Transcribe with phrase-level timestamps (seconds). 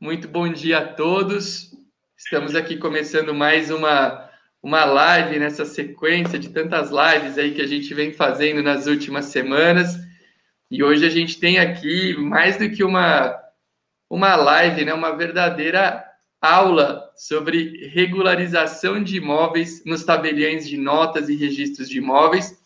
[0.00, 1.72] muito bom dia a todos.
[2.16, 4.30] Estamos aqui começando mais uma,
[4.62, 9.26] uma live nessa sequência de tantas lives aí que a gente vem fazendo nas últimas
[9.26, 9.98] semanas.
[10.70, 13.36] E hoje a gente tem aqui mais do que uma,
[14.08, 14.94] uma live, né?
[14.94, 16.04] uma verdadeira
[16.40, 22.56] aula sobre regularização de imóveis nos tabeliões de notas e registros de imóveis.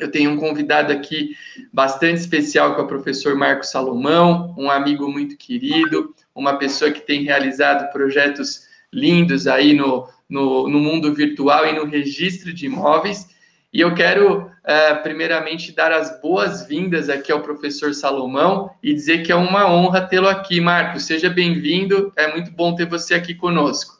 [0.00, 1.36] Eu tenho um convidado aqui
[1.72, 7.00] bastante especial, que é o professor Marcos Salomão, um amigo muito querido, uma pessoa que
[7.00, 13.28] tem realizado projetos lindos aí no, no, no mundo virtual e no registro de imóveis.
[13.72, 19.32] E eu quero, uh, primeiramente, dar as boas-vindas aqui ao professor Salomão e dizer que
[19.32, 21.04] é uma honra tê-lo aqui, Marcos.
[21.04, 23.98] Seja bem-vindo, é muito bom ter você aqui conosco.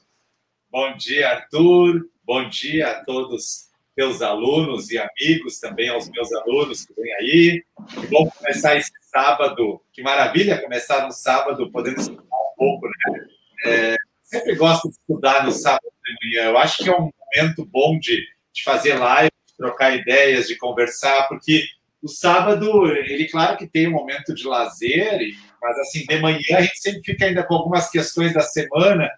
[0.70, 2.06] Bom dia, Arthur.
[2.24, 3.67] Bom dia a todos
[3.98, 7.64] teus alunos e amigos, também aos meus alunos que vêm aí.
[7.88, 9.82] Que bom começar esse sábado.
[9.92, 13.26] Que maravilha começar no sábado, podendo estudar um pouco, né?
[13.66, 16.50] É, sempre gosto de estudar no sábado de manhã.
[16.50, 20.54] Eu acho que é um momento bom de, de fazer live, de trocar ideias, de
[20.56, 21.64] conversar, porque
[22.00, 25.18] o sábado, ele claro que tem um momento de lazer,
[25.60, 29.10] mas assim, de manhã a gente sempre fica ainda com algumas questões da semana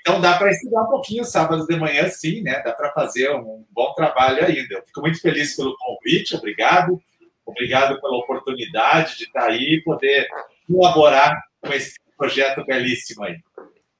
[0.00, 2.62] então dá para estudar um pouquinho sábado de manhã, sim, né?
[2.64, 4.74] Dá para fazer um bom trabalho ainda.
[4.74, 7.00] Eu fico muito feliz pelo convite, obrigado.
[7.44, 10.28] Obrigado pela oportunidade de estar aí e poder
[10.66, 13.36] colaborar com esse projeto belíssimo aí.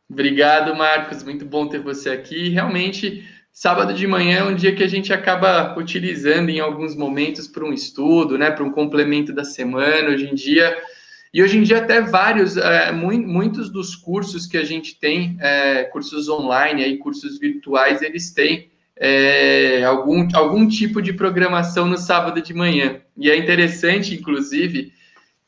[0.09, 1.23] Obrigado, Marcos.
[1.23, 2.49] Muito bom ter você aqui.
[2.49, 7.47] Realmente, sábado de manhã é um dia que a gente acaba utilizando em alguns momentos
[7.47, 8.51] para um estudo, né?
[8.51, 10.11] Para um complemento da semana.
[10.11, 10.77] Hoje em dia
[11.33, 15.85] e hoje em dia, até vários, é, muitos dos cursos que a gente tem, é,
[15.85, 22.43] cursos online, aí, cursos virtuais, eles têm é, algum, algum tipo de programação no sábado
[22.43, 23.01] de manhã.
[23.17, 24.93] E é interessante, inclusive,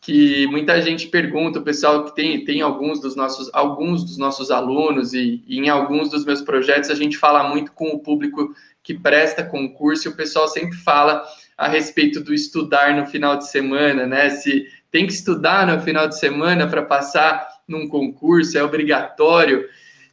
[0.00, 4.50] que muita gente pergunta, o pessoal que tem, tem alguns dos nossos alguns dos nossos
[4.50, 8.52] alunos e, e, em alguns dos meus projetos a gente fala muito com o público
[8.82, 11.22] que presta concurso e o pessoal sempre fala
[11.56, 14.28] a respeito do estudar no final de semana, né?
[14.30, 19.66] Se tem que estudar no final de semana para passar num concurso, é obrigatório.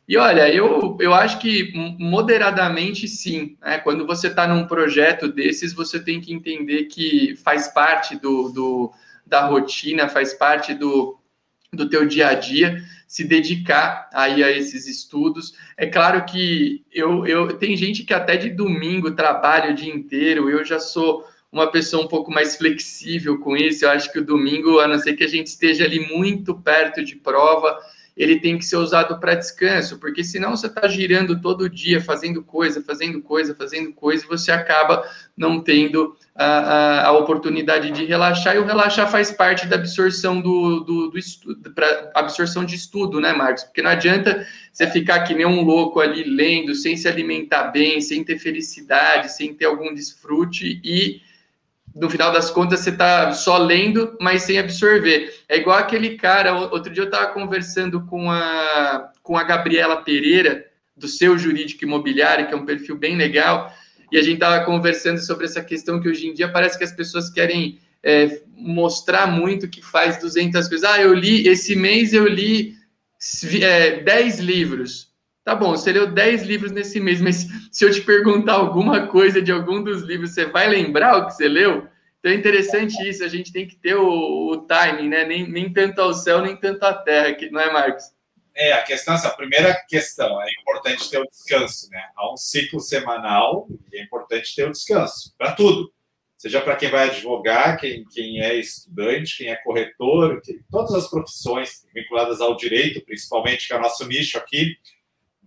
[0.07, 3.57] E olha, eu, eu acho que moderadamente sim.
[3.61, 3.77] Né?
[3.79, 8.91] Quando você está num projeto desses, você tem que entender que faz parte do, do,
[9.27, 11.19] da rotina, faz parte do,
[11.71, 15.53] do teu dia a dia, se dedicar aí a esses estudos.
[15.75, 20.49] É claro que eu, eu tem gente que até de domingo trabalha o dia inteiro,
[20.49, 23.85] eu já sou uma pessoa um pouco mais flexível com isso.
[23.85, 27.03] Eu acho que o domingo, a não ser que a gente esteja ali muito perto
[27.03, 27.77] de prova,
[28.19, 32.43] ele tem que ser usado para descanso, porque senão você está girando todo dia, fazendo
[32.43, 38.03] coisa, fazendo coisa, fazendo coisa, e você acaba não tendo a, a, a oportunidade de
[38.03, 41.73] relaxar, e o relaxar faz parte da absorção do, do, do estudo,
[42.13, 43.63] absorção de estudo, né, Marcos?
[43.63, 48.01] Porque não adianta você ficar que nem um louco ali lendo, sem se alimentar bem,
[48.01, 51.21] sem ter felicidade, sem ter algum desfrute e
[51.99, 55.33] no final das contas você está só lendo, mas sem absorver.
[55.47, 60.65] É igual aquele cara, outro dia eu estava conversando com a, com a Gabriela Pereira,
[60.95, 63.73] do seu jurídico imobiliário, que é um perfil bem legal,
[64.11, 66.91] e a gente estava conversando sobre essa questão que hoje em dia parece que as
[66.91, 70.89] pessoas querem é, mostrar muito que faz 200 coisas.
[70.89, 72.75] Ah, eu li, esse mês eu li
[73.61, 75.08] é, 10 livros.
[75.43, 79.41] Tá bom, você leu 10 livros nesse mês, mas se eu te perguntar alguma coisa
[79.41, 81.87] de algum dos livros, você vai lembrar o que você leu?
[82.19, 85.25] Então é interessante isso, a gente tem que ter o, o timing, né?
[85.25, 88.03] Nem, nem tanto ao céu, nem tanto à terra, não é, Marcos?
[88.53, 92.03] É, a questão, essa primeira questão, é importante ter o descanso, né?
[92.15, 95.91] Há um ciclo semanal e é importante ter o descanso, para tudo.
[96.37, 101.09] Seja para quem vai advogar, quem, quem é estudante, quem é corretor, que, todas as
[101.09, 104.77] profissões vinculadas ao direito, principalmente, que é o nosso nicho aqui,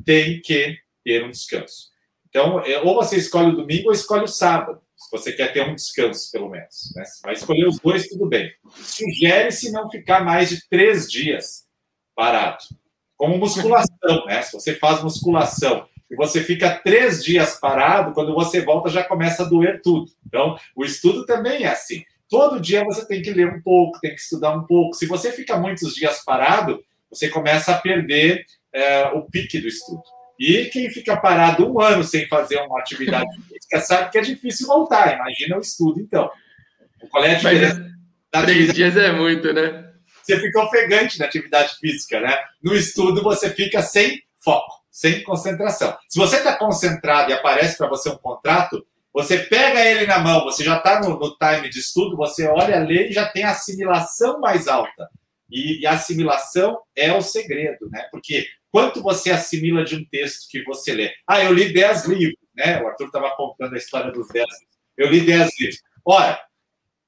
[0.05, 1.91] tem que ter um descanso.
[2.29, 5.69] Então, é, ou você escolhe o domingo ou escolhe o sábado, se você quer ter
[5.69, 6.93] um descanso, pelo menos.
[6.95, 7.03] Né?
[7.23, 8.51] vai escolher os dois, tudo bem.
[8.75, 11.67] Sugere-se não ficar mais de três dias
[12.15, 12.65] parado.
[13.17, 14.43] Como musculação, né?
[14.43, 19.43] Se você faz musculação e você fica três dias parado, quando você volta já começa
[19.43, 20.11] a doer tudo.
[20.27, 22.05] Então, o estudo também é assim.
[22.29, 24.95] Todo dia você tem que ler um pouco, tem que estudar um pouco.
[24.95, 30.03] Se você fica muitos dias parado, você começa a perder é, o pique do estudo.
[30.39, 34.67] E quem fica parado um ano sem fazer uma atividade física sabe que é difícil
[34.67, 35.15] voltar.
[35.15, 36.31] Imagina o estudo, então.
[37.11, 37.93] Qual é a diferença?
[38.33, 39.93] Mas, três dias é muito, né?
[40.23, 42.37] Você fica ofegante na atividade física, né?
[42.63, 45.97] No estudo, você fica sem foco, sem concentração.
[46.09, 50.45] Se você está concentrado e aparece para você um contrato, você pega ele na mão,
[50.45, 54.41] você já está no, no time de estudo, você olha, lê e já tem assimilação
[54.41, 55.09] mais alta
[55.51, 58.09] E, e a assimilação é o segredo, né?
[58.11, 61.13] Porque quanto você assimila de um texto que você lê?
[61.29, 62.83] Ah, eu li 10 livros, né?
[62.83, 64.47] O Arthur estava contando a história dos 10
[64.97, 65.81] Eu li 10 livros.
[66.05, 66.41] Ora,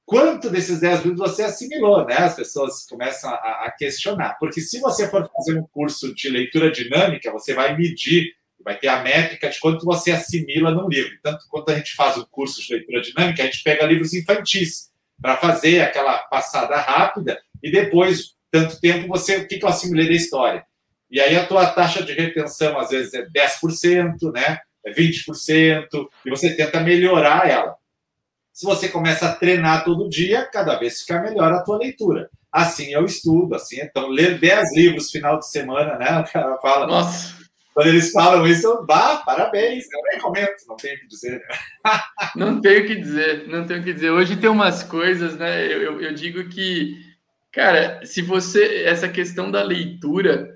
[0.05, 2.15] quanto desses 10 livros você assimilou, né?
[2.17, 4.37] As pessoas começam a, a, questionar.
[4.39, 8.87] Porque se você for fazer um curso de leitura dinâmica, você vai medir, vai ter
[8.87, 11.17] a métrica de quanto você assimila num livro.
[11.23, 14.91] Tanto quando a gente faz o curso de leitura dinâmica, a gente pega livros infantis
[15.19, 20.13] para fazer aquela passada rápida e depois, tanto tempo, você o que eu assimilei da
[20.13, 20.65] história.
[21.15, 24.59] E aí a tua taxa de retenção, às vezes, é 10%, né?
[24.85, 25.87] É 20%,
[26.25, 27.73] e você tenta melhorar ela.
[28.51, 32.29] Se você começa a treinar todo dia, cada vez fica melhor a tua leitura.
[32.51, 36.19] Assim eu estudo, assim, então ler 10 livros final de semana, né?
[36.19, 36.85] O cara fala.
[36.85, 37.33] Nossa.
[37.73, 41.41] Quando eles falam isso, bah, parabéns, eu nem comento, não tenho o que dizer.
[42.35, 44.09] Não tenho o que dizer, não tenho o que dizer.
[44.09, 45.65] Hoje tem umas coisas, né?
[45.65, 46.93] Eu, eu, eu digo que,
[47.53, 48.83] cara, se você.
[48.83, 50.54] Essa questão da leitura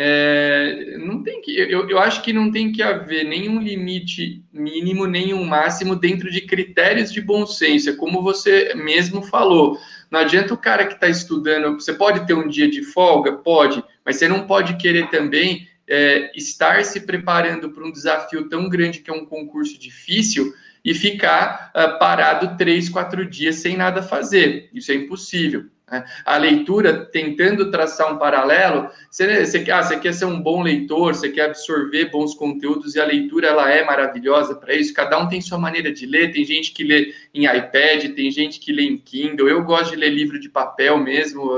[0.00, 5.08] é, não tem que, eu, eu acho que não tem que haver nenhum limite mínimo,
[5.08, 7.90] nenhum máximo dentro de critérios de bom senso.
[7.90, 9.76] É como você mesmo falou.
[10.08, 11.74] Não adianta o cara que está estudando.
[11.74, 13.32] Você pode ter um dia de folga?
[13.32, 18.68] Pode, mas você não pode querer também é, estar se preparando para um desafio tão
[18.68, 20.54] grande que é um concurso difícil
[20.84, 24.70] e ficar uh, parado três, quatro dias sem nada fazer.
[24.72, 25.66] Isso é impossível.
[25.90, 26.04] Né?
[26.24, 31.14] A leitura, tentando traçar um paralelo, você, você, ah, você quer ser um bom leitor,
[31.14, 34.92] você quer absorver bons conteúdos e a leitura ela é maravilhosa para isso.
[34.92, 36.32] Cada um tem sua maneira de ler.
[36.32, 39.48] Tem gente que lê em iPad, tem gente que lê em Kindle.
[39.48, 41.50] Eu gosto de ler livro de papel mesmo,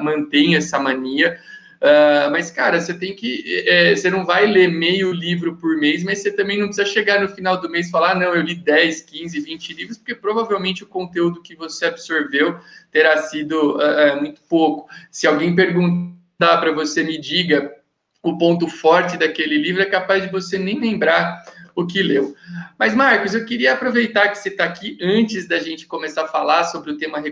[0.00, 1.38] mantenho essa mania.
[1.84, 3.44] Uh, mas, cara, você tem que.
[3.68, 7.20] É, você não vai ler meio livro por mês, mas você também não precisa chegar
[7.20, 10.14] no final do mês e falar, ah, não, eu li 10, 15, 20 livros, porque
[10.14, 12.58] provavelmente o conteúdo que você absorveu
[12.90, 14.88] terá sido uh, muito pouco.
[15.10, 17.70] Se alguém perguntar para você, me diga
[18.22, 21.44] o ponto forte daquele livro, é capaz de você nem lembrar
[21.74, 22.34] o que leu.
[22.78, 26.64] Mas, Marcos, eu queria aproveitar que você está aqui antes da gente começar a falar
[26.64, 27.22] sobre o tema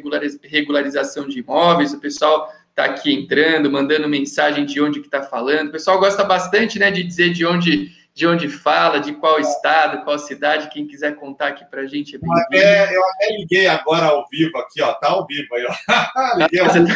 [0.43, 1.95] regularização de imóveis.
[1.95, 5.69] O pessoal está aqui entrando, mandando mensagem de onde que está falando.
[5.69, 10.05] O pessoal gosta bastante, né, de dizer de onde de onde fala, de qual estado,
[10.05, 10.69] qual cidade.
[10.69, 12.17] Quem quiser contar aqui para a gente.
[12.17, 14.93] É eu, até, eu até liguei agora ao vivo aqui, ó.
[14.93, 16.37] Tá ao vivo aí, ó.
[16.37, 16.89] liguei ao vivo.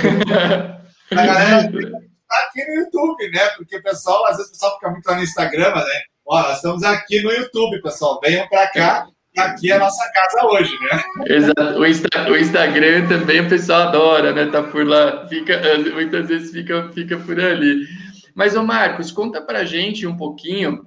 [1.11, 3.49] A galera tá aqui no YouTube, né?
[3.56, 6.02] Porque o pessoal, às vezes o pessoal fica muito lá no Instagram, né?
[6.26, 8.20] Ó, nós estamos aqui no YouTube, pessoal.
[8.23, 9.08] Venham para cá
[9.38, 11.05] aqui é a nossa casa hoje, né?
[11.27, 11.79] Exato.
[11.79, 14.47] O, Insta, o, Instagram também o pessoal adora, né?
[14.47, 15.61] Tá por lá, fica,
[15.93, 17.87] muitas vezes fica, fica por ali.
[18.35, 20.87] Mas, ô Marcos, conta pra gente um pouquinho.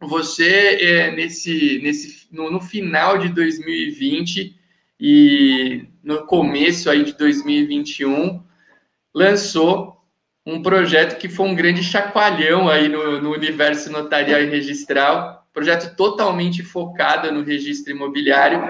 [0.00, 4.56] Você, é, nesse, nesse, no, no final de 2020
[5.00, 8.42] e no começo aí de 2021,
[9.14, 9.98] lançou
[10.46, 15.96] um projeto que foi um grande chacoalhão aí no, no universo notarial e registral, projeto
[15.96, 18.60] totalmente focado no registro imobiliário.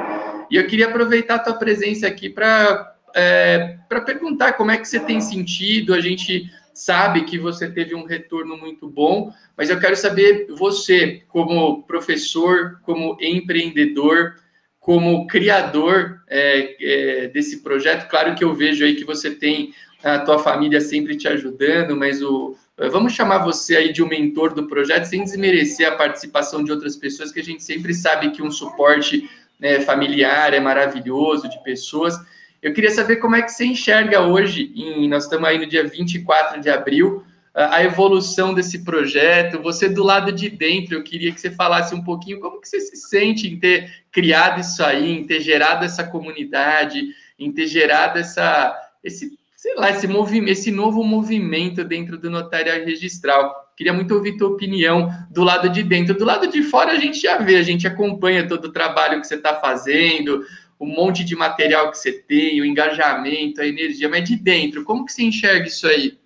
[0.51, 4.89] E eu queria aproveitar a tua presença aqui para é, para perguntar como é que
[4.89, 5.93] você tem sentido.
[5.93, 11.23] A gente sabe que você teve um retorno muito bom, mas eu quero saber você,
[11.29, 14.37] como professor, como empreendedor,
[14.81, 18.09] como criador é, é, desse projeto.
[18.09, 22.23] Claro que eu vejo aí que você tem a tua família sempre te ajudando, mas
[22.23, 22.57] o,
[22.93, 26.95] Vamos chamar você aí de um mentor do projeto, sem desmerecer a participação de outras
[26.95, 29.29] pessoas, que a gente sempre sabe que um suporte
[29.59, 32.17] né, familiar é maravilhoso, de pessoas.
[32.63, 35.85] Eu queria saber como é que você enxerga hoje, em, nós estamos aí no dia
[35.89, 41.41] 24 de abril, a evolução desse projeto, você do lado de dentro, eu queria que
[41.41, 45.27] você falasse um pouquinho como que você se sente em ter criado isso aí, em
[45.27, 51.03] ter gerado essa comunidade, em ter gerado essa, esse sei lá, esse, movimento, esse novo
[51.03, 53.73] movimento dentro do notariado registral.
[53.77, 56.17] Queria muito ouvir tua opinião do lado de dentro.
[56.17, 59.27] Do lado de fora a gente já vê, a gente acompanha todo o trabalho que
[59.27, 60.47] você está fazendo,
[60.79, 65.05] o monte de material que você tem, o engajamento, a energia, mas de dentro, como
[65.05, 66.17] que você enxerga isso aí?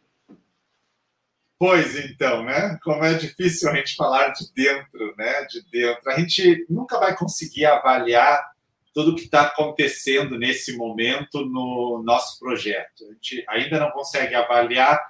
[1.58, 2.78] Pois então, né?
[2.82, 5.46] Como é difícil a gente falar de dentro, né?
[5.46, 6.10] De dentro.
[6.10, 8.51] A gente nunca vai conseguir avaliar
[8.94, 13.04] tudo que está acontecendo nesse momento no nosso projeto.
[13.04, 15.00] A gente ainda não consegue avaliar,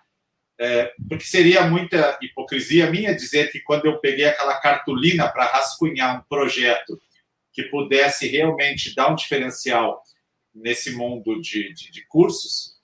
[0.59, 6.19] é, porque seria muita hipocrisia minha dizer que quando eu peguei aquela cartolina para rascunhar
[6.19, 7.01] um projeto
[7.53, 10.03] que pudesse realmente dar um diferencial
[10.55, 12.77] nesse mundo de, de, de cursos,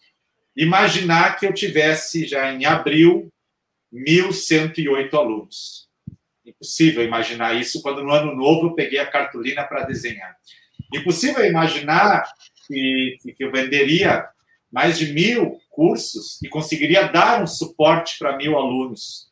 [0.56, 3.32] imaginar que eu tivesse já em abril
[3.92, 5.88] 1.108 alunos.
[6.44, 10.36] Impossível imaginar isso quando no ano novo eu peguei a cartolina para desenhar.
[10.94, 12.24] Impossível imaginar
[12.66, 14.28] que, que eu venderia
[14.70, 19.28] mais de mil cursos e conseguiria dar um suporte para mil alunos.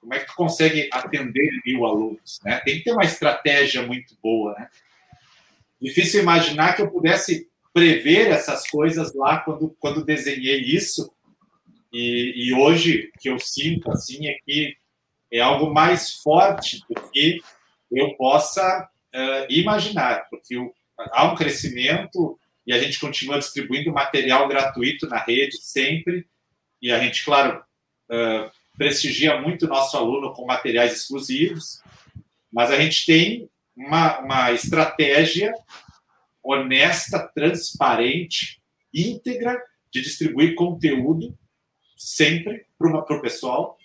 [0.00, 2.40] Como é que tu consegue atender mil alunos?
[2.44, 2.60] Né?
[2.64, 4.54] Tem que ter uma estratégia muito boa.
[4.58, 4.68] Né?
[5.80, 11.12] Difícil imaginar que eu pudesse prever essas coisas lá quando, quando desenhei isso.
[11.92, 14.76] E, e hoje, o que eu sinto assim é que
[15.30, 17.40] é algo mais forte do que
[17.90, 20.72] eu possa uh, imaginar, porque o,
[21.12, 26.26] há um crescimento e a gente continua distribuindo material gratuito na rede sempre,
[26.80, 27.62] e a gente, claro,
[28.76, 31.82] prestigia muito o nosso aluno com materiais exclusivos,
[32.52, 35.54] mas a gente tem uma, uma estratégia
[36.42, 38.60] honesta, transparente,
[38.92, 41.36] íntegra de distribuir conteúdo
[41.96, 43.76] sempre para o pessoal,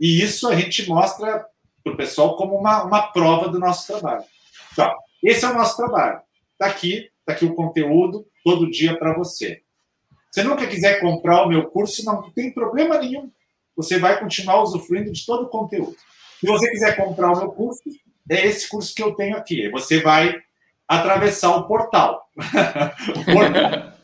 [0.00, 1.46] e isso a gente mostra
[1.82, 4.24] para o pessoal como uma, uma prova do nosso trabalho.
[4.72, 6.20] Então, esse é o nosso trabalho.
[6.54, 9.62] Está aqui, está aqui o conteúdo todo dia para você.
[10.30, 13.30] Se nunca quiser comprar o meu curso, não tem problema nenhum.
[13.76, 15.96] Você vai continuar usufruindo de todo o conteúdo.
[16.40, 17.82] Se você quiser comprar o meu curso,
[18.28, 19.68] é esse curso que eu tenho aqui.
[19.70, 20.34] Você vai
[20.86, 22.28] atravessar o portal.
[22.36, 23.94] o portal.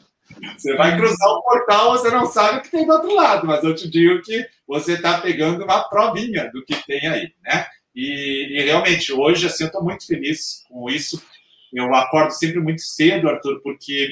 [0.56, 3.62] Você vai cruzar o portal, você não sabe o que tem do outro lado, mas
[3.62, 7.66] eu te digo que você está pegando uma provinha do que tem aí, né?
[7.94, 11.22] E, e realmente, hoje, assim, eu estou muito feliz com isso.
[11.72, 14.10] Eu acordo sempre muito cedo, Arthur, porque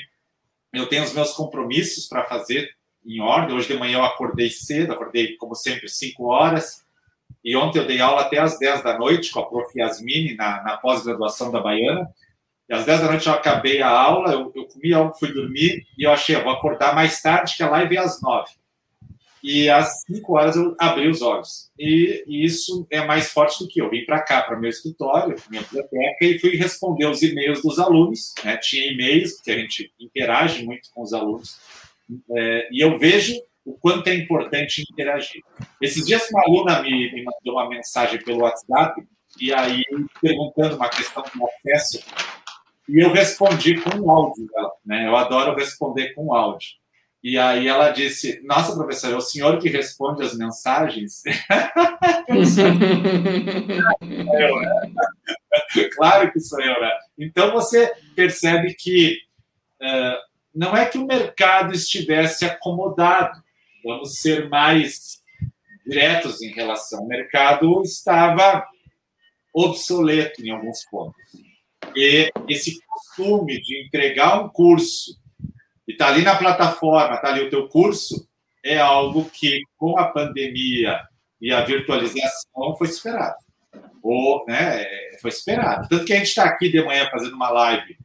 [0.73, 2.71] eu tenho os meus compromissos para fazer
[3.05, 3.57] em ordem.
[3.57, 6.85] Hoje de manhã eu acordei cedo, acordei, como sempre, 5 horas.
[7.45, 9.79] E ontem eu dei aula até às 10 da noite com a prof.
[9.79, 12.09] Yasmini, na, na pós-graduação da Baiana.
[12.69, 15.87] E às 10 da noite eu acabei a aula, eu, eu comi algo, fui dormir,
[15.97, 18.51] e eu achei, eu vou acordar mais tarde, que a live é às 9.
[19.51, 21.71] E às 5 horas eu abri os olhos.
[21.79, 23.89] E, isso é mais forte do que eu.
[23.89, 28.35] Vim para cá, para meu escritório, minha biblioteca, e fui responder os e-mails dos alunos.
[28.45, 28.59] Né?
[28.59, 31.59] Tinha e-mails, porque a gente interage muito com os alunos.
[32.31, 35.41] É, e eu vejo o quanto é importante interagir.
[35.81, 39.03] Esses dias uma aluna me, me mandou uma mensagem pelo WhatsApp,
[39.41, 39.83] e aí
[40.21, 42.05] perguntando uma questão do acesso,
[42.87, 44.73] e eu respondi com áudio dela.
[44.85, 45.07] Né?
[45.07, 46.69] Eu adoro responder com áudio.
[47.23, 51.23] E aí ela disse: Nossa, professor, é o senhor que responde as mensagens?
[54.07, 54.93] eu, né?
[55.97, 56.91] claro que sou eu, né?
[57.19, 59.19] Então você percebe que
[59.83, 60.17] uh,
[60.55, 63.43] não é que o mercado estivesse acomodado,
[63.85, 65.19] vamos ser mais
[65.85, 67.03] diretos em relação.
[67.03, 68.65] O mercado estava
[69.53, 71.17] obsoleto em alguns pontos.
[71.97, 75.19] E esse costume de entregar um curso
[75.99, 78.29] está ali na plataforma, está ali o teu curso,
[78.65, 81.01] é algo que com a pandemia
[81.41, 83.37] e a virtualização foi esperado.
[84.01, 84.85] Ou, né,
[85.21, 85.89] foi esperado.
[85.89, 87.99] Tanto que a gente está aqui de manhã fazendo uma live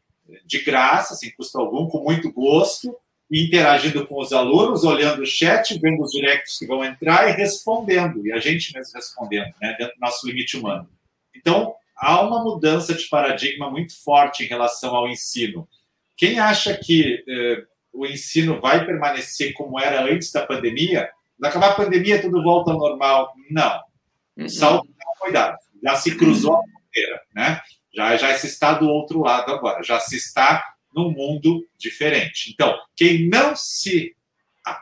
[0.44, 2.98] de graça, sem custo algum, com muito gosto,
[3.32, 8.26] interagindo com os alunos, olhando o chat, vendo os directs que vão entrar e respondendo,
[8.26, 10.90] e a gente mesmo respondendo, né, dentro do nosso limite humano.
[11.36, 15.68] Então, há uma mudança de paradigma muito forte em relação ao ensino.
[16.18, 21.72] Quem acha que eh, o ensino vai permanecer como era antes da pandemia, quando acabar
[21.72, 23.34] a pandemia tudo volta ao normal.
[23.50, 23.80] Não.
[24.38, 24.50] Uhum.
[24.50, 25.58] Salto cuidado.
[25.82, 27.62] Já se cruzou a fronteira, né?
[27.94, 29.84] Já, já se está do outro lado agora.
[29.84, 32.52] Já se está num mundo diferente.
[32.52, 34.16] Então, quem não se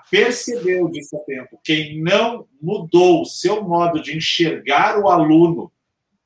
[0.09, 5.71] percebeu disso a tempo, quem não mudou o seu modo de enxergar o aluno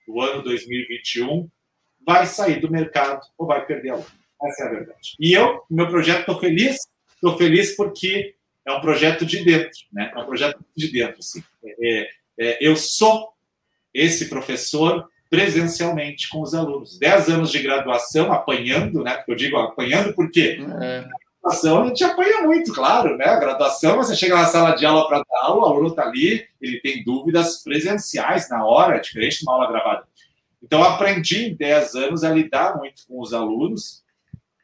[0.06, 1.50] do ano 2021,
[2.06, 4.06] vai sair do mercado ou vai perder aluno.
[4.44, 5.16] Essa é a verdade.
[5.20, 6.78] E eu, meu projeto, estou feliz.
[7.14, 10.12] Estou feliz porque é um projeto de dentro, né?
[10.14, 11.44] É um projeto de dentro, assim.
[11.64, 13.30] É, é, eu sou
[13.94, 16.98] esse professor presencialmente com os alunos.
[17.00, 19.24] Dez anos de graduação, apanhando, né?
[19.28, 21.06] Eu digo apanhando porque é.
[21.42, 23.26] graduação a gente apanha muito, claro, né?
[23.26, 26.46] A graduação, você chega na sala de aula para dar aula, o aluno está ali,
[26.62, 30.08] ele tem dúvidas presenciais na hora, diferente de uma aula gravada.
[30.62, 34.04] Então, aprendi em 10 anos a lidar muito com os alunos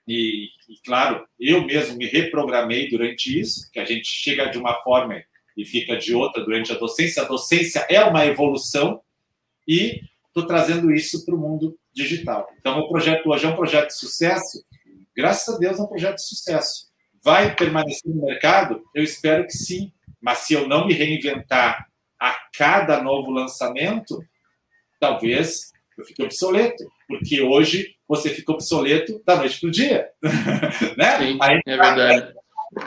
[0.08, 4.82] e, e, claro, eu mesmo me reprogramei durante isso, que a gente chega de uma
[4.82, 5.24] forma
[5.56, 7.22] e fica de outra durante a docência.
[7.22, 9.02] A docência é uma evolução
[9.68, 12.50] e estou trazendo isso para o mundo digital.
[12.60, 14.64] Então, o projeto hoje é um projeto de sucesso.
[15.16, 16.90] Graças a Deus, é um projeto de sucesso.
[17.24, 18.82] Vai permanecer no mercado?
[18.96, 19.92] Eu espero que sim.
[20.20, 21.88] Mas se eu não me reinventar
[22.20, 24.24] a cada novo lançamento,
[25.00, 30.10] talvez eu fique obsoleto, porque hoje você fica obsoleto da noite para o dia.
[30.98, 31.18] né?
[31.18, 32.34] Sim, Aí, é verdade.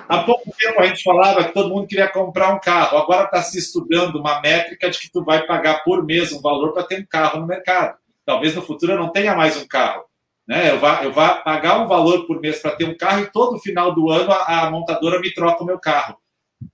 [0.09, 2.97] Há pouco tempo a gente falava que todo mundo queria comprar um carro.
[2.97, 6.73] Agora está se estudando uma métrica de que tu vai pagar por mês um valor
[6.73, 7.97] para ter um carro no mercado.
[8.25, 10.05] Talvez no futuro eu não tenha mais um carro.
[10.49, 10.71] Né?
[10.71, 13.59] Eu, vá, eu vá pagar um valor por mês para ter um carro e todo
[13.59, 16.17] final do ano a, a montadora me troca o meu carro.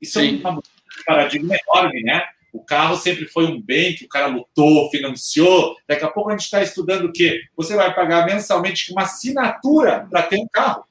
[0.00, 0.40] Isso Sim.
[0.44, 0.60] é um
[1.04, 2.24] paradigma enorme, né?
[2.52, 5.76] O carro sempre foi um bem que o cara lutou, financiou.
[5.86, 7.42] Daqui a pouco a gente está estudando o quê?
[7.56, 10.84] Você vai pagar mensalmente uma assinatura para ter um carro.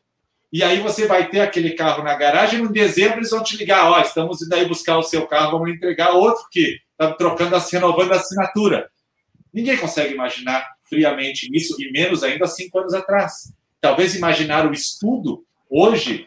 [0.51, 2.61] E aí você vai ter aquele carro na garagem.
[2.61, 5.69] Em dezembro eles vão te ligar: ó, estamos indo aí buscar o seu carro, vamos
[5.69, 8.89] entregar outro que está trocando, renovando a assinatura.
[9.53, 13.53] Ninguém consegue imaginar friamente isso, e menos ainda cinco anos atrás.
[13.79, 16.25] Talvez imaginar o estudo hoje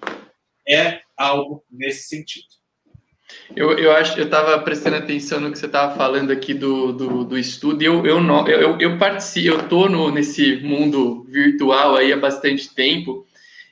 [0.66, 2.61] é algo nesse sentido.
[3.54, 7.24] Eu, eu acho eu estava prestando atenção no que você estava falando aqui do, do,
[7.24, 12.16] do estudo, eu, eu, não, eu, eu participo, eu estou nesse mundo virtual aí há
[12.16, 13.26] bastante tempo,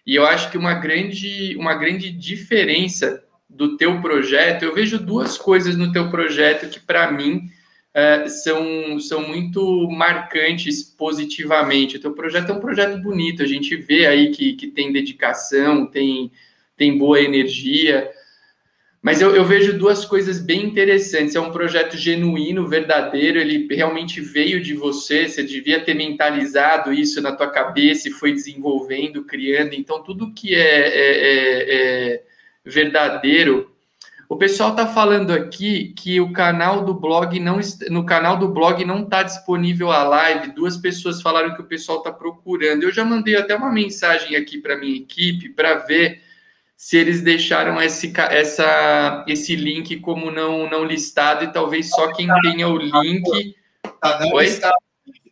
[0.06, 5.36] e eu acho que uma grande, uma grande diferença do teu projeto, eu vejo duas
[5.38, 7.48] coisas no teu projeto que, para mim,
[7.94, 11.96] uh, são, são muito marcantes positivamente.
[11.96, 15.86] O teu projeto é um projeto bonito, a gente vê aí que, que tem dedicação,
[15.86, 16.30] tem,
[16.76, 18.10] tem boa energia,
[19.02, 21.34] mas eu, eu, vejo duas coisas bem interessantes.
[21.34, 27.20] É um projeto genuíno, verdadeiro, ele realmente veio de você, você devia ter mentalizado isso
[27.22, 29.72] na tua cabeça e foi desenvolvendo, criando.
[29.72, 32.22] Então, tudo que é, é, é, é
[32.62, 33.70] verdadeiro.
[34.28, 38.84] O pessoal está falando aqui que o canal do blog não no canal do blog
[38.84, 40.52] não está disponível a live.
[40.52, 42.84] Duas pessoas falaram que o pessoal está procurando.
[42.84, 46.20] Eu já mandei até uma mensagem aqui para minha equipe para ver
[46.80, 52.26] se eles deixaram esse, essa, esse link como não, não listado e talvez só quem
[52.40, 53.54] tenha o link.
[54.00, 54.44] Tá não Oi?
[54.46, 54.76] listado.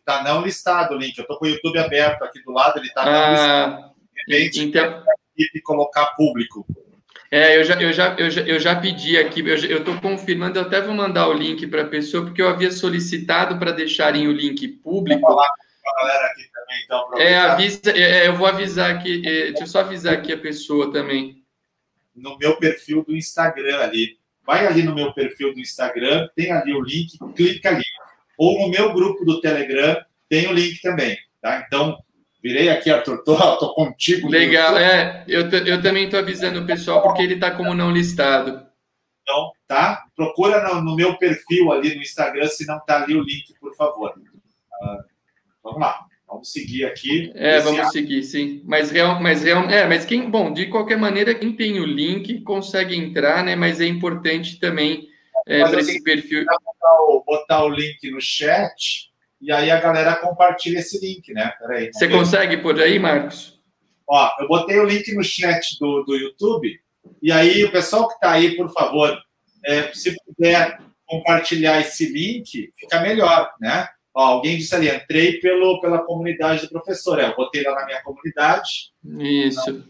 [0.05, 1.17] Tá não listado o link.
[1.17, 3.95] Eu tô com o YouTube aberto aqui do lado, ele tá não ah, listado.
[4.27, 5.03] De repente, então...
[5.39, 6.67] e colocar público.
[7.31, 10.63] É, eu já, eu já, eu já, eu já pedi aqui, eu estou confirmando, eu
[10.63, 14.31] até vou mandar o link para a pessoa, porque eu havia solicitado para deixarem o
[14.31, 15.21] link público.
[15.21, 17.19] Vou falar com a galera aqui também, então.
[17.19, 20.37] É, avisa, é, é, eu vou avisar aqui, é, deixa eu só avisar aqui a
[20.37, 21.38] pessoa também
[22.19, 24.17] no meu perfil do Instagram ali.
[24.45, 27.83] Vai ali no meu perfil do Instagram, tem ali o link, clica ali.
[28.37, 29.97] Ou no meu grupo do Telegram,
[30.27, 31.63] tem o link também, tá?
[31.65, 31.97] Então,
[32.41, 34.29] virei aqui, Arthur, tô, tô contigo.
[34.29, 35.23] Legal, é.
[35.27, 38.65] Eu, eu também estou avisando o pessoal porque ele está como não listado.
[39.21, 40.03] Então, tá?
[40.15, 43.75] Procura no, no, meu perfil ali no Instagram, se não tá ali o link, por
[43.75, 44.11] favor.
[44.17, 45.03] Uh,
[45.63, 46.08] vamos lá.
[46.29, 47.31] Vamos seguir aqui.
[47.33, 47.91] É, vamos ato.
[47.91, 48.61] seguir, sim.
[48.63, 52.41] Mas real, mas real, é, mas quem, bom, de qualquer maneira, quem tem o link
[52.41, 53.55] consegue entrar, né?
[53.55, 55.09] Mas é importante também
[55.47, 56.45] é, para esse perfil.
[56.45, 59.09] Botar o, botar o link no chat
[59.41, 61.51] e aí a galera compartilha esse link, né?
[61.59, 61.89] Peraí.
[61.91, 62.13] Você ver.
[62.15, 63.59] consegue por aí, Marcos?
[64.07, 66.79] Ó, eu botei o link no chat do, do YouTube
[67.23, 69.19] e aí o pessoal que está aí, por favor,
[69.65, 73.87] é, se puder compartilhar esse link, fica melhor, né?
[74.13, 77.19] Ó, alguém disse ali, entrei pelo, pela comunidade do professor.
[77.19, 78.91] É, eu botei lá na minha comunidade.
[79.05, 79.83] Isso.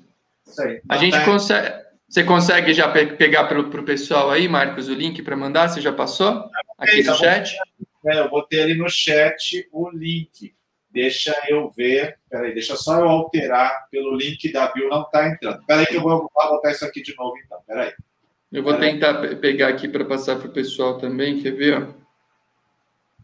[0.45, 0.81] Isso aí.
[0.89, 1.25] A gente tá...
[1.25, 1.89] consegue.
[2.07, 5.69] Você consegue já pe pegar para o pessoal aí, Marcos, o link para mandar?
[5.69, 6.49] Você já passou?
[6.77, 7.55] Aqui no chat?
[8.07, 10.55] É, eu botei ali no chat o link.
[10.89, 12.17] Deixa eu ver.
[12.27, 15.63] Peraí, deixa só eu alterar pelo link da Bill, não está entrando.
[15.67, 17.59] Peraí, que eu vou, vou botar isso aqui de novo, então.
[17.67, 17.93] Peraí.
[18.51, 18.93] Eu vou Peraí.
[18.93, 21.77] tentar pegar aqui para passar para o pessoal também, quer ver?
[21.77, 22.08] Ó?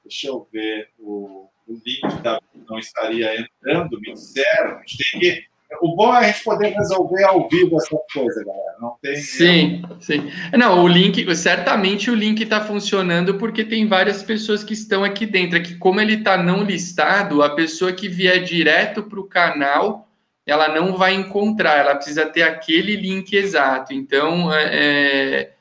[0.06, 2.40] Deixa eu ver, o, o link da,
[2.70, 4.78] não estaria entrando, me disseram.
[4.78, 5.56] A gente tem que.
[5.82, 8.76] O bom é a gente poder resolver ao vivo essa coisa, galera.
[8.80, 9.16] Não tem.
[9.16, 10.32] Sim, sim.
[10.58, 15.26] Não, o link, certamente o link está funcionando porque tem várias pessoas que estão aqui
[15.26, 15.58] dentro.
[15.58, 20.08] É que, como ele está não listado, a pessoa que vier direto para o canal
[20.46, 23.94] ela não vai encontrar, ela precisa ter aquele link exato.
[23.94, 25.55] Então, é, é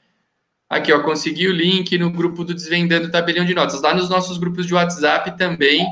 [0.68, 3.82] Aqui, ó, consegui o link no grupo do Desvendando Tabelião de Notas.
[3.82, 5.86] Lá nos nossos grupos de WhatsApp também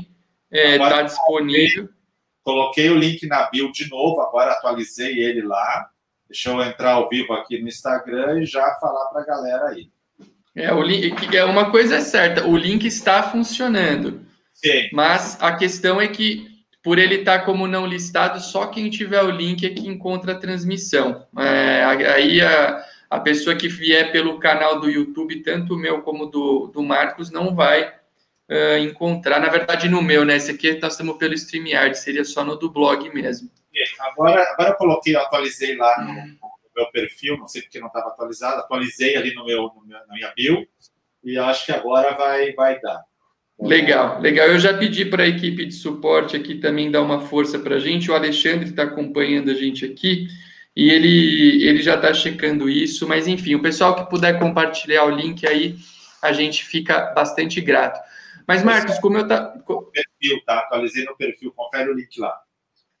[0.51, 1.89] está é, tá disponível.
[2.43, 5.89] Coloquei o link na bio de novo, agora atualizei ele lá.
[6.29, 9.89] Deixa eu entrar ao vivo aqui no Instagram e já falar para a galera aí.
[10.55, 14.21] É, o link, é uma coisa é certa, o link está funcionando.
[14.53, 14.89] Sim.
[14.91, 16.47] Mas a questão é que,
[16.83, 20.33] por ele estar tá como não listado, só quem tiver o link é que encontra
[20.33, 21.25] a transmissão.
[21.37, 22.83] É, aí a
[23.13, 27.29] a pessoa que vier pelo canal do YouTube, tanto o meu como do, do Marcos,
[27.29, 29.39] não vai uh, encontrar.
[29.39, 30.37] Na verdade, no meu, né?
[30.37, 33.51] Esse aqui nós estamos pelo StreamYard, seria só no do blog mesmo.
[33.99, 37.85] Agora, agora eu coloquei, eu atualizei lá no, no meu perfil, não sei porque não
[37.85, 40.67] estava atualizado, atualizei ali no meu, no meu, na minha bio,
[41.23, 43.03] e acho que agora vai, vai dar.
[43.59, 44.47] Legal, legal.
[44.47, 47.79] Eu já pedi para a equipe de suporte aqui também dar uma força para a
[47.79, 48.09] gente.
[48.09, 50.27] O Alexandre está acompanhando a gente aqui
[50.75, 55.11] e ele, ele já está checando isso, mas enfim, o pessoal que puder compartilhar o
[55.11, 55.75] link aí,
[56.21, 57.99] a gente fica bastante grato.
[58.47, 59.45] Mas, Marcos, como eu tá.
[59.45, 60.59] Perfil, tá?
[60.59, 62.35] Atualizei no perfil, confere o link lá.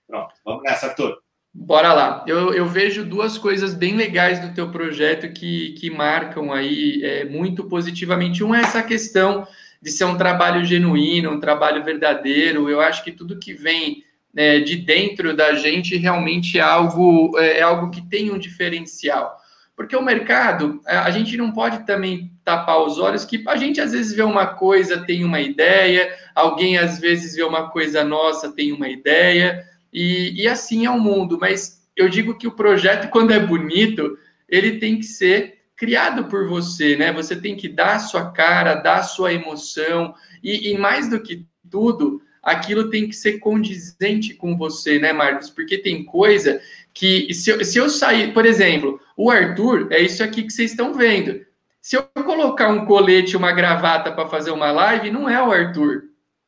[0.07, 1.17] Pronto, vamos nessa, Arthur.
[1.53, 2.25] Bora lá.
[2.27, 7.25] Eu, eu, vejo duas coisas bem legais do teu projeto que, que marcam aí é,
[7.25, 8.43] muito positivamente.
[8.43, 9.47] Um é essa questão
[9.81, 12.69] de ser um trabalho genuíno, um trabalho verdadeiro.
[12.69, 14.03] Eu acho que tudo que vem
[14.35, 19.37] é, de dentro da gente realmente é algo, é, é algo que tem um diferencial.
[19.75, 23.91] Porque o mercado, a gente não pode também tapar os olhos que a gente às
[23.91, 28.71] vezes vê uma coisa, tem uma ideia, alguém às vezes vê uma coisa nossa, tem
[28.71, 31.39] uma ideia, e, e assim é o mundo.
[31.39, 34.15] Mas eu digo que o projeto, quando é bonito,
[34.47, 37.11] ele tem que ser criado por você, né?
[37.11, 41.19] Você tem que dar a sua cara, dar a sua emoção, e, e mais do
[41.19, 45.49] que tudo, aquilo tem que ser condizente com você, né, Marcos?
[45.49, 46.61] Porque tem coisa
[46.93, 50.71] que, se eu, se eu sair, por exemplo, o Arthur, é isso aqui que vocês
[50.71, 51.45] estão vendo.
[51.81, 56.03] Se eu colocar um colete, uma gravata para fazer uma live, não é o Arthur.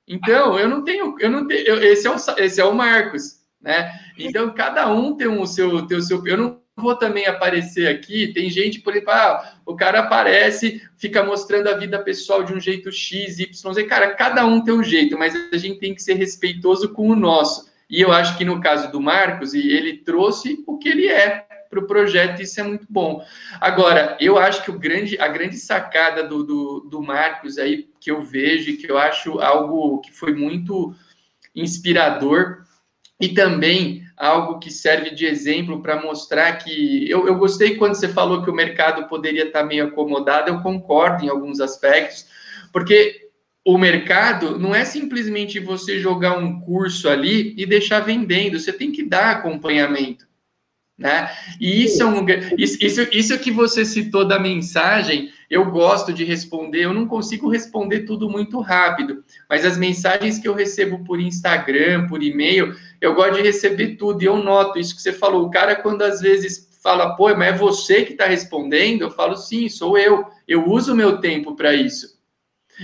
[0.07, 3.41] Então, eu não tenho, eu não tenho, eu, esse, é o, esse é o Marcos,
[3.59, 3.91] né?
[4.17, 8.33] Então, cada um tem o seu, tem o seu, eu não vou também aparecer aqui,
[8.33, 12.59] tem gente, por exemplo, ah, o cara aparece, fica mostrando a vida pessoal de um
[12.59, 16.03] jeito X, Y, Z, cara, cada um tem um jeito, mas a gente tem que
[16.03, 17.69] ser respeitoso com o nosso.
[17.89, 21.79] E eu acho que no caso do Marcos, ele trouxe o que ele é para
[21.79, 23.23] o projeto, isso é muito bom.
[23.59, 28.11] Agora, eu acho que o grande, a grande sacada do, do, do Marcos aí, que
[28.11, 30.93] eu vejo e que eu acho algo que foi muito
[31.55, 32.63] inspirador,
[33.19, 38.07] e também algo que serve de exemplo para mostrar que eu, eu gostei quando você
[38.07, 42.25] falou que o mercado poderia estar tá meio acomodado, eu concordo em alguns aspectos,
[42.71, 43.29] porque
[43.65, 48.91] o mercado não é simplesmente você jogar um curso ali e deixar vendendo, você tem
[48.91, 50.25] que dar acompanhamento.
[50.97, 51.29] Né?
[51.59, 52.25] E isso é um
[52.57, 57.49] isso, isso, isso que você citou da mensagem, eu gosto de responder, eu não consigo
[57.49, 63.13] responder tudo muito rápido, mas as mensagens que eu recebo por Instagram, por e-mail, eu
[63.13, 65.45] gosto de receber tudo e eu noto isso que você falou.
[65.45, 69.35] O cara, quando às vezes fala, pô, mas é você que está respondendo, eu falo,
[69.35, 72.15] sim, sou eu, eu uso meu tempo para isso.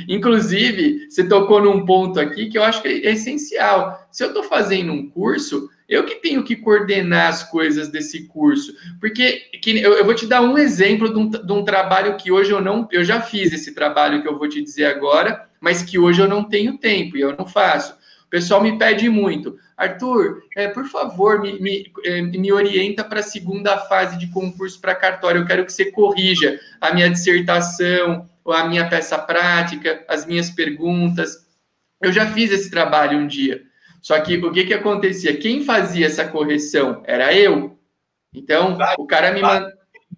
[0.07, 4.07] Inclusive, você tocou num ponto aqui que eu acho que é essencial.
[4.11, 8.73] Se eu estou fazendo um curso, eu que tenho que coordenar as coisas desse curso.
[8.99, 12.31] Porque que, eu, eu, vou te dar um exemplo de um, de um, trabalho que
[12.31, 12.87] hoje eu não.
[12.91, 16.27] Eu já fiz esse trabalho que eu vou te dizer agora, mas que hoje eu
[16.27, 17.93] não tenho tempo e eu não faço.
[18.31, 19.59] O pessoal me pede muito.
[19.75, 24.79] Arthur, é, por favor, me, me, é, me orienta para a segunda fase de concurso
[24.79, 25.41] para cartório.
[25.41, 31.45] Eu quero que você corrija a minha dissertação, a minha peça prática, as minhas perguntas.
[32.01, 33.63] Eu já fiz esse trabalho um dia.
[34.01, 35.35] Só que o que, que acontecia?
[35.35, 37.77] Quem fazia essa correção era eu.
[38.33, 39.69] Então, o cara me mandou.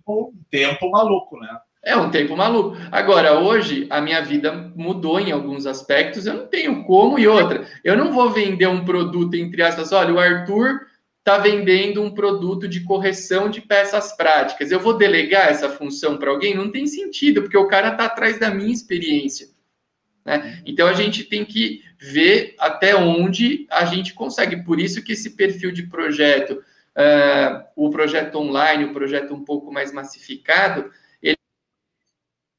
[0.08, 1.58] Um tempo maluco, né?
[1.84, 2.78] É um tempo maluco.
[2.90, 7.68] Agora, hoje, a minha vida mudou em alguns aspectos, eu não tenho como e outra.
[7.84, 10.88] Eu não vou vender um produto, entre aspas, olha, o Arthur
[11.20, 14.72] está vendendo um produto de correção de peças práticas.
[14.72, 16.56] Eu vou delegar essa função para alguém?
[16.56, 19.48] Não tem sentido, porque o cara está atrás da minha experiência.
[20.26, 20.62] Né?
[20.66, 24.64] Então a gente tem que ver até onde a gente consegue.
[24.64, 26.62] Por isso que esse perfil de projeto,
[26.98, 30.90] uh, o projeto online, o projeto um pouco mais massificado,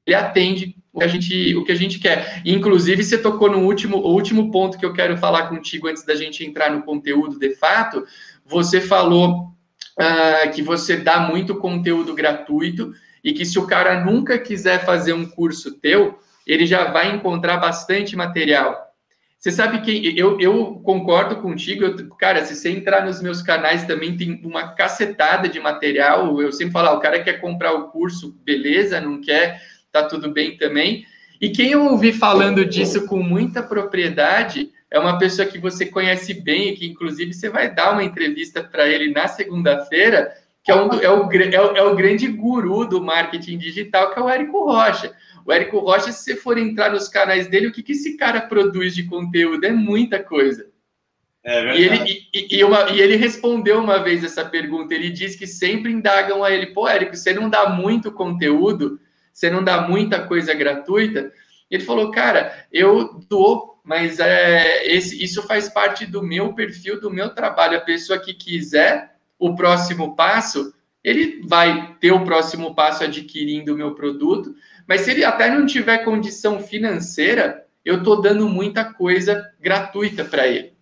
[0.06, 2.42] ele, atende o que a gente, o que a gente quer.
[2.44, 6.14] Inclusive, você tocou no último, o último ponto que eu quero falar contigo antes da
[6.14, 8.04] gente entrar no conteúdo de fato,
[8.44, 9.50] você falou
[9.98, 15.12] uh, que você dá muito conteúdo gratuito e que se o cara nunca quiser fazer
[15.12, 18.84] um curso teu, ele já vai encontrar bastante material.
[19.44, 23.84] Você sabe que eu, eu concordo contigo, eu, cara, se você entrar nos meus canais
[23.84, 26.40] também tem uma cacetada de material.
[26.40, 29.60] Eu sempre falo, ah, o cara quer comprar o curso, beleza, não quer,
[30.02, 31.06] tá tudo bem também.
[31.40, 36.34] E quem eu ouvi falando disso com muita propriedade é uma pessoa que você conhece
[36.34, 40.74] bem e que, inclusive, você vai dar uma entrevista para ele na segunda-feira, que é,
[40.74, 44.28] um, é, o, é, o, é o grande guru do marketing digital, que é o
[44.28, 45.12] Érico Rocha.
[45.44, 48.40] O Érico Rocha, se você for entrar nos canais dele, o que, que esse cara
[48.40, 49.64] produz de conteúdo?
[49.64, 50.66] É muita coisa.
[51.44, 54.94] É e, ele, e, e, uma, e, ele respondeu uma vez essa pergunta.
[54.94, 58.98] Ele diz que sempre indagam a ele: pô, Érico, você não dá muito conteúdo,
[59.34, 61.30] você não dá muita coisa gratuita.
[61.70, 67.10] Ele falou, cara, eu dou mas é, esse, isso faz parte do meu perfil, do
[67.10, 67.76] meu trabalho.
[67.76, 73.76] A pessoa que quiser o próximo passo, ele vai ter o próximo passo adquirindo o
[73.76, 74.54] meu produto,
[74.88, 80.46] mas se ele até não tiver condição financeira, eu estou dando muita coisa gratuita para
[80.46, 80.72] ele.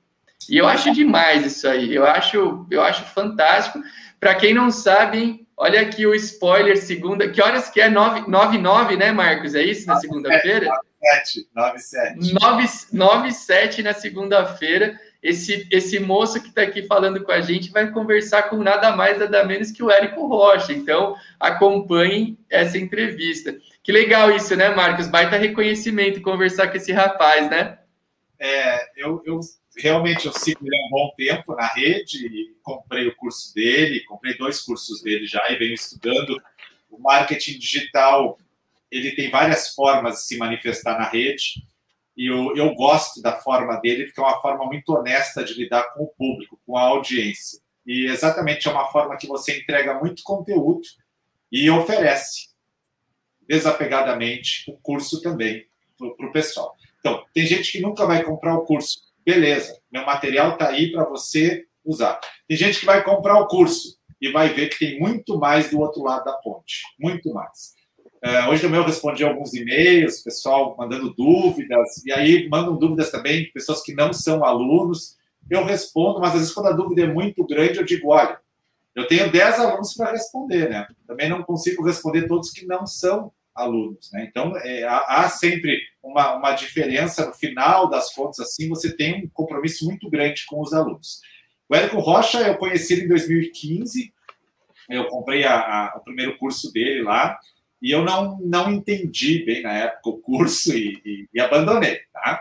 [0.49, 1.93] E eu acho demais isso aí.
[1.93, 3.81] Eu acho, eu acho fantástico.
[4.21, 7.29] Para quem não sabe, olha aqui o spoiler segunda.
[7.29, 7.89] Que horas que é?
[7.89, 9.55] 9, 9, 9 né, Marcos?
[9.55, 10.67] É isso na segunda-feira?
[11.03, 12.95] 97, 97.
[12.95, 14.99] 97 na segunda-feira.
[15.23, 19.19] esse, esse moço que está aqui falando com a gente vai conversar com nada mais,
[19.19, 20.73] nada menos que o Érico Rocha.
[20.73, 23.57] Então, acompanhem essa entrevista.
[23.83, 25.07] Que legal isso, né, Marcos?
[25.07, 27.79] Baita reconhecimento conversar com esse rapaz, né?
[28.39, 29.41] É, eu, eu
[29.77, 34.37] realmente eu sigo ele há um bom tempo na rede, comprei o curso dele, comprei
[34.37, 36.41] dois cursos dele já e venho estudando.
[36.91, 38.39] O marketing digital,
[38.91, 41.63] ele tem várias formas de se manifestar na rede
[42.17, 45.83] e eu, eu gosto da forma dele, porque é uma forma muito honesta de lidar
[45.95, 47.61] com o público, com a audiência.
[47.87, 50.83] E exatamente é uma forma que você entrega muito conteúdo
[51.51, 52.51] e oferece
[53.49, 55.67] desapegadamente o curso também
[55.99, 56.77] para o pessoal.
[57.01, 59.12] Então, tem gente que nunca vai comprar o curso.
[59.25, 62.21] Beleza, meu material está aí para você usar.
[62.49, 65.81] Tem gente que vai comprar o curso e vai ver que tem muito mais do
[65.81, 66.83] outro lado da ponte.
[66.99, 67.73] Muito mais.
[68.25, 73.51] Uh, hoje também eu respondi alguns e-mails, pessoal mandando dúvidas, e aí mandam dúvidas também,
[73.53, 75.17] pessoas que não são alunos.
[75.51, 78.39] Eu respondo, mas às vezes quando a dúvida é muito grande, eu digo: olha,
[78.95, 80.87] eu tenho 10 alunos para responder, né?
[81.07, 84.27] Também não consigo responder todos que não são alunos, né?
[84.29, 89.25] Então, é, há, há, sempre uma, uma diferença no final das contas, assim, você tem
[89.25, 91.21] um compromisso muito grande com os alunos.
[91.69, 94.13] O Érico Rocha, eu conheci ele em 2015,
[94.89, 97.39] eu comprei a, a, o primeiro curso dele lá,
[97.81, 102.41] e eu não, não entendi bem na época o curso e, e, e abandonei, tá?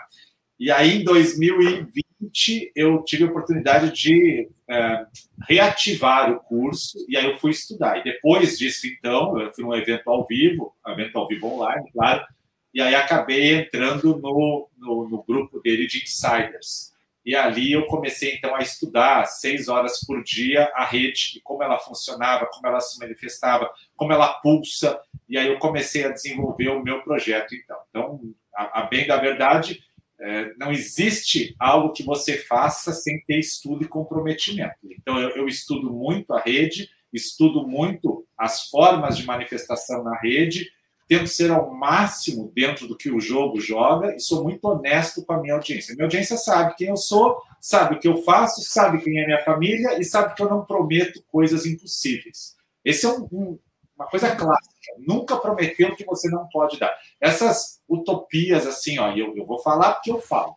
[0.60, 5.06] E aí, em 2020, eu tive a oportunidade de é,
[5.48, 8.00] reativar o curso, e aí eu fui estudar.
[8.00, 12.26] E depois disso, então, eu fui num evento ao vivo, evento ao vivo online, claro,
[12.74, 16.92] e aí acabei entrando no, no, no grupo dele de insiders.
[17.24, 21.62] E ali eu comecei então a estudar seis horas por dia a rede e como
[21.62, 25.00] ela funcionava, como ela se manifestava, como ela pulsa.
[25.30, 27.54] E aí eu comecei a desenvolver o meu projeto.
[27.54, 28.20] Então, então
[28.56, 29.84] a, a bem da verdade,
[30.22, 34.76] é, não existe algo que você faça sem ter estudo e comprometimento.
[34.84, 40.70] Então eu, eu estudo muito a rede, estudo muito as formas de manifestação na rede
[41.12, 45.34] tento ser ao máximo dentro do que o jogo joga e sou muito honesto com
[45.34, 45.94] a minha audiência.
[45.94, 49.44] Minha audiência sabe quem eu sou, sabe o que eu faço, sabe quem é minha
[49.44, 52.56] família e sabe que eu não prometo coisas impossíveis.
[52.86, 53.60] Esse é um, um,
[54.02, 54.72] uma coisa clássica.
[55.00, 56.92] Nunca prometeu o que você não pode dar.
[57.20, 60.56] Essas utopias, assim, ó, eu, eu vou falar porque eu falo.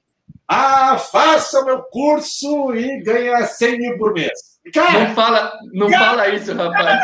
[0.49, 4.33] Ah, faça o meu curso e ganha 100 mil por mês.
[4.73, 7.01] Cara, não fala, não cara, fala isso, rapaz.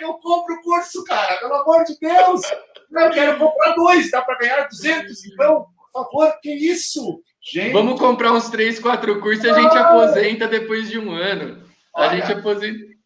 [0.00, 2.42] Eu compro o curso, cara, pelo amor de Deus.
[2.90, 7.20] Eu quero comprar dois, dá para ganhar 200, então, por favor, que isso?
[7.52, 7.72] Gente.
[7.72, 11.62] Vamos comprar uns três, quatro cursos e a gente aposenta depois de um ano.
[11.94, 12.97] Olha, a gente aposenta.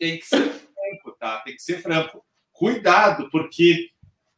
[0.00, 1.40] Tem que ser franco, tá?
[1.44, 2.24] Tem que ser franco.
[2.52, 3.90] Cuidado, porque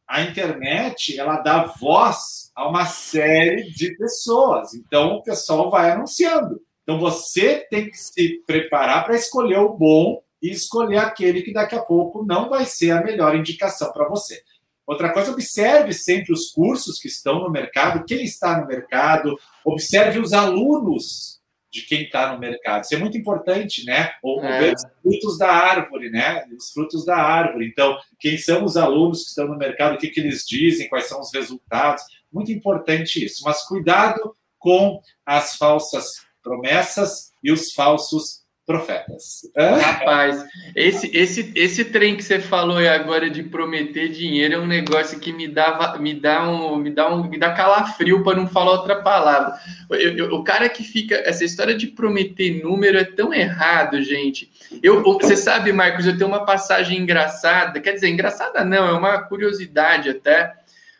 [0.05, 4.73] a internet ela dá voz a uma série de pessoas.
[4.73, 6.61] Então o pessoal vai anunciando.
[6.83, 11.75] Então você tem que se preparar para escolher o bom e escolher aquele que daqui
[11.75, 14.43] a pouco não vai ser a melhor indicação para você.
[14.85, 20.19] Outra coisa, observe sempre os cursos que estão no mercado, quem está no mercado, observe
[20.19, 21.41] os alunos
[21.73, 22.83] de quem está no mercado.
[22.83, 24.11] Isso é muito importante, né?
[24.21, 24.59] Ou é.
[24.59, 26.45] ver os frutos da árvore, né?
[26.55, 27.67] Os frutos da árvore.
[27.67, 31.07] Então, quem são os alunos que estão no mercado, o que, que eles dizem, quais
[31.07, 32.03] são os resultados.
[32.31, 33.43] Muito importante isso.
[33.43, 39.41] Mas cuidado com as falsas promessas e os falsos profetas.
[39.57, 40.45] Rapaz,
[40.75, 45.19] esse, esse, esse trem que você falou aí agora de prometer dinheiro é um negócio
[45.19, 48.71] que me dá, me dá um, me dá um, me dá calafrio para não falar
[48.71, 49.55] outra palavra.
[49.89, 54.49] Eu, eu, o cara que fica, essa história de prometer número é tão errado, gente.
[54.81, 59.21] Eu, você sabe, Marcos, eu tenho uma passagem engraçada, quer dizer, engraçada não, é uma
[59.23, 60.53] curiosidade até.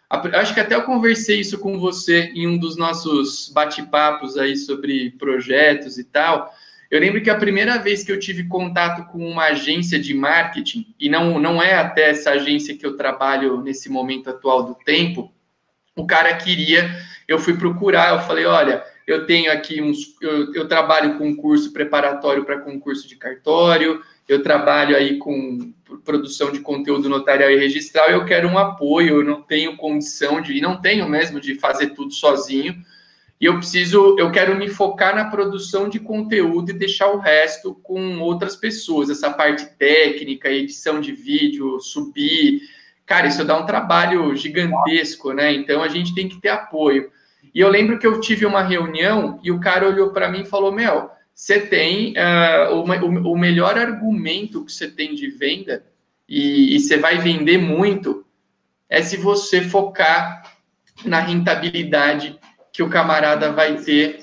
[0.09, 5.11] Acho que até eu conversei isso com você em um dos nossos bate-papos aí sobre
[5.11, 6.53] projetos e tal
[6.93, 10.93] eu lembro que a primeira vez que eu tive contato com uma agência de marketing,
[10.99, 15.33] e não, não é até essa agência que eu trabalho nesse momento atual do tempo,
[15.95, 16.95] o cara queria,
[17.27, 21.73] eu fui procurar, eu falei, olha, eu tenho aqui uns, eu, eu trabalho com curso
[21.73, 25.73] preparatório para concurso de cartório, eu trabalho aí com
[26.05, 30.55] produção de conteúdo notarial e registral, eu quero um apoio, eu não tenho condição de,
[30.55, 32.75] e não tenho mesmo de fazer tudo sozinho,
[33.39, 37.75] e eu preciso, eu quero me focar na produção de conteúdo e deixar o resto
[37.83, 42.61] com outras pessoas, essa parte técnica, edição de vídeo, subir.
[43.05, 45.51] Cara, isso dá um trabalho gigantesco, né?
[45.53, 47.11] Então a gente tem que ter apoio.
[47.53, 50.45] E eu lembro que eu tive uma reunião e o cara olhou para mim e
[50.45, 55.83] falou: Mel, você tem uh, o, o, melhor argumento que você tem de venda
[56.29, 58.25] e, e você vai vender muito
[58.89, 60.43] é se você focar
[61.03, 62.39] na rentabilidade
[62.73, 64.17] que o camarada vai ter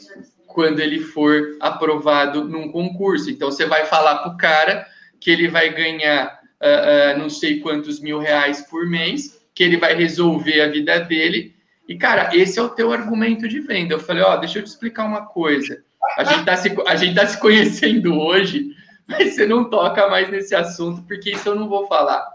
[0.45, 3.31] quando ele for aprovado num concurso.
[3.31, 4.85] Então, você vai falar para o cara
[5.21, 9.77] que ele vai ganhar uh, uh, não sei quantos mil reais por mês, que ele
[9.77, 11.55] vai resolver a vida dele.
[11.89, 13.95] E, cara, esse é o teu argumento de venda.
[13.95, 15.83] Eu falei, ó, oh, deixa eu te explicar uma coisa.
[16.19, 18.75] A gente está se, a gente tá se conhecendo hoje,
[19.07, 22.27] mas você não toca mais nesse assunto, porque isso eu não vou falar.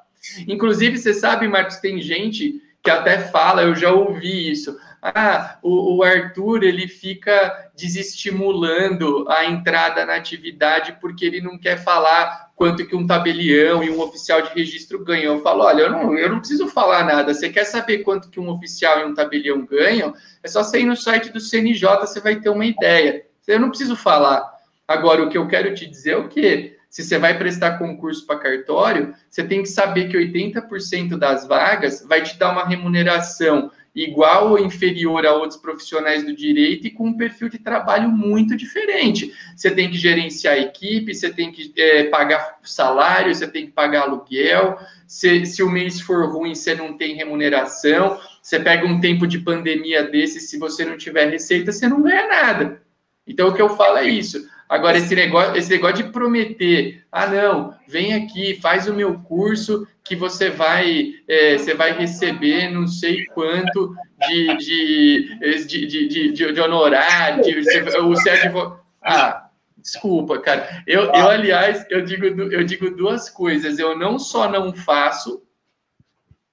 [0.47, 4.77] Inclusive, você sabe, Marcos, tem gente que até fala, eu já ouvi isso
[5.13, 11.77] ah, o, o, Arthur ele fica desestimulando a entrada na atividade porque ele não quer
[11.83, 15.35] falar quanto que um tabelião e um oficial de registro ganham.
[15.35, 17.35] Eu falo, olha, eu não, eu não preciso falar nada.
[17.35, 20.11] Você quer saber quanto que um oficial e um tabelião ganham?
[20.41, 23.27] É só você ir no site do CNJ, você vai ter uma ideia.
[23.47, 24.55] Eu não preciso falar.
[24.87, 26.79] Agora, o que eu quero te dizer é o quê?
[26.89, 32.03] Se você vai prestar concurso para cartório, você tem que saber que 80% das vagas
[32.07, 37.07] vai te dar uma remuneração igual ou inferior a outros profissionais do direito e com
[37.07, 39.33] um perfil de trabalho muito diferente.
[39.55, 43.71] Você tem que gerenciar a equipe, você tem que é, pagar salário, você tem que
[43.71, 44.77] pagar aluguel.
[45.07, 48.19] Se, se o mês for ruim, você não tem remuneração.
[48.41, 52.27] Você pega um tempo de pandemia desse, se você não tiver receita, você não ganha
[52.27, 52.81] nada.
[53.25, 54.47] Então, o que eu falo é isso.
[54.75, 59.87] Agora, esse negócio, esse negócio de prometer, ah, não, vem aqui, faz o meu curso
[60.03, 63.95] que você vai, é, você vai receber não sei quanto
[64.27, 67.57] de, de, de, de, de, de honorário, de,
[67.99, 70.83] o certo Ah, desculpa, cara.
[70.85, 73.79] Eu, eu, aliás, eu digo, eu digo duas coisas.
[73.79, 75.41] Eu não só não faço,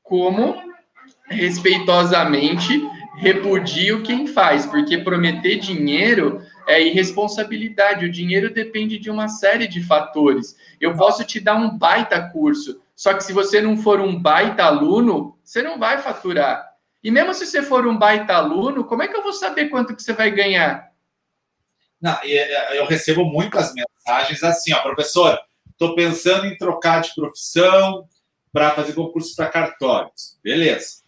[0.03, 0.55] como
[1.29, 8.05] respeitosamente repudio quem faz, porque prometer dinheiro é irresponsabilidade.
[8.05, 10.57] O dinheiro depende de uma série de fatores.
[10.81, 14.65] Eu posso te dar um baita curso, só que se você não for um baita
[14.65, 16.73] aluno, você não vai faturar.
[17.03, 19.95] E mesmo se você for um baita aluno, como é que eu vou saber quanto
[19.95, 20.93] que você vai ganhar?
[22.01, 25.39] Não, é, eu recebo muitas mensagens assim, ó, professor,
[25.71, 28.07] estou pensando em trocar de profissão
[28.53, 30.39] para fazer concurso para cartórios.
[30.43, 31.03] Beleza.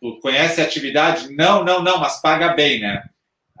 [0.00, 1.34] Tu conhece a atividade?
[1.34, 3.02] Não, não, não, mas paga bem, né?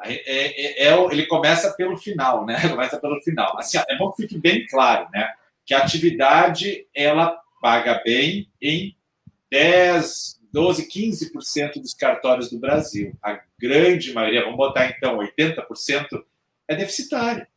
[0.02, 2.56] É, é, é, ele começa pelo final, né?
[2.68, 3.56] Começa pelo final.
[3.58, 5.32] Assim, é bom que fique bem claro, né?
[5.64, 8.94] Que a atividade ela paga bem em
[9.50, 13.16] 10, 12, 15% dos cartórios do Brasil.
[13.22, 16.24] A grande maioria, vamos botar então 80%,
[16.68, 17.48] é deficitária.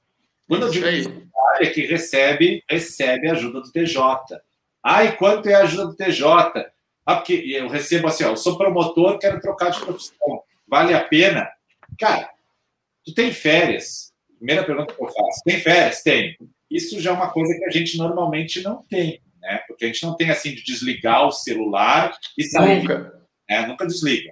[0.47, 3.99] Quando eu digo deficitária, é que recebe, recebe ajuda do TJ.
[4.81, 6.71] Ai, quanto é a ajuda do TJ?
[7.05, 10.43] Ah, porque eu recebo assim, ó, eu sou promotor, quero trocar de profissão.
[10.67, 11.49] Vale a pena?
[11.99, 12.29] Cara,
[13.05, 14.13] tu tem férias?
[14.37, 15.41] Primeira pergunta que eu faço.
[15.45, 16.01] Tem férias?
[16.01, 16.37] Tem.
[16.69, 19.57] Isso já é uma coisa que a gente normalmente não tem, né?
[19.67, 22.81] Porque a gente não tem assim de desligar o celular e sair.
[22.81, 23.21] Nunca.
[23.49, 23.67] Né?
[23.67, 24.31] Nunca desliga.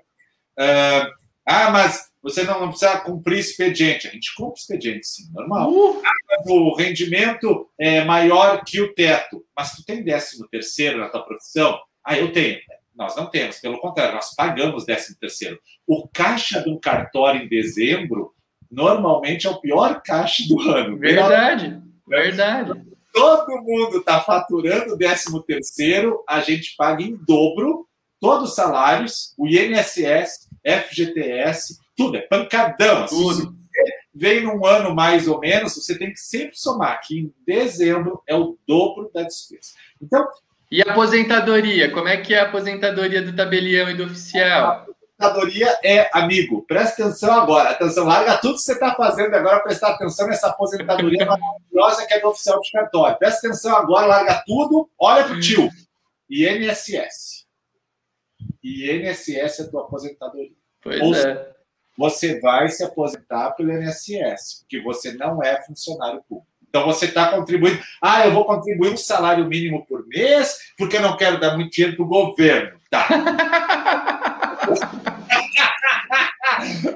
[0.60, 1.12] Uh,
[1.45, 4.08] ah, mas você não precisa cumprir expediente.
[4.08, 5.71] A gente cumpre expediente, sim, normal.
[5.71, 6.01] Uh.
[6.04, 9.45] Ah, o rendimento é maior que o teto.
[9.56, 11.80] Mas tu tem décimo terceiro na tua profissão?
[12.04, 12.60] Ah, eu tenho.
[12.95, 15.60] Nós não temos, pelo contrário, nós pagamos 13 terceiro.
[15.86, 18.34] O caixa do cartório em dezembro
[18.71, 20.97] normalmente é o pior caixa do ano.
[20.97, 22.71] Verdade, verdade.
[23.13, 27.88] Todo mundo está faturando 13 terceiro, a gente paga em dobro
[28.19, 33.03] todos os salários, o INSS, FGTS, tudo, é pancadão.
[33.03, 33.55] Assim, tudo.
[34.13, 38.34] Vem num ano mais ou menos, você tem que sempre somar que em dezembro é
[38.34, 39.71] o dobro da despesa.
[40.01, 40.25] Então,
[40.71, 41.91] e aposentadoria?
[41.91, 44.67] Como é que é a aposentadoria do tabelião e do oficial?
[44.67, 47.69] A aposentadoria é, amigo, presta atenção agora.
[47.69, 52.19] Atenção, larga tudo que você está fazendo agora, prestar atenção nessa aposentadoria maravilhosa que é
[52.19, 53.17] do oficial de cartório.
[53.17, 55.69] Presta atenção agora, larga tudo, olha pro tio.
[56.30, 57.45] INSS.
[58.63, 60.51] INSS é a tua aposentadoria.
[60.82, 61.56] Pois Ou é.
[61.97, 66.47] Você vai se aposentar pelo INSS, porque você não é funcionário público.
[66.75, 67.79] Então você está contribuindo.
[68.01, 71.71] Ah, eu vou contribuir um salário mínimo por mês, porque eu não quero dar muito
[71.71, 72.77] dinheiro para o governo.
[72.91, 73.07] Tá.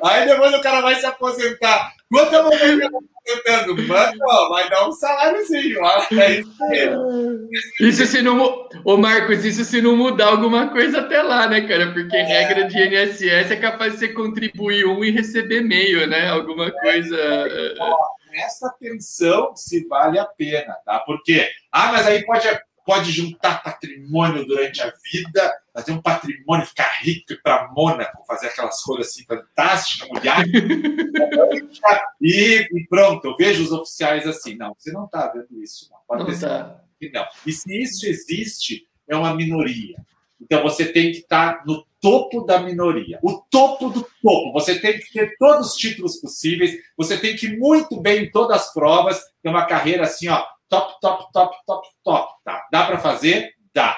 [0.04, 1.94] Aí depois o cara vai se aposentar.
[2.12, 3.88] Quanto eu vou ganhar aposentando?
[3.88, 6.06] Mano, vai dar um saláriozinho lá.
[6.12, 6.52] É isso
[7.80, 8.68] Isso se não.
[8.84, 11.94] Ô, Marcos, isso se não mudar alguma coisa até lá, né, cara?
[11.94, 12.24] Porque é.
[12.24, 16.28] regra de INSS é capaz de você contribuir um e receber meio, né?
[16.30, 17.16] Alguma coisa.
[17.16, 17.76] É
[18.40, 21.00] presta atenção se vale a pena, tá?
[21.00, 22.48] Porque, ah, mas aí pode,
[22.86, 28.82] pode juntar patrimônio durante a vida, fazer um patrimônio, ficar rico para Mônaco, fazer aquelas
[28.82, 30.38] coisas assim fantásticas, mulher.
[32.22, 34.56] e, e, pronto, eu vejo os oficiais assim.
[34.56, 36.00] Não, você não está vendo isso, não.
[36.08, 36.82] Pode não tá.
[37.14, 37.28] não.
[37.46, 39.98] E se isso existe, é uma minoria.
[40.42, 44.54] Então você tem que estar tá no topo da minoria, o topo do topo.
[44.54, 48.32] Você tem que ter todos os títulos possíveis, você tem que ir muito bem em
[48.32, 52.34] todas as provas, ter uma carreira assim, ó, top, top, top, top, top.
[52.44, 52.68] Tá.
[52.72, 53.54] Dá para fazer?
[53.74, 53.98] Dá.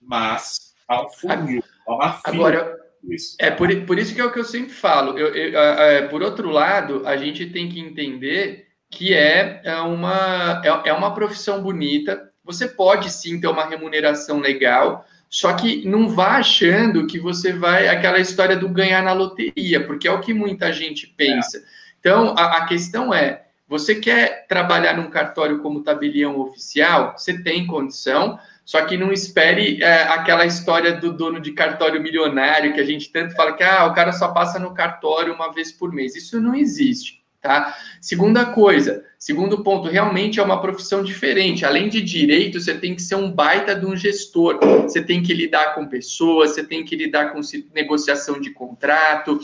[0.00, 2.48] Mas há um funil, há uma fila.
[2.48, 3.36] Agora, isso.
[3.40, 5.18] É por, por isso que é o que eu sempre falo.
[5.18, 10.60] Eu, eu, é, por outro lado, a gente tem que entender que é, é uma,
[10.64, 12.30] é, é uma profissão bonita.
[12.44, 17.86] Você pode sim ter uma remuneração legal, só que não vá achando que você vai
[17.86, 21.58] aquela história do ganhar na loteria, porque é o que muita gente pensa.
[21.58, 21.60] É.
[22.00, 27.14] Então, a, a, questão é: você quer trabalhar num cartório como tabelião oficial?
[27.16, 32.74] Você tem condição, só que não espere é, aquela história do dono de cartório milionário
[32.74, 35.70] que a gente tanto fala que ah, o cara só passa no cartório uma vez
[35.70, 36.16] por mês.
[36.16, 37.19] Isso não existe.
[37.40, 37.74] Tá?
[38.02, 41.64] Segunda coisa, segundo ponto, realmente é uma profissão diferente.
[41.64, 44.58] Além de direito, você tem que ser um baita de um gestor.
[44.82, 47.40] Você tem que lidar com pessoas, você tem que lidar com
[47.74, 49.40] negociação de contrato,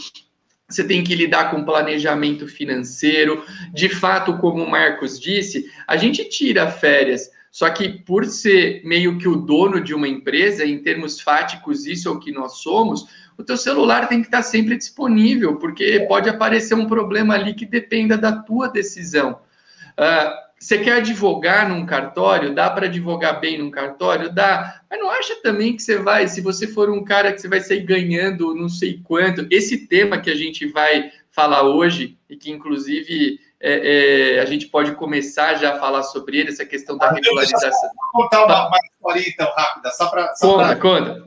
[0.69, 3.43] você tem que lidar com planejamento financeiro.
[3.73, 9.17] De fato, como o Marcos disse, a gente tira férias, só que por ser meio
[9.17, 13.07] que o dono de uma empresa, em termos fáticos, isso é o que nós somos
[13.39, 17.67] o teu celular tem que estar sempre disponível, porque pode aparecer um problema ali que
[17.67, 19.41] dependa da tua decisão.
[19.99, 22.55] Uh, você quer advogar num cartório?
[22.55, 24.33] Dá para advogar bem num cartório?
[24.33, 24.81] Dá.
[24.91, 27.61] Mas não acha também que você vai, se você for um cara que você vai
[27.61, 29.47] sair ganhando não sei quanto.
[29.51, 34.67] Esse tema que a gente vai falar hoje, e que inclusive é, é, a gente
[34.67, 37.91] pode começar já a falar sobre ele, essa questão da regularização.
[38.15, 40.33] Vou contar uma, uma história então rápida, só para.
[40.41, 40.77] Conta, pra...
[40.77, 41.27] conta.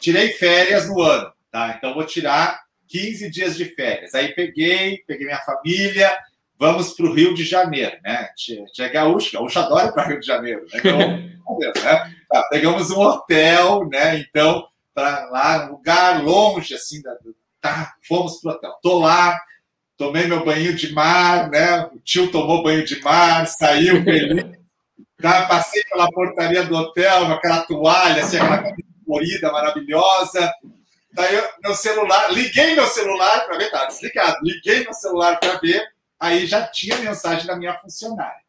[0.00, 1.74] Tirei férias no ano, tá?
[1.76, 4.14] Então vou tirar 15 dias de férias.
[4.14, 6.10] Aí peguei, peguei minha família,
[6.58, 8.30] vamos para o Rio de Janeiro, né?
[8.72, 10.78] Tinha gaúcho, gaúcho adora para Rio de Janeiro, né?
[10.78, 10.98] Então,
[11.84, 12.14] né?
[12.28, 14.18] Tá, pegamos um hotel, né?
[14.18, 17.16] Então, para lá, um lugar longe, assim, da,
[17.60, 18.78] tá, fomos para o hotel.
[18.82, 19.38] Tô lá,
[19.96, 21.88] tomei meu banho de mar, né?
[21.92, 24.58] O tio tomou banho de mar, saiu feliz.
[25.20, 28.72] Tá, passei pela portaria do hotel, com aquela toalha, assim, aquela
[29.08, 30.52] colorida, maravilhosa.
[31.12, 34.36] Daí eu, meu celular, liguei meu celular para ver, tá desligado.
[34.42, 35.82] Liguei meu celular para ver,
[36.20, 38.42] aí já tinha mensagem da minha funcionária.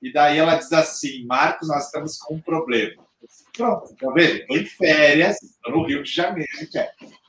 [0.00, 3.04] E daí ela diz assim: Marcos, nós estamos com um problema.
[3.52, 4.36] Pronto, tá vendo?
[4.36, 6.48] Estou em férias, estou no Rio de Janeiro.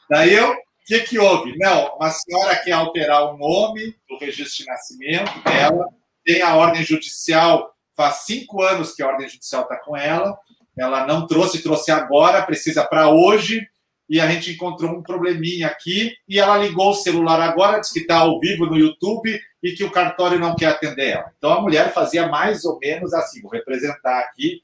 [0.10, 1.58] Daí eu, o que, que houve?
[1.58, 5.88] Não, uma senhora quer alterar o nome do registro de nascimento dela,
[6.24, 10.38] tem a ordem judicial, faz cinco anos que a ordem judicial está com ela,
[10.78, 13.68] ela não trouxe, trouxe agora, precisa para hoje,
[14.10, 18.00] e a gente encontrou um probleminha aqui, e ela ligou o celular agora, disse que
[18.00, 21.32] está ao vivo no YouTube e que o cartório não quer atender ela.
[21.38, 24.62] Então a mulher fazia mais ou menos assim, vou representar aqui,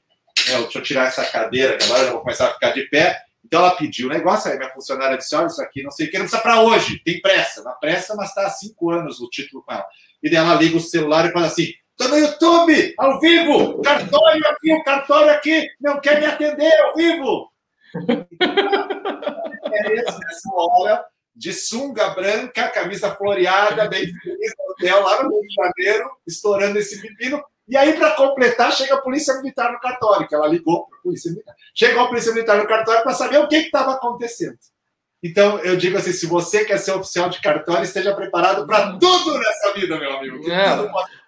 [0.48, 3.20] né, deixa eu tirar essa cadeira, que agora eu vou começar a ficar de pé.
[3.44, 6.10] Então ela pediu o negócio, aí minha funcionária disse, olha, isso aqui não sei o
[6.10, 9.28] que, não precisa para hoje, tem pressa, na pressa, mas está há cinco anos o
[9.28, 9.84] título com ela.
[10.22, 14.46] E daí ela liga o celular e fala assim, Estou no YouTube, ao vivo, cartório
[14.48, 17.52] aqui, o cartório aqui, não quer me atender ao vivo.
[19.72, 21.04] é esse, nessa hora,
[21.36, 27.00] de sunga branca, camisa floreada, bem feliz, hotel lá no Rio de Janeiro, estourando esse
[27.00, 27.40] pepino.
[27.68, 31.02] E aí, para completar, chega a Polícia Militar no cartório, que ela ligou para a
[31.02, 31.54] Polícia Militar.
[31.72, 34.58] Chegou a Polícia Militar no cartório para saber o que estava acontecendo.
[35.22, 39.38] Então, eu digo assim: se você quer ser oficial de cartório, esteja preparado para tudo
[39.38, 40.40] nessa vida, meu amigo.
[40.40, 41.23] Que tudo pode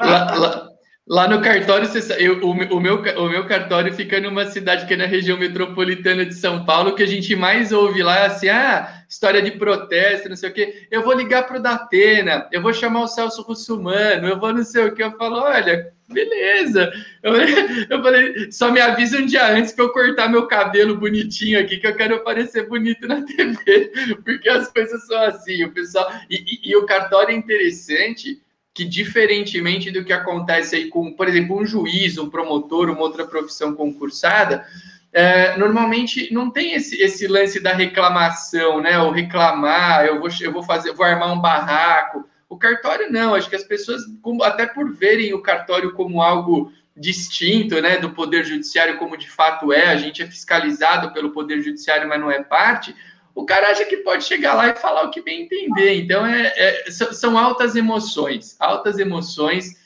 [0.00, 0.68] Lá, lá,
[1.06, 4.94] lá, no cartório, você, eu, o, o, meu, o meu cartório fica numa cidade que
[4.94, 8.98] é na região metropolitana de São Paulo, que a gente mais ouve lá, assim, ah,
[9.08, 10.86] história de protesto, não sei o quê.
[10.90, 14.62] Eu vou ligar para o Datena, eu vou chamar o Celso Russumano, eu vou não
[14.62, 15.02] sei o quê.
[15.02, 16.92] Eu falo, olha, beleza.
[17.22, 17.34] Eu,
[17.88, 21.78] eu falei, só me avisa um dia antes para eu cortar meu cabelo bonitinho aqui,
[21.78, 23.92] que eu quero aparecer bonito na TV,
[24.24, 26.10] porque as coisas são assim, o pessoal.
[26.28, 28.40] E, e, e o cartório é interessante
[28.78, 33.26] que, diferentemente do que acontece aí com, por exemplo, um juiz, um promotor, uma outra
[33.26, 34.64] profissão concursada,
[35.12, 38.96] é, normalmente não tem esse, esse lance da reclamação, né?
[39.00, 42.24] Ou reclamar, eu vou, eu vou fazer, vou armar um barraco.
[42.48, 44.02] O cartório não, acho que as pessoas,
[44.44, 49.72] até por verem o cartório como algo distinto, né, do poder judiciário como de fato
[49.72, 52.94] é, a gente é fiscalizado pelo poder judiciário, mas não é parte
[53.38, 55.94] o cara acha que pode chegar lá e falar o que bem entender.
[55.94, 59.76] Então, é, é são altas emoções, altas emoções.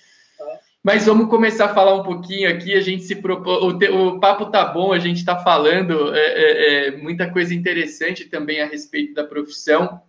[0.82, 2.72] Mas vamos começar a falar um pouquinho aqui.
[2.72, 3.12] A gente se.
[3.12, 3.90] O, te...
[3.90, 8.62] o papo tá bom, a gente está falando é, é, é, muita coisa interessante também
[8.62, 10.00] a respeito da profissão.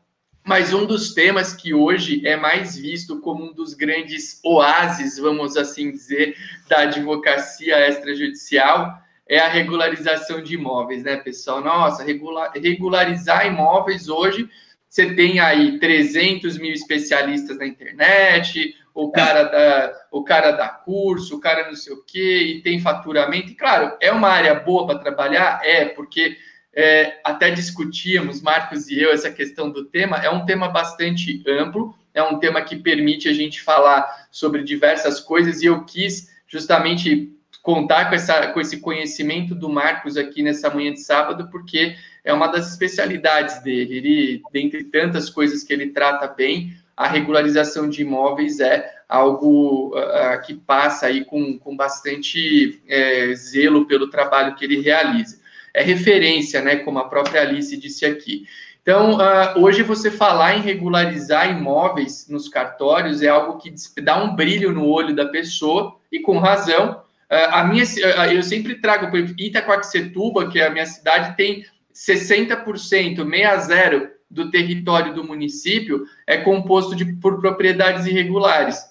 [0.41, 5.57] Mas um dos temas que hoje é mais visto como um dos grandes oásis, vamos
[5.57, 6.37] assim dizer,
[6.69, 11.61] da advocacia extrajudicial é a regularização de imóveis, né, pessoal?
[11.61, 14.49] Nossa, regular, regularizar imóveis hoje,
[14.89, 21.35] você tem aí 300 mil especialistas na internet, o cara da, o cara dá curso,
[21.35, 23.49] o cara não sei o quê, e tem faturamento.
[23.49, 25.61] E, claro, é uma área boa para trabalhar?
[25.63, 26.37] É, porque
[26.75, 30.17] é, até discutíamos, Marcos e eu, essa questão do tema.
[30.17, 35.19] É um tema bastante amplo, é um tema que permite a gente falar sobre diversas
[35.19, 37.33] coisas, e eu quis justamente
[37.63, 42.33] contar com, essa, com esse conhecimento do Marcos aqui nessa manhã de sábado, porque é
[42.33, 43.97] uma das especialidades dele.
[43.97, 50.41] Ele, dentre tantas coisas que ele trata bem, a regularização de imóveis é algo uh,
[50.45, 55.39] que passa aí com, com bastante é, zelo pelo trabalho que ele realiza.
[55.73, 58.45] É referência, né, como a própria Alice disse aqui.
[58.81, 64.35] Então, uh, hoje você falar em regularizar imóveis nos cartórios é algo que dá um
[64.35, 67.83] brilho no olho da pessoa, e com razão, a minha,
[68.31, 75.23] eu sempre trago, Itaquaquecetuba, que é a minha cidade, tem 60%, 60 do território do
[75.23, 78.83] município é composto de, por propriedades irregulares.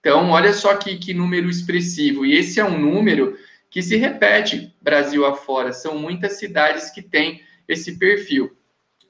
[0.00, 2.24] Então, olha só que, que número expressivo.
[2.24, 3.36] E esse é um número
[3.68, 5.72] que se repete Brasil afora.
[5.74, 8.56] São muitas cidades que têm esse perfil.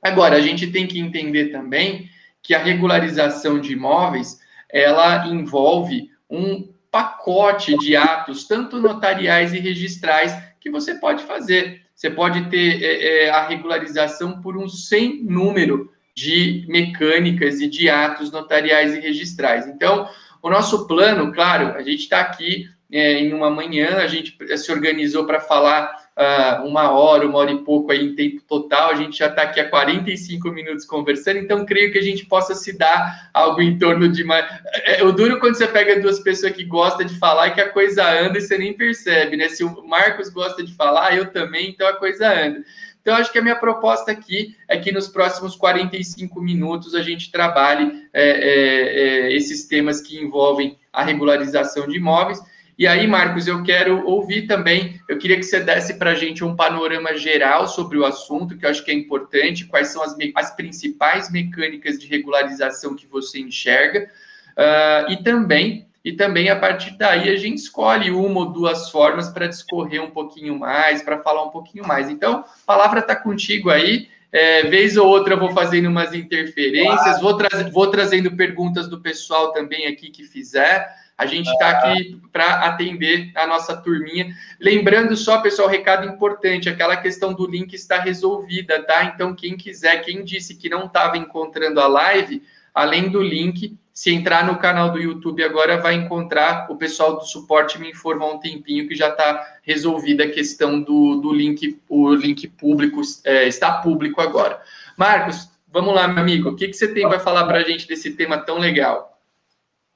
[0.02, 2.10] Agora, a gente tem que entender também
[2.42, 10.36] que a regularização de imóveis ela envolve um pacote de atos, tanto notariais e registrais,
[10.60, 11.82] que você pode fazer.
[11.94, 17.88] Você pode ter é, é, a regularização por um sem número de mecânicas e de
[17.88, 19.66] atos notariais e registrais.
[19.66, 20.08] Então,
[20.42, 24.72] o nosso plano, claro, a gente está aqui é, em uma manhã, a gente se
[24.72, 28.90] organizou para falar uh, uma hora, uma hora e pouco aí em tempo total.
[28.90, 32.54] A gente já está aqui há 45 minutos conversando, então creio que a gente possa
[32.54, 34.44] se dar algo em torno de mais.
[34.84, 37.70] É, o duro quando você pega duas pessoas que gostam de falar e que a
[37.70, 39.48] coisa anda e você nem percebe, né?
[39.48, 42.62] Se o Marcos gosta de falar, eu também, então a coisa anda.
[43.02, 47.32] Então, acho que a minha proposta aqui é que nos próximos 45 minutos a gente
[47.32, 52.38] trabalhe é, é, é, esses temas que envolvem a regularização de imóveis
[52.80, 56.42] e aí, Marcos, eu quero ouvir também, eu queria que você desse para a gente
[56.42, 60.16] um panorama geral sobre o assunto, que eu acho que é importante, quais são as,
[60.34, 64.10] as principais mecânicas de regularização que você enxerga,
[64.56, 69.28] uh, e também e também a partir daí a gente escolhe uma ou duas formas
[69.28, 72.08] para discorrer um pouquinho mais, para falar um pouquinho mais.
[72.08, 74.08] Então, a palavra está contigo aí.
[74.32, 79.00] É, vez ou outra eu vou fazendo umas interferências, vou, tra vou trazendo perguntas do
[79.00, 80.88] pessoal também aqui que fizer.
[81.20, 84.34] A gente está aqui para atender a nossa turminha.
[84.58, 89.04] Lembrando só, pessoal, recado importante: aquela questão do link está resolvida, tá?
[89.04, 92.42] Então, quem quiser, quem disse que não estava encontrando a live,
[92.72, 96.66] além do link, se entrar no canal do YouTube agora, vai encontrar.
[96.70, 100.80] O pessoal do suporte me informou há um tempinho que já está resolvida a questão
[100.80, 104.58] do, do link, o link público é, está público agora.
[104.96, 106.48] Marcos, vamos lá, meu amigo.
[106.48, 109.09] O que, que você tem para falar para a gente desse tema tão legal?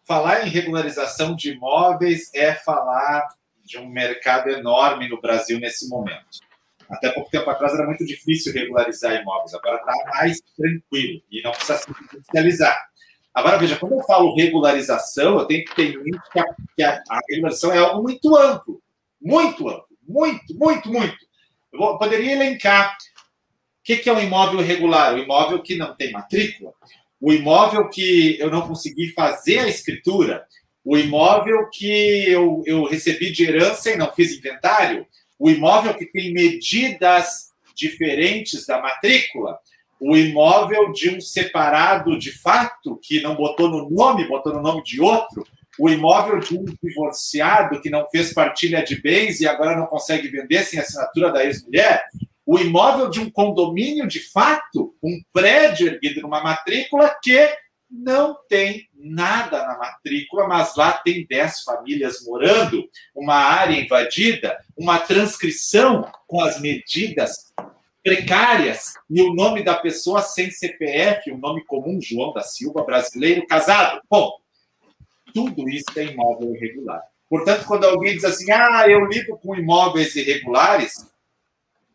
[0.07, 3.27] Falar em regularização de imóveis é falar
[3.65, 6.45] de um mercado enorme no Brasil nesse momento.
[6.89, 11.53] Até pouco tempo atrás era muito difícil regularizar imóveis, agora está mais tranquilo e não
[11.53, 12.79] precisa se judicializar.
[13.33, 16.21] Agora, veja, quando eu falo regularização, eu tenho que ter em mente
[16.77, 18.81] que a, regularização é algo muito amplo,
[19.21, 21.17] muito amplo, muito, muito, muito.
[21.73, 22.97] Eu vou, poderia elencar o
[23.83, 25.15] que, que é um imóvel irregular?
[25.15, 26.73] O imóvel que não tem matrícula,
[27.25, 30.45] o imóvel que eu não consegui fazer a escritura,
[30.85, 35.07] o imóvel que eu, eu recebi de herança e não fiz inventário,
[35.39, 39.59] o imóvel que tem medidas diferentes da matrícula,
[39.99, 44.83] o imóvel de um separado de fato que não botou no nome, botou no nome
[44.83, 45.47] de outro,
[45.79, 50.29] o imóvel de um divorciado que não fez partilha de bens e agora não consegue
[50.29, 52.05] vender sem assinatura da ex-mulher,
[52.47, 57.49] o imóvel de um condomínio de fato, um prédio erguido numa matrícula que
[57.91, 62.85] não tem nada na matrícula, mas lá tem 10 famílias morando,
[63.15, 67.53] uma área invadida, uma transcrição com as medidas
[68.03, 73.47] precárias e o nome da pessoa sem CPF, o nome comum, João da Silva, brasileiro,
[73.47, 74.01] casado.
[74.11, 74.33] Bom,
[75.33, 77.03] tudo isso é imóvel irregular.
[77.29, 80.93] Portanto, quando alguém diz assim, ah, eu lido com imóveis irregulares,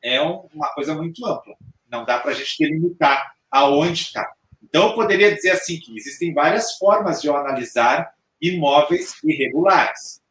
[0.03, 1.55] é uma coisa muito ampla.
[1.89, 4.31] Não dá para a gente delimitar aonde está.
[4.63, 10.21] Então, eu poderia dizer assim que existem várias formas de eu analisar imóveis irregulares.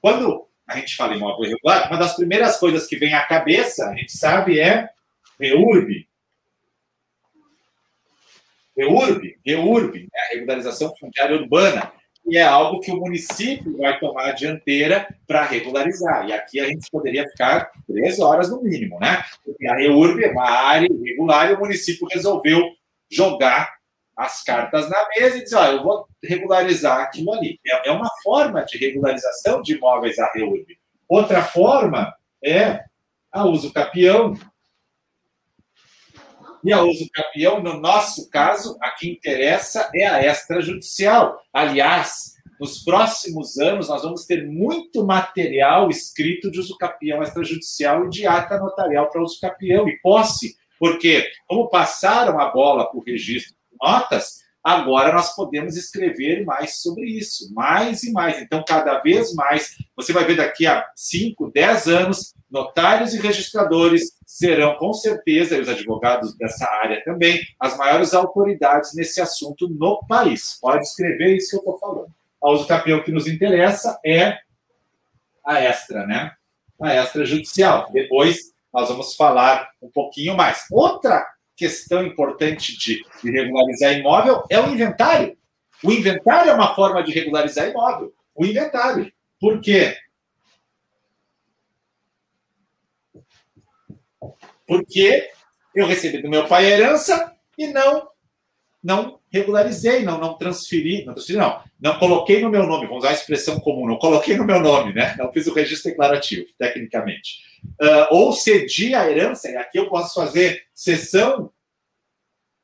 [0.00, 3.94] Quando a gente fala imóvel irregular, uma das primeiras coisas que vem à cabeça, a
[3.96, 4.88] gente sabe, é
[5.38, 6.08] REURB.
[8.76, 11.92] REURB, REURB, é a regularização fundiária urbana,
[12.30, 16.28] e é algo que o município vai tomar a dianteira para regularizar.
[16.28, 19.24] E aqui a gente poderia ficar três horas no mínimo, né?
[19.44, 22.62] Porque a REURB é uma área irregular e o município resolveu
[23.10, 23.74] jogar
[24.16, 27.58] as cartas na mesa e dizer, olha, eu vou regularizar aquilo ali.
[27.66, 30.78] É, é uma forma de regularização de imóveis a REURB.
[31.08, 32.14] Outra forma
[32.44, 32.84] é
[33.32, 34.34] a uso capião,
[36.64, 41.40] e a uso campeão, no nosso caso, a que interessa é a extrajudicial.
[41.52, 48.10] Aliás, nos próximos anos, nós vamos ter muito material escrito de uso capião extrajudicial e
[48.10, 53.02] de ata notarial para uso capião e posse, porque, como passaram a bola para o
[53.02, 58.40] registro de notas, agora nós podemos escrever mais sobre isso, mais e mais.
[58.40, 64.12] Então, cada vez mais, você vai ver daqui a 5, 10 anos, notários e registradores
[64.26, 70.00] serão, com certeza, e os advogados dessa área também, as maiores autoridades nesse assunto no
[70.06, 70.58] país.
[70.60, 72.08] Pode escrever isso que eu estou falando.
[72.42, 74.38] A uso campeão que nos interessa é
[75.44, 76.32] a extra, né?
[76.80, 77.90] A extra judicial.
[77.92, 80.64] Depois nós vamos falar um pouquinho mais.
[80.70, 81.26] Outra
[81.60, 85.36] questão importante de, de regularizar imóvel é o inventário.
[85.84, 88.14] O inventário é uma forma de regularizar imóvel.
[88.34, 89.12] O inventário.
[89.38, 89.94] Por quê?
[94.66, 95.30] Porque
[95.74, 98.08] eu recebi do meu pai a herança e não
[98.82, 103.10] não regularizei, não, não transferi, não transferi, não, não coloquei no meu nome, vamos usar
[103.10, 105.14] a expressão comum, não coloquei no meu nome, né?
[105.16, 107.38] Não fiz o registro declarativo, tecnicamente.
[107.80, 111.52] Uh, ou cedi a herança, e aqui eu posso fazer sessão,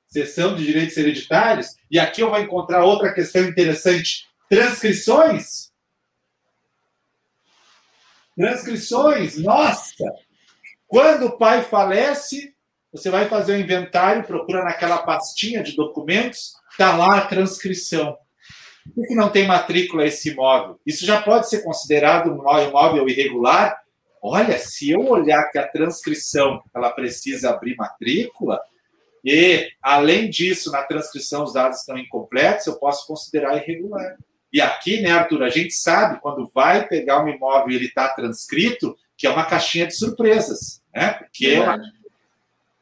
[0.09, 5.71] sessão de direitos hereditários, e aqui eu vou encontrar outra questão interessante: transcrições.
[8.37, 10.05] Transcrições, nossa!
[10.89, 12.56] Quando o pai falece,
[12.93, 18.17] você vai fazer o inventário, procura naquela pastinha de documentos, está lá a transcrição.
[18.95, 20.81] Por que não tem matrícula esse imóvel?
[20.87, 23.77] Isso já pode ser considerado um imóvel irregular?
[24.23, 28.61] Olha, se eu olhar que a transcrição ela precisa abrir matrícula,
[29.25, 34.17] e, além disso, na transcrição os dados estão incompletos, eu posso considerar irregular.
[34.53, 38.09] E aqui, né, Arthur, a gente sabe quando vai pegar um imóvel e ele está
[38.09, 41.15] transcrito, que é uma caixinha de surpresas, né?
[41.15, 41.67] Porque é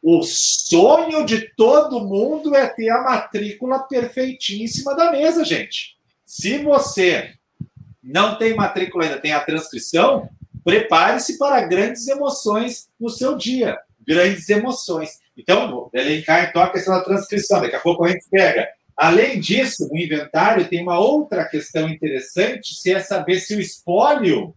[0.07, 3.89] o sonho de todo mundo é ter a matrícula
[4.69, 5.97] cima da mesa, gente.
[6.27, 7.33] Se você
[8.03, 10.29] não tem matrícula ainda, tem a transcrição,
[10.63, 13.79] prepare-se para grandes emoções no seu dia.
[14.07, 15.21] Grandes emoções.
[15.35, 17.63] Então, vou elencar então a questão da transcrição.
[17.63, 18.69] Daqui a pouco a gente pega.
[18.95, 24.55] Além disso, no inventário tem uma outra questão interessante, se é saber se o espólio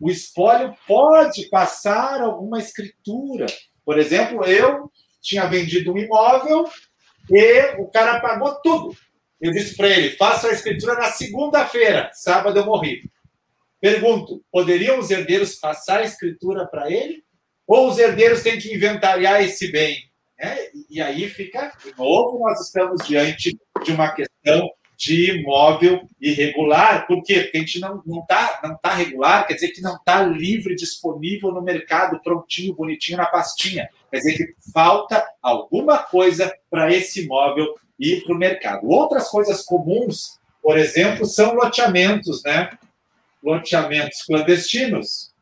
[0.00, 3.46] o espólio pode passar alguma escritura.
[3.84, 6.68] Por exemplo, eu tinha vendido um imóvel
[7.30, 8.96] e o cara pagou tudo.
[9.40, 13.02] Eu disse para ele: faça a escritura na segunda-feira, sábado eu morri.
[13.80, 17.22] Pergunto: poderiam os herdeiros passar a escritura para ele?
[17.66, 20.10] Ou os herdeiros têm que inventariar esse bem?
[20.38, 24.68] É, e aí fica, de novo, nós estamos diante de uma questão
[25.04, 27.06] de imóvel irregular.
[27.06, 27.40] Por quê?
[27.40, 30.22] Porque a gente não está não tá, não tá regular, quer dizer que não está
[30.22, 33.86] livre, disponível no mercado, prontinho, bonitinho na pastinha.
[34.10, 38.88] Quer dizer que falta alguma coisa para esse imóvel ir para o mercado.
[38.88, 42.70] Outras coisas comuns, por exemplo, são loteamentos, né?
[43.42, 45.34] Loteamentos clandestinos,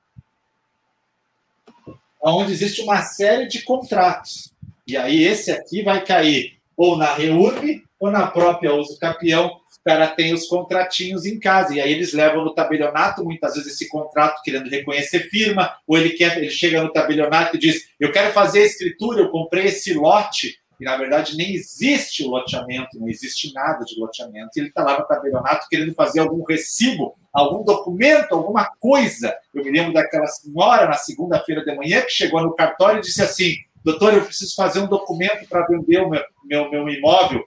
[2.21, 4.53] onde existe uma série de contratos.
[4.85, 9.84] E aí esse aqui vai cair ou na REURB ou na própria Uso Capião, o
[9.84, 13.88] cara tem os contratinhos em casa, e aí eles levam no tabelionato, muitas vezes, esse
[13.88, 18.32] contrato querendo reconhecer firma, ou ele quer, ele chega no tabelionato e diz: Eu quero
[18.32, 23.09] fazer a escritura, eu comprei esse lote, e na verdade nem existe o loteamento, não
[23.09, 28.32] existe nada de loteamento, ele está lá no tabelionato querendo fazer algum recibo, algum documento,
[28.32, 29.32] alguma coisa.
[29.55, 33.22] Eu me lembro daquela senhora na segunda-feira de manhã que chegou no cartório e disse
[33.22, 37.46] assim: Doutor, eu preciso fazer um documento para vender o meu, meu, meu imóvel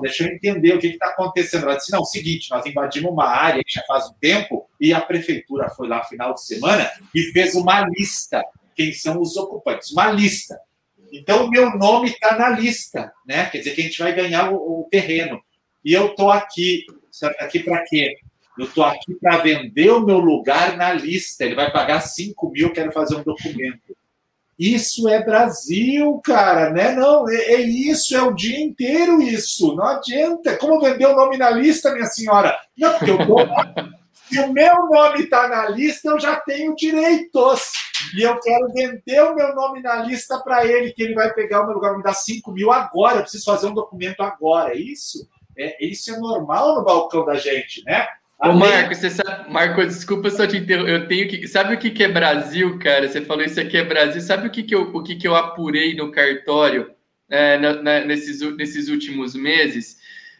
[0.00, 1.64] deixa eu entender o que está acontecendo.
[1.64, 5.68] Ela disse: não, seguinte, nós invadimos uma área já faz um tempo e a prefeitura
[5.70, 8.44] foi lá final de semana e fez uma lista.
[8.74, 9.90] Quem são os ocupantes?
[9.90, 10.58] Uma lista.
[11.12, 13.46] Então, o meu nome está na lista, né?
[13.46, 15.42] Quer dizer que a gente vai ganhar o, o terreno.
[15.84, 16.84] E eu estou aqui.
[17.38, 18.16] Aqui para quê?
[18.58, 21.44] Eu estou aqui para vender o meu lugar na lista.
[21.44, 23.96] Ele vai pagar 5 mil, quero fazer um documento.
[24.60, 26.92] Isso é Brasil, cara, né?
[26.92, 29.74] Não, é, é, isso, é o dia inteiro isso.
[29.74, 30.54] Não adianta.
[30.58, 32.54] Como vender o nome na lista, minha senhora?
[32.76, 33.16] Não, porque eu.
[34.28, 37.72] Se o meu nome está na lista, eu já tenho direitos.
[38.14, 41.62] E eu quero vender o meu nome na lista para ele, que ele vai pegar
[41.62, 43.16] o meu lugar, me dar 5 mil agora.
[43.16, 44.74] Eu preciso fazer um documento agora.
[44.74, 45.26] É isso?
[45.56, 48.06] É, isso é normal no balcão da gente, né?
[48.42, 50.90] Ô, Marco, você sabe, Marco, desculpa só te interromper.
[50.90, 51.46] Eu tenho que.
[51.46, 53.06] Sabe o que, que é Brasil, cara?
[53.06, 54.20] Você falou isso aqui é Brasil.
[54.22, 56.90] Sabe o que, que, eu, o que, que eu apurei no cartório
[57.28, 59.98] é, na, na, nesses, nesses últimos meses?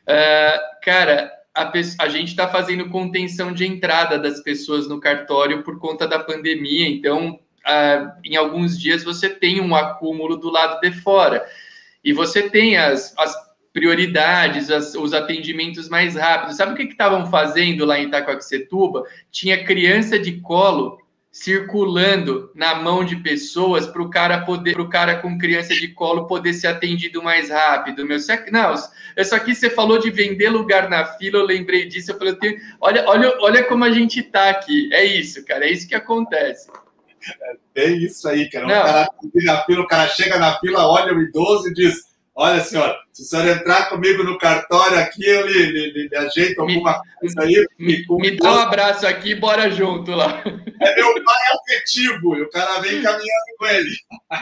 [0.09, 5.79] Uh, cara, a, a gente está fazendo contenção de entrada das pessoas no cartório por
[5.79, 6.89] conta da pandemia.
[6.89, 11.45] Então, uh, em alguns dias você tem um acúmulo do lado de fora.
[12.03, 16.57] E você tem as, as prioridades, as, os atendimentos mais rápidos.
[16.57, 19.05] Sabe o que estavam fazendo lá em Itacoaxetuba?
[19.31, 21.01] Tinha criança de colo
[21.33, 25.87] circulando na mão de pessoas para o cara poder, para o cara com criança de
[25.89, 28.05] colo poder ser atendido mais rápido.
[28.05, 28.19] Meu,
[28.51, 28.75] não,
[29.17, 32.11] isso aqui você falou de vender lugar na fila, eu lembrei disso.
[32.11, 34.93] Eu falei, eu tenho, olha, olha, olha como a gente tá aqui.
[34.93, 36.69] É isso, cara, é isso que acontece.
[37.77, 38.67] É isso aí, cara.
[38.67, 39.09] O cara,
[39.45, 42.10] na fila, o cara chega na fila, olha o idoso e diz
[42.43, 46.59] Olha, senhora, se a senhora entrar comigo no cartório aqui, eu lhe, lhe, lhe ajeito
[46.63, 47.67] alguma coisa aí.
[47.79, 50.43] Me, me dá um abraço aqui bora junto lá.
[50.81, 53.91] É meu pai afetivo e o cara vem caminhando com ele.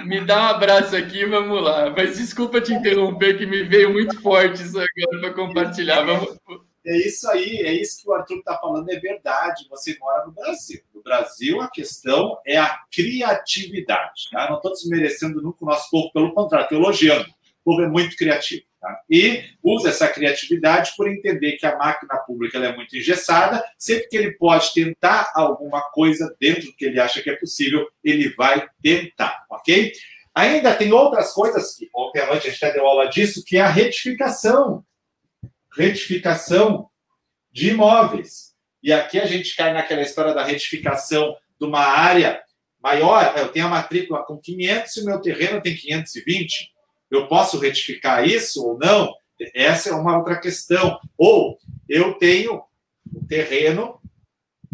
[0.05, 1.91] Me dá um abraço aqui vamos lá.
[1.91, 6.05] Mas desculpa te interromper, que me veio muito forte isso agora para compartilhar.
[6.05, 6.39] Vamos...
[6.87, 9.67] É isso aí, é isso que o Arthur está falando, é verdade.
[9.71, 10.81] Você mora no Brasil.
[10.95, 14.31] No Brasil, a questão é a criatividade.
[14.31, 14.49] Tá?
[14.49, 17.37] Não estou desmerecendo nunca o nosso povo, pelo contrário, estou elogiando
[17.69, 18.63] povo é muito criativo.
[18.81, 18.99] Tá?
[19.11, 23.63] E usa essa criatividade por entender que a máquina pública é muito engessada.
[23.77, 27.87] Sempre que ele pode tentar alguma coisa dentro do que ele acha que é possível,
[28.03, 29.93] ele vai tentar, ok?
[30.35, 33.59] Ainda tem outras coisas que ontem à noite a gente até deu aula disso, que
[33.59, 34.83] é a retificação.
[35.77, 36.89] Retificação
[37.53, 38.55] de imóveis.
[38.83, 42.41] E aqui a gente cai naquela história da retificação de uma área
[42.81, 43.35] maior.
[43.37, 46.78] Eu tenho a matrícula com 500 e o meu terreno tem 520
[47.11, 49.15] eu posso retificar isso ou não?
[49.55, 50.99] Essa é uma outra questão.
[51.17, 52.63] Ou eu tenho
[53.15, 54.01] um terreno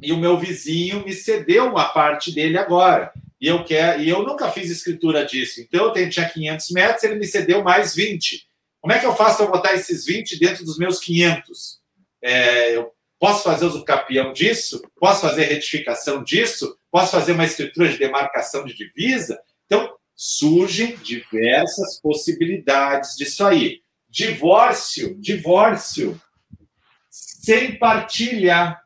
[0.03, 3.13] e o meu vizinho me cedeu uma parte dele agora.
[3.41, 5.61] E eu quero, e eu nunca fiz escritura disso.
[5.61, 8.47] Então eu tenho, tinha 500 metros, ele me cedeu mais 20.
[8.81, 11.79] Como é que eu faço para botar esses 20 dentro dos meus 500?
[12.23, 14.83] É, eu posso fazer uso capião disso?
[14.99, 16.77] Posso fazer retificação disso?
[16.91, 19.39] Posso fazer uma escritura de demarcação de divisa?
[19.67, 23.81] Então, surgem diversas possibilidades disso aí.
[24.09, 26.21] Divórcio, divórcio
[27.11, 28.79] sem partilha.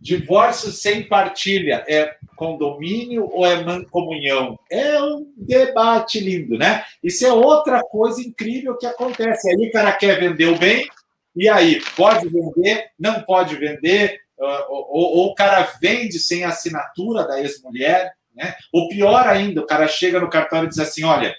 [0.00, 4.58] Divórcio sem partilha é condomínio ou é mancomunhão?
[4.70, 6.84] É um debate lindo, né?
[7.02, 9.50] Isso é outra coisa incrível que acontece.
[9.50, 10.86] Aí o cara quer vender o bem,
[11.34, 17.26] e aí, pode vender, não pode vender, ou, ou, ou o cara vende sem assinatura
[17.26, 18.54] da ex-mulher, né?
[18.70, 21.34] Ou pior ainda, o cara chega no cartório e diz assim: olha,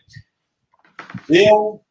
[1.29, 1.81] eu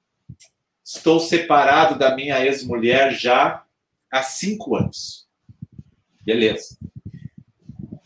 [0.85, 3.65] estou separado da minha ex-mulher já
[4.11, 5.27] há cinco anos.
[6.23, 6.77] Beleza.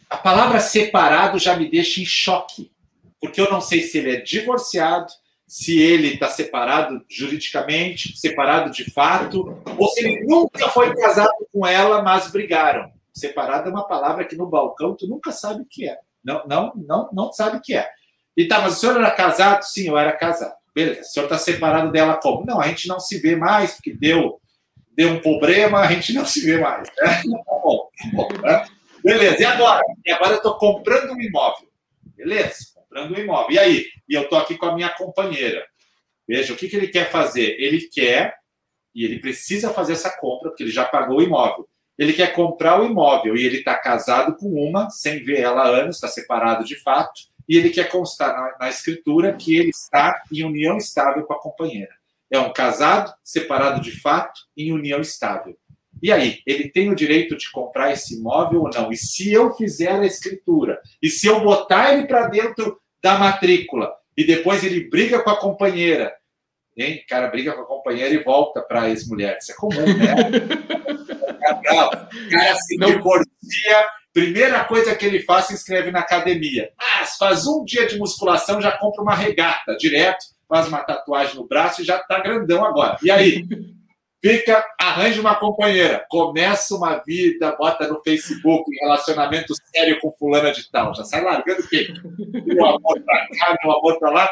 [0.08, 2.70] A palavra separado já me deixa em choque,
[3.20, 5.10] porque eu não sei se ele é divorciado,
[5.46, 11.66] se ele está separado juridicamente, separado de fato, ou se ele nunca foi casado com
[11.66, 12.92] ela, mas brigaram.
[13.12, 15.98] Separado é uma palavra que no balcão tu nunca sabe o que é.
[16.24, 17.88] Não, não, não, não sabe o que é.
[18.36, 19.62] E tá, mas o senhor era casado?
[19.62, 20.54] Sim, eu era casado.
[20.74, 21.00] Beleza.
[21.00, 22.46] O senhor está separado dela como?
[22.46, 24.40] Não, a gente não se vê mais, porque deu,
[24.92, 26.88] deu um problema, a gente não se vê mais.
[26.88, 27.22] Né?
[27.44, 28.28] Tá bom, tá bom.
[28.40, 28.66] Né?
[29.04, 29.40] Beleza.
[29.40, 29.82] E agora?
[30.06, 31.68] E agora eu estou comprando um imóvel.
[32.16, 33.50] Beleza, comprando um imóvel.
[33.50, 33.86] E aí?
[34.08, 35.64] E eu estou aqui com a minha companheira.
[36.26, 37.56] Veja, o que, que ele quer fazer?
[37.58, 38.34] Ele quer,
[38.94, 41.68] e ele precisa fazer essa compra, porque ele já pagou o imóvel
[42.00, 45.68] ele quer comprar o imóvel e ele está casado com uma, sem ver ela há
[45.68, 50.22] anos, está separado de fato, e ele quer constar na, na, escritura que ele está
[50.32, 51.92] em união estável com a companheira.
[52.30, 55.58] É um casado, separado de fato, em união estável.
[56.02, 58.90] E aí, ele tem o direito de comprar esse imóvel ou não?
[58.90, 63.92] E se eu fizer a escritura, e se eu botar ele para dentro da matrícula,
[64.16, 66.14] e depois ele briga com a companheira,
[66.74, 67.02] hein?
[67.04, 69.36] O cara briga com a companheira e volta para a ex-mulher.
[69.38, 70.14] Isso é comum, né?
[71.54, 76.70] O cara se divorcia, primeira coisa que ele faz, se inscreve na academia.
[76.78, 81.46] Ah, faz um dia de musculação, já compra uma regata direto, faz uma tatuagem no
[81.46, 82.98] braço e já tá grandão agora.
[83.02, 83.46] E aí?
[84.22, 90.52] Fica, arranja uma companheira, começa uma vida, bota no Facebook um relacionamento sério com fulana
[90.52, 91.88] de tal, já sai largando quem?
[92.58, 94.30] O amor pra cá, o amor pra lá.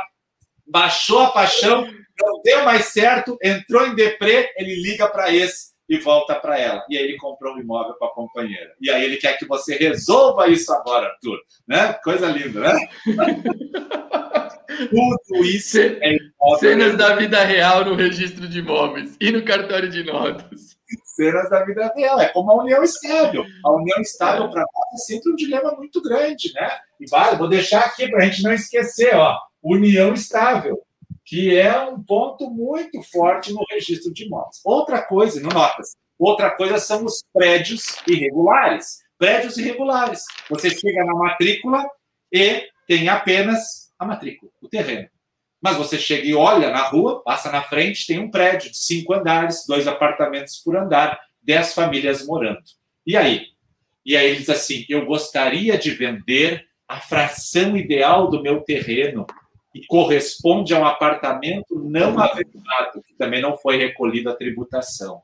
[0.67, 1.91] Baixou a paixão,
[2.21, 6.85] não deu mais certo, entrou em deprê, ele liga para esse e volta para ela.
[6.89, 8.75] E aí ele comprou um imóvel para a companheira.
[8.81, 11.39] E aí ele quer que você resolva isso agora, Arthur.
[11.67, 11.93] Né?
[12.05, 12.89] Coisa linda, né?
[14.91, 16.17] Tudo isso é
[16.61, 20.79] Cenas da vida real no registro de imóveis e no cartório de notas.
[21.05, 22.21] Cenas da vida real.
[22.21, 23.45] É como a união estável.
[23.65, 26.71] A união estável para nós é sempre um dilema muito grande, né?
[27.01, 29.37] E vale, vou deixar aqui para a gente não esquecer, ó.
[29.63, 30.81] União estável,
[31.29, 34.63] que é um ponto muito forte no registro de imóveis.
[34.65, 35.95] Outra coisa, não notas.
[36.19, 39.01] Outra coisa são os prédios irregulares.
[39.19, 40.25] Prédios irregulares.
[40.49, 41.85] Você chega na matrícula
[42.33, 45.07] e tem apenas a matrícula, o terreno.
[45.61, 49.13] Mas você chega e olha na rua, passa na frente, tem um prédio de cinco
[49.13, 52.63] andares, dois apartamentos por andar, dez famílias morando.
[53.07, 53.49] E aí?
[54.03, 59.27] E aí ele diz assim: eu gostaria de vender a fração ideal do meu terreno,
[59.81, 65.23] que corresponde a um apartamento não avertado, que também não foi recolhido a tributação.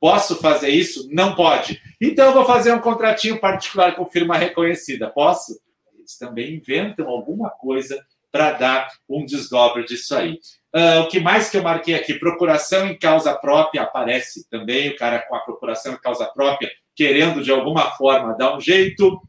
[0.00, 1.08] Posso fazer isso?
[1.12, 1.80] Não pode.
[2.00, 5.10] Então eu vou fazer um contratinho particular com firma reconhecida.
[5.10, 5.60] Posso?
[5.98, 10.38] Eles também inventam alguma coisa para dar um desdobre disso aí.
[10.74, 12.14] Uh, o que mais que eu marquei aqui?
[12.14, 17.42] Procuração em causa própria aparece também, o cara com a procuração em causa própria, querendo
[17.42, 19.20] de alguma forma dar um jeito.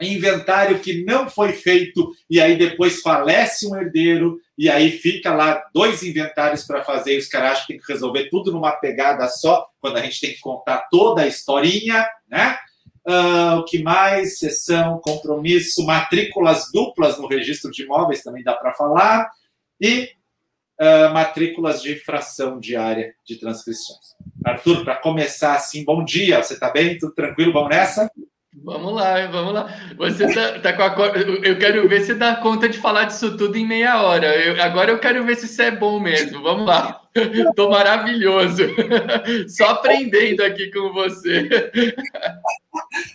[0.00, 5.62] Inventário que não foi feito, e aí depois falece um herdeiro, e aí fica lá
[5.74, 9.28] dois inventários para fazer, e os caras acham que tem que resolver tudo numa pegada
[9.28, 12.58] só, quando a gente tem que contar toda a historinha, né?
[13.06, 14.38] Uh, o que mais?
[14.38, 19.30] Sessão, compromisso, matrículas duplas no registro de imóveis, também dá para falar.
[19.80, 20.10] E
[20.80, 24.14] uh, matrículas de fração diária de transcrições.
[24.44, 26.98] Arthur, para começar assim, bom dia, você está bem?
[26.98, 27.52] Tudo tranquilo?
[27.52, 28.10] Vamos nessa?
[28.52, 29.68] Vamos lá, vamos lá.
[29.96, 31.08] Você tá, tá com a.
[31.44, 34.26] Eu quero ver se dá conta de falar disso tudo em meia hora.
[34.36, 36.42] Eu, agora eu quero ver se isso é bom mesmo.
[36.42, 37.00] Vamos lá.
[37.54, 38.62] Tô maravilhoso.
[39.48, 41.48] Só aprendendo aqui com você.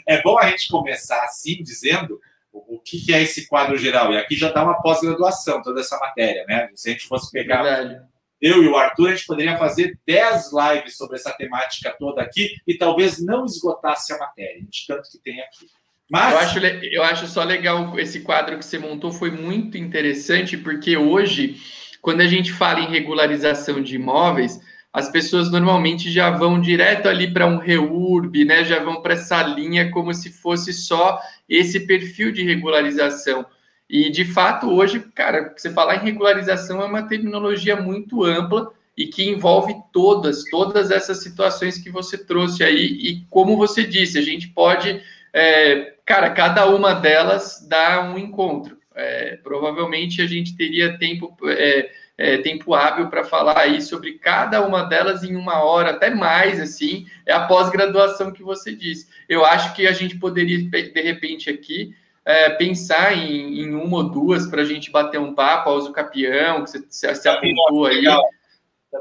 [0.07, 2.19] É bom a gente começar assim, dizendo
[2.53, 4.13] o que é esse quadro geral.
[4.13, 6.69] E aqui já dá uma pós-graduação, toda essa matéria, né?
[6.75, 7.61] Se a gente fosse pegar.
[7.61, 8.14] Verdade
[8.45, 12.55] eu e o Arthur, a gente poderia fazer 10 lives sobre essa temática toda aqui
[12.67, 15.65] e talvez não esgotasse a matéria, de tanto que tem aqui.
[16.07, 16.31] Mas...
[16.31, 20.95] Eu, acho, eu acho só legal esse quadro que você montou, foi muito interessante, porque
[20.95, 21.59] hoje,
[22.03, 24.61] quando a gente fala em regularização de imóveis,
[24.93, 28.63] as pessoas normalmente já vão direto ali para um reurb, né?
[28.63, 31.19] Já vão para essa linha como se fosse só
[31.49, 33.43] esse perfil de regularização.
[33.89, 39.07] E, de fato, hoje, cara, você falar em regularização é uma terminologia muito ampla e
[39.07, 42.85] que envolve todas, todas essas situações que você trouxe aí.
[42.85, 48.77] E, como você disse, a gente pode, é, cara, cada uma delas dá um encontro.
[48.95, 54.65] É, provavelmente a gente teria tempo, é, é tempo hábil para falar aí sobre cada
[54.65, 59.09] uma delas em uma hora, até mais, assim, é a pós-graduação que você disse.
[59.27, 61.93] Eu acho que a gente poderia, de repente, aqui
[62.25, 65.93] é, pensar em, em, uma ou duas para a gente bater um papo, ao uso
[65.93, 68.03] capião, que você se apontou aí,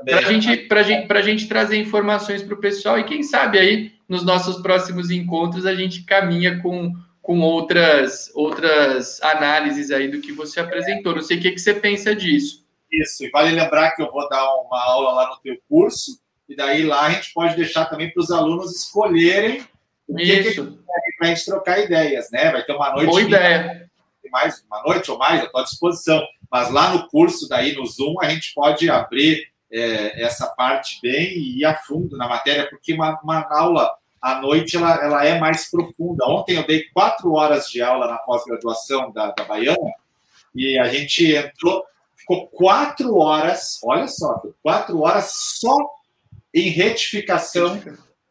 [0.04, 4.24] para gente, a gente, gente trazer informações para o pessoal e quem sabe aí nos
[4.24, 10.60] nossos próximos encontros a gente caminha com, com outras, outras análises aí do que você
[10.60, 11.14] apresentou.
[11.14, 12.64] Não sei o que, que você pensa disso.
[12.92, 16.54] Isso, e vale lembrar que eu vou dar uma aula lá no teu curso, e
[16.54, 19.64] daí lá a gente pode deixar também para os alunos escolherem
[20.08, 20.66] o que, Isso.
[20.66, 20.84] que
[21.18, 22.50] para a gente trocar ideias, né?
[22.50, 23.06] Vai ter uma noite.
[23.06, 23.90] Boa ideia.
[24.30, 26.22] Mais, uma noite ou mais, eu estou à disposição.
[26.50, 31.36] Mas lá no curso, daí no Zoom, a gente pode abrir é, essa parte bem
[31.36, 33.90] e ir a fundo na matéria, porque uma, uma aula
[34.20, 36.24] à noite ela, ela é mais profunda.
[36.26, 39.92] Ontem eu dei quatro horas de aula na pós-graduação da, da Baiana
[40.54, 41.84] e a gente entrou,
[42.16, 45.76] ficou quatro horas, olha só, quatro horas só
[46.54, 47.82] em retificação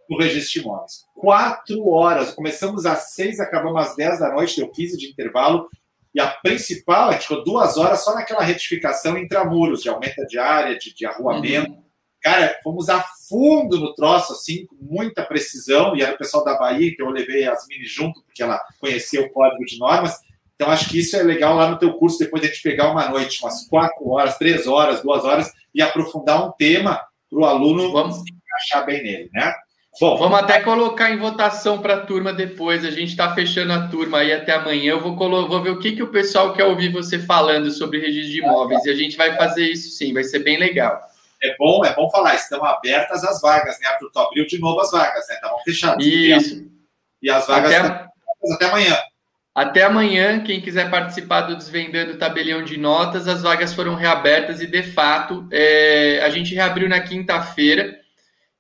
[0.09, 1.03] no registro de imóveis.
[1.24, 2.32] Quatro horas.
[2.32, 5.69] Começamos às seis, acabamos às dez da noite, deu 15 de intervalo.
[6.13, 10.38] E a principal, a gente ficou duas horas só naquela retificação intramuros, de aumento de
[10.38, 11.71] área, de, de arruamento.
[11.71, 11.84] Uhum.
[12.21, 15.95] Cara, fomos a fundo no troço, assim, com muita precisão.
[15.95, 19.21] E era o pessoal da Bahia, que eu levei as mini junto, porque ela conhecia
[19.21, 20.17] o código de normas.
[20.55, 22.91] Então, acho que isso é legal lá no teu curso, depois de a gente pegar
[22.91, 26.99] uma noite, umas quatro horas, três horas, duas horas, e aprofundar um tema
[27.30, 28.17] para o aluno Vamos.
[28.17, 29.53] se encaixar bem nele, né?
[30.00, 32.84] Bom, vamos até colocar em votação para a turma depois.
[32.84, 34.94] A gente está fechando a turma aí até amanhã.
[34.94, 38.32] Eu vou, vou ver o que, que o pessoal quer ouvir você falando sobre registro
[38.32, 38.84] de imóveis.
[38.86, 41.00] E a gente vai fazer isso sim, vai ser bem legal.
[41.41, 43.88] É bom, é bom falar, estão abertas as vagas, né?
[44.00, 45.36] Tu abriu de novo as vagas, né?
[45.36, 46.06] Estavam fechadas.
[46.06, 46.66] Isso.
[47.22, 48.08] E as vagas até,
[48.52, 48.98] até amanhã.
[49.54, 54.66] Até amanhã, quem quiser participar do Desvendando Tabelião de Notas, as vagas foram reabertas e,
[54.66, 58.03] de fato, é, a gente reabriu na quinta-feira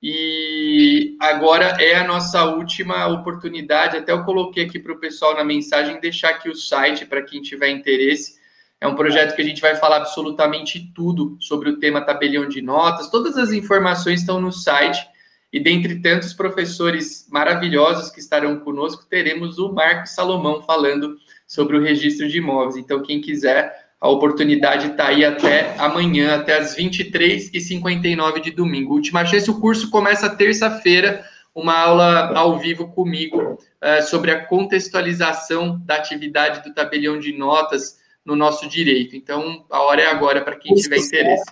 [0.05, 3.95] e agora é a nossa última oportunidade.
[3.95, 7.41] Até eu coloquei aqui para o pessoal na mensagem deixar aqui o site para quem
[7.41, 8.37] tiver interesse.
[8.81, 12.61] É um projeto que a gente vai falar absolutamente tudo sobre o tema tabelião de
[12.61, 13.09] notas.
[13.09, 15.07] Todas as informações estão no site.
[15.53, 21.15] E dentre tantos professores maravilhosos que estarão conosco, teremos o Marcos Salomão falando
[21.47, 22.75] sobre o registro de imóveis.
[22.75, 28.95] Então, quem quiser, a oportunidade está aí até amanhã, até as 23h59 de domingo.
[28.95, 31.25] Última chance, o curso começa terça-feira,
[31.55, 37.97] uma aula ao vivo comigo uh, sobre a contextualização da atividade do tabelião de notas
[38.25, 39.15] no nosso direito.
[39.15, 41.49] Então, a hora é agora para quem tiver interesse.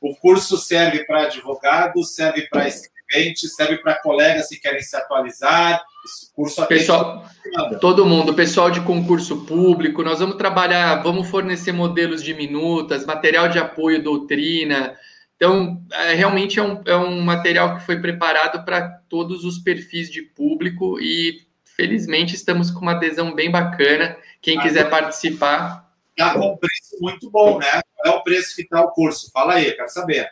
[0.00, 5.80] O curso serve para advogados, serve para serve para colegas que querem se atualizar.
[6.34, 7.24] Curso pessoal,
[7.80, 13.48] todo mundo, pessoal de concurso público, nós vamos trabalhar, vamos fornecer modelos de minutas, material
[13.48, 14.96] de apoio, doutrina.
[15.36, 20.10] Então, é, realmente é um, é um material que foi preparado para todos os perfis
[20.10, 21.46] de público e,
[21.76, 24.16] felizmente, estamos com uma adesão bem bacana.
[24.40, 25.88] Quem ah, quiser participar.
[26.16, 27.80] Está com um preço muito bom, né?
[27.96, 29.30] Qual é o preço que está o curso?
[29.32, 30.28] Fala aí, quero saber.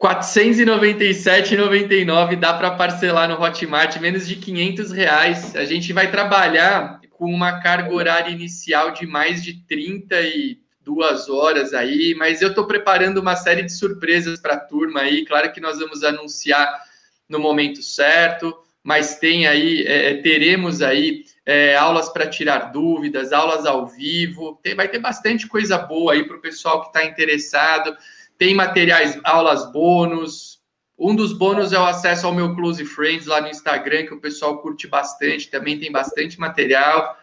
[0.00, 5.56] 497,99 dá para parcelar no Hotmart, menos de 500 reais.
[5.56, 12.14] A gente vai trabalhar com uma carga horária inicial de mais de 32 horas aí,
[12.16, 15.24] mas eu estou preparando uma série de surpresas para a turma aí.
[15.24, 16.80] Claro que nós vamos anunciar
[17.28, 23.32] no momento certo, mas tem aí, é, é teremos aí é, aulas para tirar dúvidas,
[23.32, 27.04] aulas ao vivo, tem, vai ter bastante coisa boa aí para o pessoal que está
[27.04, 27.96] interessado.
[28.38, 30.60] Tem materiais, aulas bônus.
[30.96, 34.20] Um dos bônus é o acesso ao meu Close Friends lá no Instagram, que o
[34.20, 35.50] pessoal curte bastante.
[35.50, 37.16] Também tem bastante material.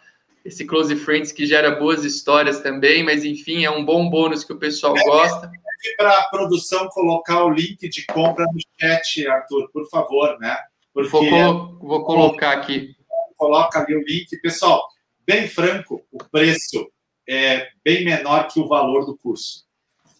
[0.43, 4.53] Esse Close Friends que gera boas histórias também, mas enfim, é um bom bônus que
[4.53, 5.49] o pessoal é, gosta.
[5.97, 10.57] Para a produção colocar o link de compra no chat, Arthur, por favor, né?
[10.93, 12.95] Porque vou, colo vou colocar aqui.
[13.37, 14.27] Coloca ali o link.
[14.41, 14.85] Pessoal,
[15.25, 16.89] bem franco, o preço
[17.27, 19.65] é bem menor que o valor do curso.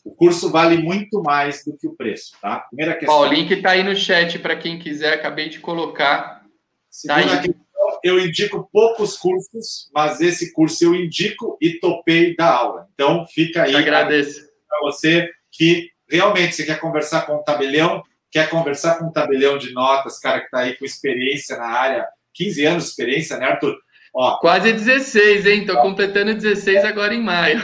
[0.05, 2.59] O curso vale muito mais do que o preço, tá?
[2.59, 3.15] Primeira questão.
[3.15, 6.45] Ó, o link está aí no chat para quem quiser, acabei de colocar.
[6.91, 7.65] Segunda tá questão,
[8.03, 12.87] eu indico poucos cursos, mas esse curso eu indico e topei da aula.
[12.93, 13.75] Então, fica aí.
[13.75, 14.41] agradeço.
[14.69, 19.57] Para você que realmente você quer conversar com um tabelião, quer conversar com um tabelião
[19.57, 23.47] de notas, cara que está aí com experiência na área, 15 anos de experiência, né,
[23.47, 23.75] Arthur?
[24.17, 25.59] Ó, Quase 16, hein?
[25.61, 27.61] Estou completando 16 agora em maio.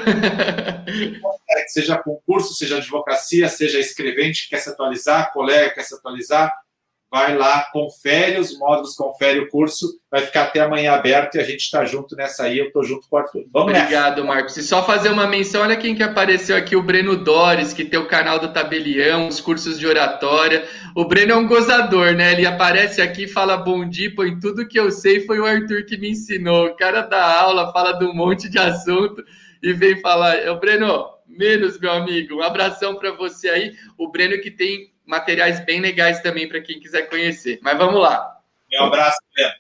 [1.68, 6.54] seja concurso, seja advocacia, seja escrevente que quer se atualizar, colega quer se atualizar,
[7.12, 11.44] vai lá, confere os módulos, confere o curso, vai ficar até amanhã aberto e a
[11.44, 13.44] gente está junto nessa aí, eu estou junto com o Arthur.
[13.52, 14.28] Vamos Obrigado, nessa.
[14.28, 14.56] Marcos.
[14.56, 18.00] E só fazer uma menção, olha quem que apareceu aqui, o Breno Dores, que tem
[18.00, 20.66] o canal do Tabelião, os cursos de oratória.
[20.96, 22.32] O Breno é um gozador, né?
[22.32, 25.98] Ele aparece aqui, fala bom dia, põe tudo que eu sei, foi o Arthur que
[25.98, 26.68] me ensinou.
[26.68, 29.22] O cara da aula, fala de um monte de assunto
[29.62, 32.36] e vem falar, o Breno, menos, meu amigo.
[32.36, 33.74] Um abração para você aí.
[33.98, 37.60] O Breno que tem materiais bem legais também para quem quiser conhecer.
[37.62, 38.38] Mas vamos lá.
[38.72, 39.18] Meu abraço.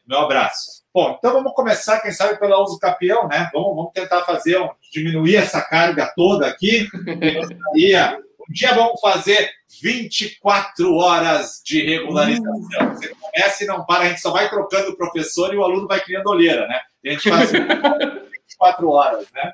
[0.08, 0.82] Meu abraço.
[0.93, 3.49] Bom, então vamos começar, quem sabe, pela uso capião, né?
[3.54, 6.88] Vamos, vamos tentar fazer, um, diminuir essa carga toda aqui.
[6.95, 9.49] um dia vamos fazer
[9.82, 12.95] 24 horas de regularização.
[12.95, 15.88] Você começa e não para, a gente só vai trocando o professor e o aluno
[15.88, 16.80] vai criando olheira, né?
[17.04, 17.52] E a gente faz
[18.49, 19.54] 24 horas, né?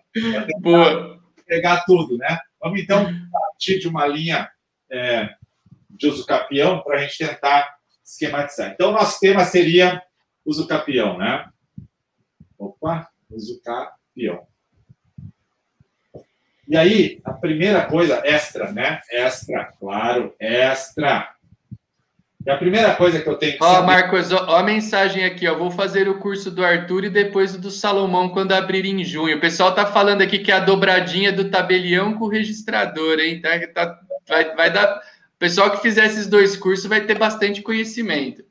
[0.60, 1.18] Boa
[1.48, 2.38] pegar tudo, né?
[2.62, 4.50] Vamos então partir de uma linha
[4.92, 5.30] é,
[5.90, 8.72] de uso capião para a gente tentar esquematizar.
[8.72, 10.02] Então, nosso tema seria
[10.46, 11.46] uso capião, né?
[12.58, 14.48] Opa, uso capião.
[16.68, 19.00] E aí, a primeira coisa, extra, né?
[19.10, 21.34] Extra, claro, extra.
[22.46, 25.46] E a primeira coisa que eu tenho que Ó, Marcos, ó, ó, a mensagem aqui,
[25.48, 25.56] ó.
[25.56, 29.38] Vou fazer o curso do Arthur e depois o do Salomão quando abrir em junho.
[29.38, 33.42] O pessoal tá falando aqui que é a dobradinha do tabelião com o registrador, hein?
[33.42, 35.02] Tá, tá, vai, vai dar.
[35.40, 38.44] Pessoal que fizer esses dois cursos vai ter bastante conhecimento.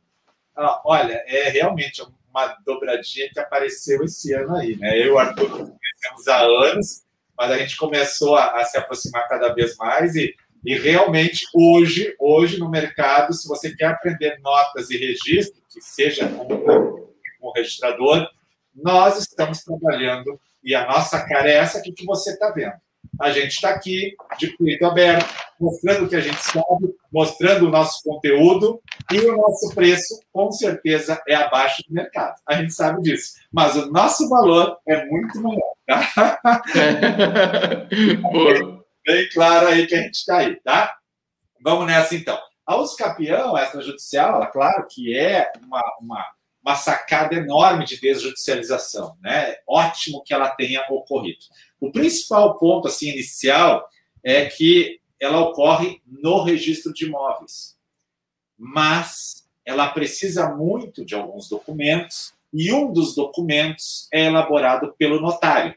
[0.55, 4.99] Ah, olha, é realmente uma dobradinha que apareceu esse ano aí, né?
[4.99, 7.05] Eu e o Arthur conhecemos há anos,
[7.37, 10.34] mas a gente começou a, a se aproximar cada vez mais e
[10.66, 16.28] e realmente, hoje, hoje no mercado, se você quer aprender notas e registro, que seja
[16.28, 18.28] como, como registrador,
[18.74, 22.74] nós estamos trabalhando e a nossa cara é essa aqui que você está vendo.
[23.20, 27.70] A gente está aqui, de peito aberto, mostrando o que a gente sabe, mostrando o
[27.70, 28.80] nosso conteúdo
[29.12, 32.34] e o nosso preço, com certeza, é abaixo do mercado.
[32.46, 33.34] A gente sabe disso.
[33.52, 35.76] Mas o nosso valor é muito maior.
[35.86, 36.62] Tá?
[38.20, 40.98] Boa bem claro aí que a gente está aí, tá?
[41.62, 42.38] Vamos nessa então.
[42.66, 46.24] A uso capião extrajudicial, ela, claro que é uma, uma,
[46.66, 49.54] uma sacada enorme de desjudicialização, né?
[49.68, 51.38] Ótimo que ela tenha ocorrido.
[51.80, 53.88] O principal ponto assim inicial
[54.24, 57.78] é que ela ocorre no registro de imóveis,
[58.58, 65.72] mas ela precisa muito de alguns documentos e um dos documentos é elaborado pelo notário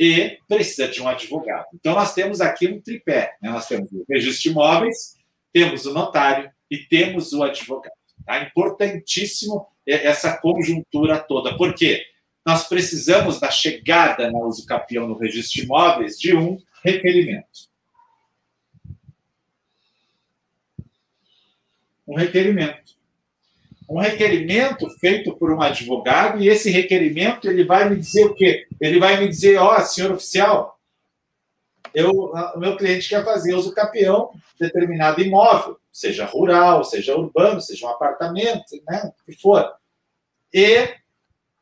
[0.00, 1.66] e precisa de um advogado.
[1.74, 3.36] Então, nós temos aqui um tripé.
[3.42, 3.50] Né?
[3.50, 5.18] Nós temos o registro de imóveis,
[5.52, 7.92] temos o notário e temos o advogado.
[8.24, 8.42] Tá?
[8.42, 11.56] Importantíssimo essa conjuntura toda.
[11.56, 12.04] Por quê?
[12.46, 17.68] Nós precisamos, da chegada na uso capião no registro de imóveis, de um requerimento.
[22.06, 22.88] Um requerimento
[23.88, 28.66] um requerimento feito por um advogado e esse requerimento ele vai me dizer o quê?
[28.78, 30.78] Ele vai me dizer, ó, oh, senhor oficial,
[31.94, 34.30] eu, o meu cliente quer fazer uso capião
[34.60, 39.72] de determinado imóvel, seja rural, seja urbano, seja um apartamento, né, o que for.
[40.52, 40.94] E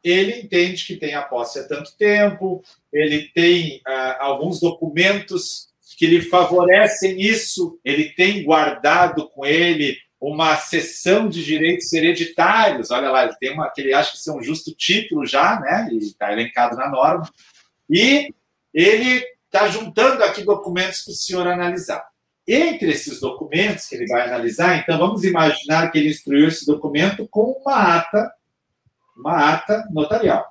[0.03, 2.63] ele entende que tem a posse há tanto tempo,
[2.93, 10.57] ele tem ah, alguns documentos que lhe favorecem isso, ele tem guardado com ele uma
[10.57, 12.91] cessão de direitos hereditários.
[12.91, 15.89] Olha lá, ele tem uma que ele acha que são um justo título já, né?
[15.93, 17.29] E está elencado na norma.
[17.89, 18.35] E
[18.73, 22.07] ele está juntando aqui documentos para o senhor analisar.
[22.47, 27.27] Entre esses documentos que ele vai analisar, então vamos imaginar que ele instruiu esse documento
[27.29, 28.33] com uma ata,
[29.17, 30.47] uma ata notarial.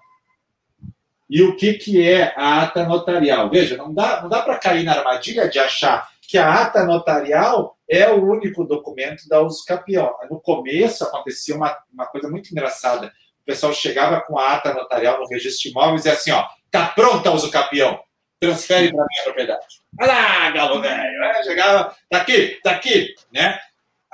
[1.30, 3.50] E o que, que é a ata notarial?
[3.50, 7.78] Veja, não dá, não dá para cair na armadilha de achar que a ata notarial
[7.90, 10.14] é o único documento da uso capião.
[10.30, 13.08] No começo acontecia uma, uma coisa muito engraçada.
[13.42, 16.88] O pessoal chegava com a ata notarial no registro de imóveis e assim, ó, tá
[16.88, 18.00] pronta a uso capião,
[18.40, 19.66] transfere para minha propriedade.
[20.00, 21.44] Olha lá, galo velho, né?
[21.44, 23.60] chegava, tá aqui, tá aqui, né?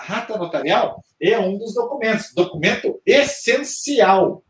[0.08, 4.44] A ata notarial é um dos documentos, documento essencial.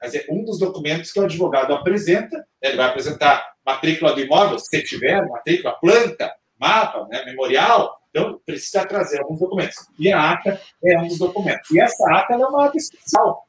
[0.00, 4.58] Quer dizer, um dos documentos que o advogado apresenta, ele vai apresentar matrícula do imóvel,
[4.58, 9.76] se tiver matrícula, planta, mapa, né, memorial, então precisa trazer alguns documentos.
[9.98, 11.68] E a ata é um dos documentos.
[11.72, 13.48] E essa ata é uma ata especial.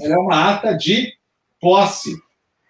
[0.00, 1.12] Ela é uma ata de
[1.60, 2.14] posse.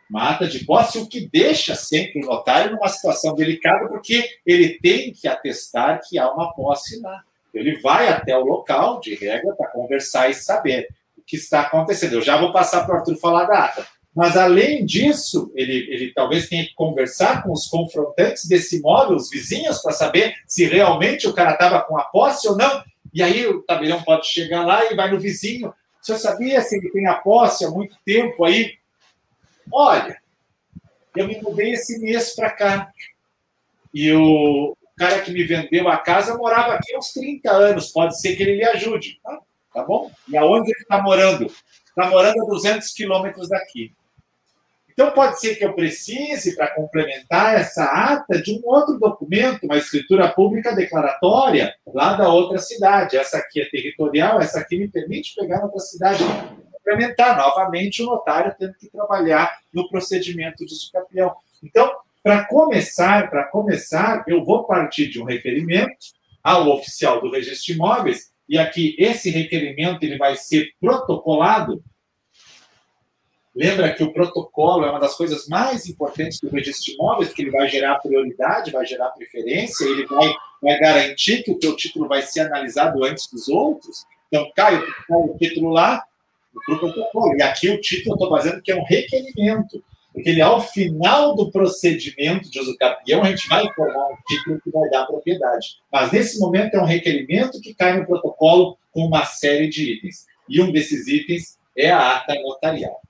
[0.08, 4.78] Uma ata de posse, o que deixa sempre o notário numa situação delicada, porque ele
[4.78, 7.22] tem que atestar que há uma posse lá.
[7.52, 12.14] Ele vai até o local, de regra, para conversar e saber o que está acontecendo.
[12.14, 13.86] Eu já vou passar para o Arthur falar da ata.
[14.14, 19.30] Mas, além disso, ele, ele talvez tenha que conversar com os confrontantes desse imóvel, os
[19.30, 22.82] vizinhos, para saber se realmente o cara estava com a posse ou não.
[23.14, 25.68] E aí o tabelião pode chegar lá e vai no vizinho.
[25.68, 25.74] O
[26.04, 28.74] senhor sabia se ele tem a posse há muito tempo aí?
[29.72, 30.20] Olha,
[31.14, 32.90] eu me mudei esse mês para cá.
[33.92, 37.90] E o cara que me vendeu a casa morava aqui há uns 30 anos.
[37.90, 39.18] Pode ser que ele lhe ajude.
[39.22, 39.38] Tá,
[39.72, 40.10] tá bom?
[40.28, 41.46] E aonde ele está morando?
[41.46, 43.92] Está morando a 200 quilômetros daqui.
[44.98, 49.78] Então, pode ser que eu precise, para complementar essa ata, de um outro documento, uma
[49.78, 53.16] escritura pública declaratória, lá da outra cidade.
[53.16, 56.24] Essa aqui é territorial, essa aqui me permite pegar outra cidade.
[56.72, 61.32] Complementar novamente o notário tendo que trabalhar no procedimento de sucapião.
[61.62, 61.94] Então,
[62.28, 66.08] para começar, para começar, eu vou partir de um requerimento
[66.44, 71.82] ao oficial do registro de imóveis, e aqui esse requerimento ele vai ser protocolado
[73.56, 77.42] Lembra que o protocolo é uma das coisas mais importantes do registro de imóveis, porque
[77.42, 82.06] ele vai gerar prioridade, vai gerar preferência, ele vai, vai garantir que o teu título
[82.06, 84.04] vai ser analisado antes dos outros.
[84.28, 86.04] Então, Caio, o título lá
[86.54, 87.36] no protocolo.
[87.36, 89.82] E aqui o título eu estou fazendo que é um requerimento,
[90.18, 94.60] porque ele, ao final do procedimento de uso capião, a gente vai informar um título
[94.60, 95.76] que vai dar propriedade.
[95.92, 100.26] Mas nesse momento é um requerimento que cai no protocolo com uma série de itens.
[100.48, 103.00] E um desses itens é a ata notarial.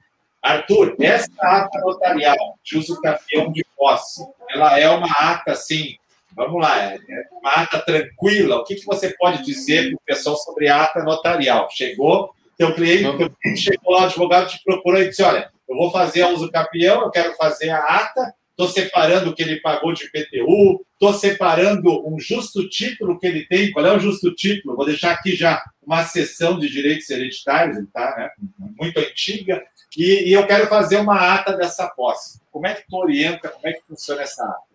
[0.42, 5.96] Arthur, essa ata notarial de uso campeão de posse, ela é uma ata, assim,
[6.36, 6.98] vamos lá, é
[7.32, 8.56] uma ata tranquila.
[8.56, 11.70] O que, que você pode dizer para o pessoal sobre a ata notarial?
[11.70, 15.76] Chegou, teu cliente, teu cliente chegou lá, o advogado te procurou e disse, olha, eu
[15.76, 19.60] vou fazer a uso campeão, eu quero fazer a ata, estou separando o que ele
[19.60, 23.70] pagou de PTU, estou separando um justo título que ele tem.
[23.70, 24.74] Qual é o justo título?
[24.74, 28.30] Vou deixar aqui já uma sessão de direitos hereditários, tá, né?
[28.76, 29.62] muito antiga.
[29.96, 32.40] E, e, eu quero fazer uma ata dessa posse.
[32.50, 34.67] Como é que tu orienta, como é que funciona essa ata?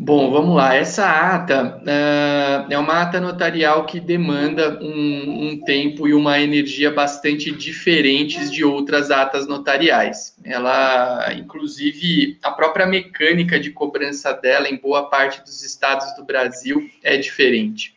[0.00, 0.76] Bom, vamos lá.
[0.76, 6.88] Essa ata uh, é uma ata notarial que demanda um, um, tempo e uma energia
[6.88, 10.36] bastante diferentes de outras atas notariais.
[10.44, 16.88] Ela, inclusive, a própria mecânica de cobrança dela em boa parte dos estados do Brasil
[17.02, 17.96] é diferente.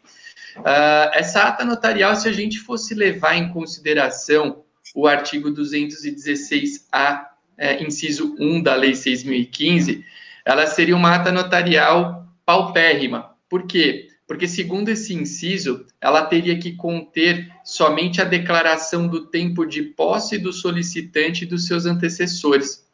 [0.57, 4.63] Uh, essa ata notarial, se a gente fosse levar em consideração
[4.95, 7.27] o artigo 216A,
[7.59, 10.03] é, inciso 1 da Lei 6.015,
[10.45, 13.31] ela seria uma ata notarial paupérrima.
[13.49, 14.07] Por quê?
[14.27, 20.37] Porque, segundo esse inciso, ela teria que conter somente a declaração do tempo de posse
[20.37, 22.87] do solicitante e dos seus antecessores.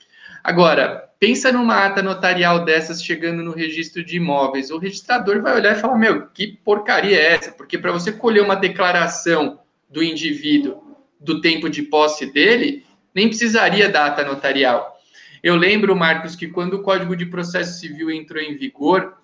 [0.43, 4.71] Agora, pensa numa ata notarial dessas chegando no registro de imóveis.
[4.71, 7.51] O registrador vai olhar e falar: Meu, que porcaria é essa?
[7.51, 9.59] Porque para você colher uma declaração
[9.89, 10.81] do indivíduo
[11.19, 14.96] do tempo de posse dele, nem precisaria da ata notarial.
[15.43, 19.17] Eu lembro, Marcos, que quando o Código de Processo Civil entrou em vigor,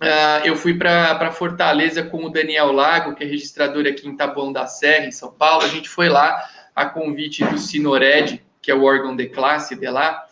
[0.00, 4.52] uh, eu fui para Fortaleza com o Daniel Lago, que é registrador aqui em Taboão
[4.52, 5.64] da Serra, em São Paulo.
[5.64, 6.44] A gente foi lá
[6.74, 10.24] a convite do Sinored, que é o órgão de classe de lá,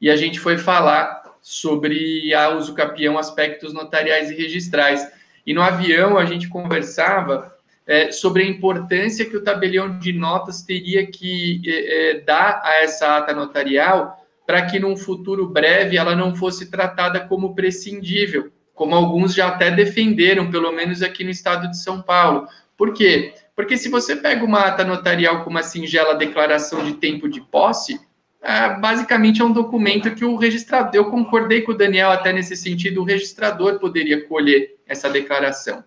[0.00, 5.06] e a gente foi falar sobre a uso capião, aspectos notariais e registrais.
[5.46, 7.54] E no avião a gente conversava
[7.86, 12.82] é, sobre a importância que o tabelião de notas teria que é, é, dar a
[12.82, 14.19] essa ata notarial
[14.50, 19.70] para que num futuro breve ela não fosse tratada como prescindível, como alguns já até
[19.70, 22.48] defenderam, pelo menos aqui no estado de São Paulo.
[22.76, 23.32] Por quê?
[23.54, 28.00] Porque se você pega uma ata notarial com uma singela declaração de tempo de posse,
[28.42, 32.56] é, basicamente é um documento que o registrador, eu concordei com o Daniel até nesse
[32.56, 35.84] sentido, o registrador poderia colher essa declaração.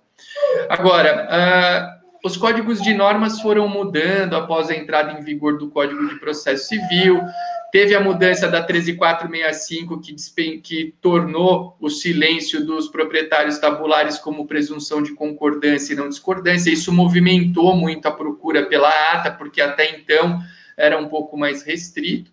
[0.69, 6.07] Agora, uh, os códigos de normas foram mudando após a entrada em vigor do Código
[6.07, 7.22] de Processo Civil.
[7.74, 10.14] Teve a mudança da 13465, que,
[10.60, 16.70] que tornou o silêncio dos proprietários tabulares como presunção de concordância e não discordância.
[16.70, 20.40] Isso movimentou muito a procura pela ata, porque até então
[20.78, 22.32] era um pouco mais restrito.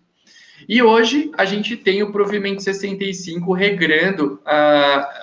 [0.69, 4.39] E hoje a gente tem o provimento 65 regrando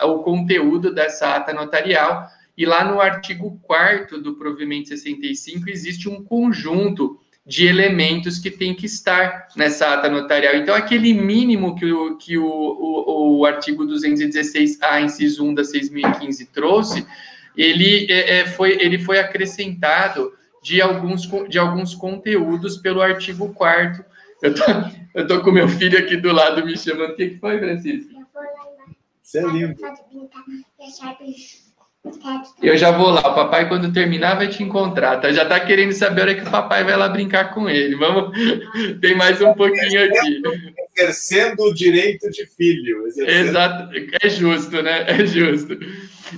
[0.02, 2.26] o conteúdo dessa ata notarial,
[2.56, 8.74] e lá no artigo 4 do provimento 65 existe um conjunto de elementos que tem
[8.74, 10.54] que estar nessa ata notarial.
[10.54, 16.48] Então, aquele mínimo que o, que o, o, o artigo 216A, inciso 1 da 6.015
[16.52, 17.06] trouxe,
[17.56, 24.04] ele, é, é, foi, ele foi acrescentado de alguns, de alguns conteúdos pelo artigo 4
[24.40, 24.62] eu tô,
[25.14, 27.12] eu tô com meu filho aqui do lado me chamando.
[27.12, 28.12] O que, que foi, Francisco?
[28.12, 28.50] Eu vou lá
[29.22, 29.76] Você é lindo.
[32.62, 33.20] Eu já vou lá.
[33.20, 35.20] O papai, quando terminar, vai te encontrar.
[35.20, 35.32] Tá?
[35.32, 37.96] Já tá querendo saber a hora que o papai vai lá brincar com ele.
[37.96, 38.36] Vamos.
[39.00, 40.42] Tem mais um pouquinho aqui.
[40.96, 43.06] Exercendo o direito de filho.
[43.06, 43.48] Exercendo...
[43.48, 43.90] Exato.
[44.22, 45.04] É justo, né?
[45.08, 45.78] É justo.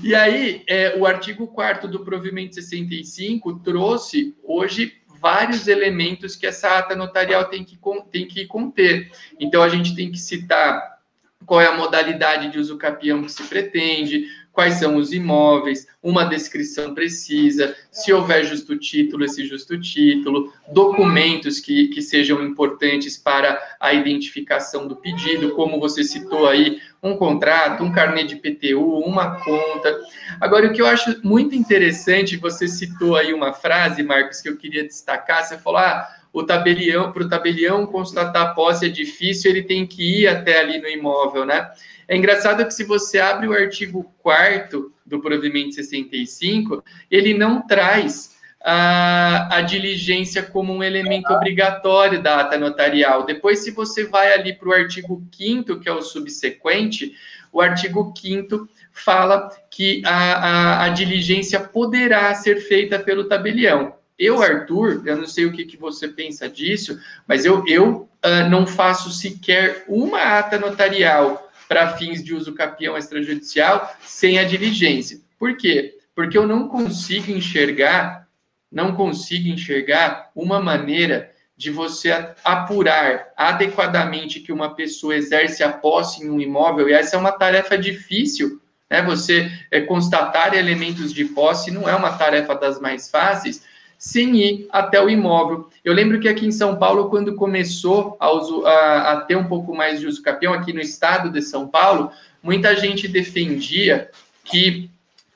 [0.03, 6.79] E aí, é, o artigo 4 do provimento 65 trouxe hoje vários elementos que essa
[6.79, 7.79] ata notarial tem que,
[8.11, 9.11] tem que conter.
[9.39, 11.01] Então, a gente tem que citar
[11.47, 16.25] qual é a modalidade de uso capião que se pretende, quais são os imóveis, uma
[16.25, 23.61] descrição precisa, se houver justo título, esse justo título, documentos que, que sejam importantes para
[23.79, 29.37] a identificação do pedido, como você citou aí, um contrato, um carnê de PTU, uma
[29.41, 30.01] conta.
[30.41, 34.57] Agora, o que eu acho muito interessante, você citou aí uma frase, Marcos, que eu
[34.57, 39.51] queria destacar, você falou, ah, o tabelião, para o tabelião constatar a posse é difícil,
[39.51, 41.71] ele tem que ir até ali no imóvel, né?
[42.07, 48.37] É engraçado que se você abre o artigo 4 do provimento 65, ele não traz
[48.63, 53.25] a, a, diligência como um elemento obrigatório da ata notarial.
[53.25, 57.15] Depois, se você vai ali para o artigo 5 que é o subsequente,
[57.53, 63.95] o artigo 5 fala que a, a, a, diligência poderá ser feita pelo tabelião.
[64.21, 68.51] Eu, Arthur, eu não sei o que, que você pensa disso, mas eu, eu uh,
[68.51, 75.19] não faço sequer uma ata notarial para fins de uso capião extrajudicial sem a diligência.
[75.39, 75.99] Por quê?
[76.15, 78.29] Porque eu não consigo enxergar,
[78.71, 82.11] não consigo enxergar uma maneira de você
[82.45, 87.33] apurar adequadamente que uma pessoa exerce a posse em um imóvel, e essa é uma
[87.33, 88.61] tarefa difícil,
[88.91, 89.01] né?
[89.03, 93.70] Você é, constatar elementos de posse não é uma tarefa das mais fáceis,
[94.01, 95.69] sem ir até o imóvel.
[95.85, 99.45] Eu lembro que aqui em São Paulo, quando começou a, uso, a, a ter um
[99.45, 102.11] pouco mais de uso capião, aqui no estado de São Paulo,
[102.43, 104.11] muita gente defendia
[104.43, 104.89] que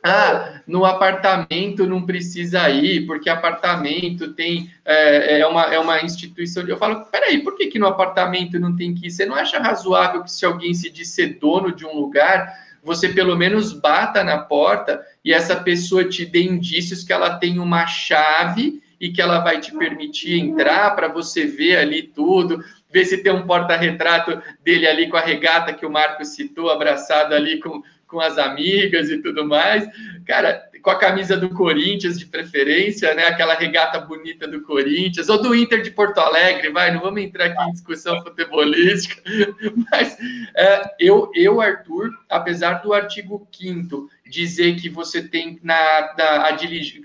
[0.03, 6.66] ah, no apartamento não precisa ir, porque apartamento tem é, é, uma, é uma instituição.
[6.66, 9.11] Eu falo, peraí, por que, que no apartamento não tem que ir?
[9.11, 12.51] Você não acha razoável que se alguém se diz ser dono de um lugar,
[12.85, 17.59] você pelo menos bata na porta e essa pessoa te dê indícios que ela tem
[17.59, 23.05] uma chave e que ela vai te permitir entrar para você ver ali tudo, ver
[23.06, 27.59] se tem um porta-retrato dele ali com a regata que o Marco citou, abraçado ali
[27.59, 29.89] com, com as amigas e tudo mais.
[30.27, 33.27] Cara, com a camisa do Corinthians de preferência, né?
[33.27, 37.47] Aquela regata bonita do Corinthians, ou do Inter de Porto Alegre, vai, não vamos entrar
[37.47, 39.23] aqui em discussão futebolística,
[39.90, 40.15] mas
[40.55, 46.56] é, eu, eu, Arthur, apesar do artigo 5 dizer que você tem na, na, a,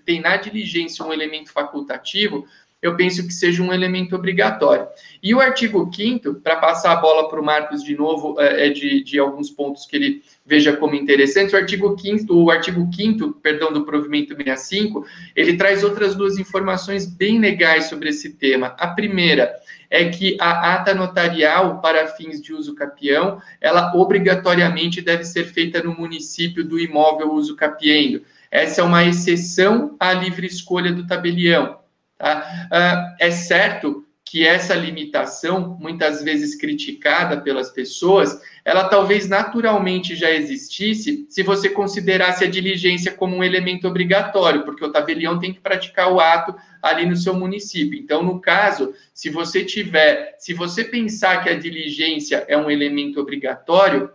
[0.06, 2.46] tem na diligência um elemento facultativo,
[2.82, 4.88] eu penso que seja um elemento obrigatório.
[5.22, 8.70] E o artigo 5 para passar a bola para o Marcos de novo, é, é
[8.70, 13.34] de, de alguns pontos que ele veja como interessantes, o artigo 5 o artigo 5
[13.34, 18.76] perdão, do provimento 65, ele traz outras duas informações bem legais sobre esse tema.
[18.80, 19.54] A primeira
[19.90, 25.82] é que a ata notarial para fins de uso capião, ela obrigatoriamente deve ser feita
[25.82, 28.22] no município do imóvel uso capiendo.
[28.52, 31.79] Essa é uma exceção à livre escolha do tabelião.
[32.20, 32.68] Tá?
[32.70, 40.30] Uh, é certo que essa limitação, muitas vezes criticada pelas pessoas, ela talvez naturalmente já
[40.30, 45.60] existisse se você considerasse a diligência como um elemento obrigatório, porque o tabelião tem que
[45.60, 47.98] praticar o ato ali no seu município.
[47.98, 53.20] Então, no caso, se você tiver, se você pensar que a diligência é um elemento
[53.20, 54.12] obrigatório,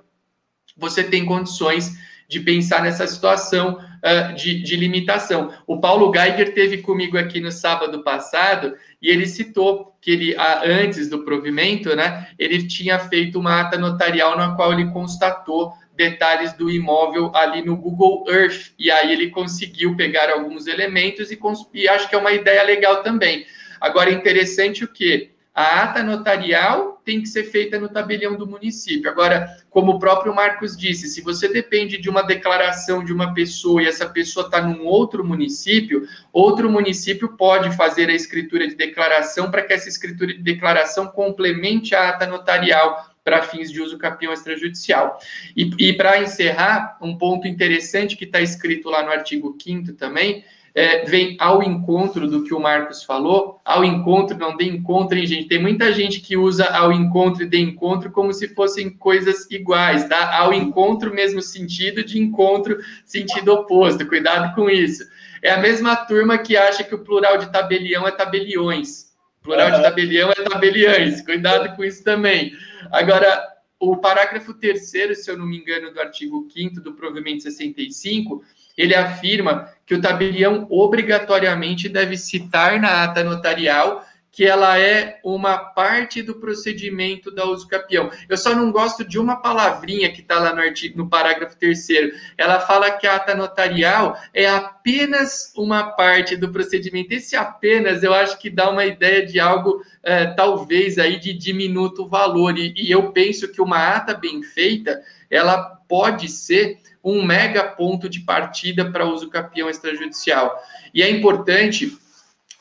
[0.76, 1.92] você tem condições
[2.28, 5.52] de pensar nessa situação uh, de, de, limitação.
[5.66, 11.08] O Paulo Geiger teve comigo aqui no sábado passado e ele citou que ele, antes
[11.08, 16.70] do provimento, né, ele tinha feito uma ata notarial na qual ele constatou detalhes do
[16.70, 21.38] imóvel ali no Google Earth, e aí ele conseguiu pegar alguns elementos e,
[21.72, 23.46] e acho que é uma ideia legal também.
[23.80, 25.33] Agora, interessante o que?
[25.54, 29.08] A ata notarial tem que ser feita no tabelião do município.
[29.08, 33.80] Agora, como o próprio Marcos disse, se você depende de uma declaração de uma pessoa
[33.80, 39.48] e essa pessoa está num outro município, outro município pode fazer a escritura de declaração
[39.48, 44.32] para que essa escritura de declaração complemente a ata notarial para fins de uso capião
[44.32, 45.18] extrajudicial.
[45.56, 50.44] E, e para encerrar, um ponto interessante que está escrito lá no artigo 5 também,
[50.74, 55.24] é, vem ao encontro do que o Marcos falou, ao encontro, não de encontro, hein,
[55.24, 55.46] gente?
[55.46, 60.08] Tem muita gente que usa ao encontro e de encontro como se fossem coisas iguais,
[60.08, 60.36] tá?
[60.36, 64.04] Ao encontro, mesmo sentido, de encontro, sentido oposto.
[64.08, 65.04] Cuidado com isso.
[65.40, 69.14] É a mesma turma que acha que o plural de tabelião é tabeliões.
[69.42, 71.22] Plural de tabelião é tabeliães.
[71.22, 72.52] Cuidado com isso também.
[72.90, 73.46] Agora,
[73.78, 78.42] o parágrafo terceiro, se eu não me engano, do artigo 5 do provimento 65,
[78.76, 85.56] ele afirma que o tabelião obrigatoriamente deve citar na ata notarial que ela é uma
[85.56, 88.10] parte do procedimento da uso capião.
[88.28, 92.12] Eu só não gosto de uma palavrinha que está lá no, artigo, no parágrafo terceiro.
[92.36, 97.14] Ela fala que a ata notarial é apenas uma parte do procedimento.
[97.14, 102.08] Esse apenas eu acho que dá uma ideia de algo é, talvez aí de diminuto
[102.08, 102.58] valor.
[102.58, 108.08] E, e eu penso que uma ata bem feita, ela pode ser um mega ponto
[108.08, 110.58] de partida para uso capião extrajudicial.
[110.92, 111.96] E é importante,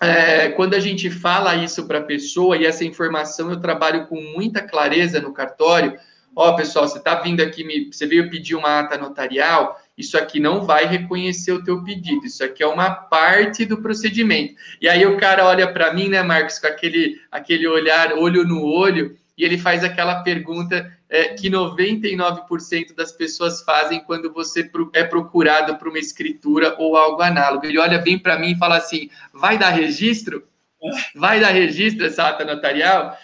[0.01, 4.19] é, quando a gente fala isso para a pessoa, e essa informação eu trabalho com
[4.35, 5.97] muita clareza no cartório,
[6.35, 10.39] ó, pessoal, você está vindo aqui, me, você veio pedir uma ata notarial, isso aqui
[10.39, 14.55] não vai reconhecer o teu pedido, isso aqui é uma parte do procedimento.
[14.81, 18.63] E aí o cara olha para mim, né, Marcos, com aquele, aquele olhar, olho no
[18.65, 25.03] olho, e ele faz aquela pergunta é, que 99% das pessoas fazem quando você é
[25.03, 27.67] procurado por uma escritura ou algo análogo.
[27.67, 30.43] Ele olha bem para mim e fala assim: vai dar registro?
[31.13, 33.15] Vai dar registro essa ata notarial?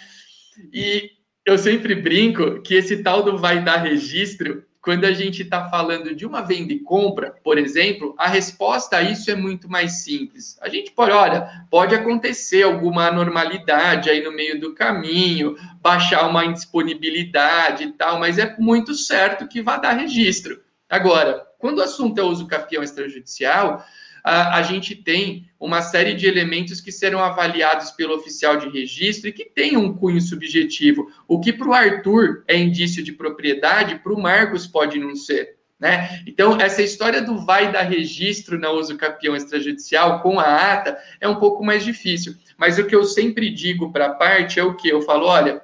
[0.71, 1.09] E
[1.43, 6.15] eu sempre brinco que esse tal do vai dar registro quando a gente está falando
[6.15, 10.57] de uma venda e compra, por exemplo, a resposta a isso é muito mais simples.
[10.61, 16.45] A gente pode, olha, pode acontecer alguma anormalidade aí no meio do caminho, baixar uma
[16.45, 20.61] indisponibilidade e tal, mas é muito certo que vai dar registro.
[20.89, 23.85] Agora, quando o assunto é uso capião extrajudicial,
[24.29, 29.33] a, gente tem uma série de elementos que serão avaliados pelo oficial de registro e
[29.33, 31.11] que tem um cunho subjetivo.
[31.27, 35.57] O que para o Arthur é indício de propriedade, para o Marcos pode não ser.
[35.79, 36.21] Né?
[36.27, 41.27] Então, essa história do vai dar registro na uso capião extrajudicial com a ata é
[41.27, 42.35] um pouco mais difícil.
[42.57, 44.89] Mas o que eu sempre digo para a parte é o que?
[44.89, 45.61] Eu falo: olha,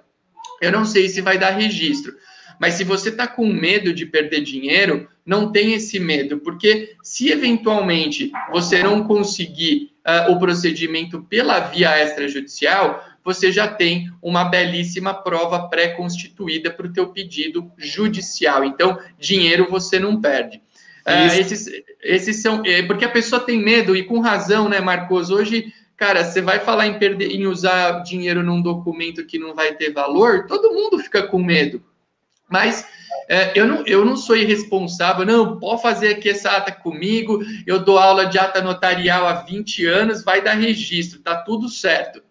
[0.61, 2.15] eu não sei se vai dar registro,
[2.59, 7.31] mas se você está com medo de perder dinheiro, não tem esse medo, porque se
[7.31, 15.13] eventualmente você não conseguir uh, o procedimento pela via extrajudicial, você já tem uma belíssima
[15.13, 18.63] prova pré-constituída para o teu pedido judicial.
[18.63, 20.61] Então, dinheiro você não perde.
[21.07, 21.67] Uh, esses,
[22.03, 22.63] esses são.
[22.65, 25.31] É, porque a pessoa tem medo, e com razão, né, Marcos?
[25.31, 29.73] Hoje, cara, você vai falar em, perder, em usar dinheiro num documento que não vai
[29.73, 31.81] ter valor, todo mundo fica com medo.
[32.49, 32.85] Mas
[33.27, 37.83] é, eu, não, eu não sou irresponsável, não, pode fazer aqui essa ata comigo, eu
[37.83, 42.21] dou aula de ata notarial há 20 anos, vai dar registro, tá tudo certo.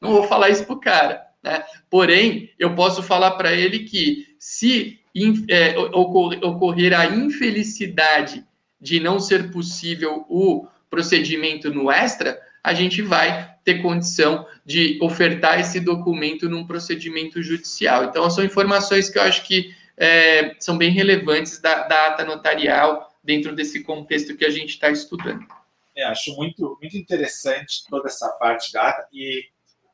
[0.00, 1.64] Não vou falar isso pro cara, né?
[1.88, 5.00] Porém, eu posso falar para ele que se
[5.48, 8.44] é, ocorrer a infelicidade
[8.80, 15.60] de não ser possível o procedimento no extra, a gente vai ter condição de ofertar
[15.60, 18.04] esse documento num procedimento judicial.
[18.04, 23.14] Então, são informações que eu acho que é, são bem relevantes da, da, ata notarial
[23.22, 25.46] dentro desse contexto que a gente está estudando.
[25.94, 29.44] É, acho muito, muito interessante toda essa parte da ata, e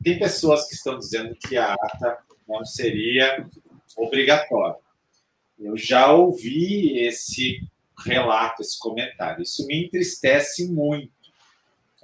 [0.03, 2.19] tem pessoas que estão dizendo que a ata
[2.49, 3.47] não seria
[3.97, 4.77] obrigatória.
[5.59, 7.61] Eu já ouvi esse
[8.05, 9.43] relato, esse comentário.
[9.43, 11.13] Isso me entristece muito,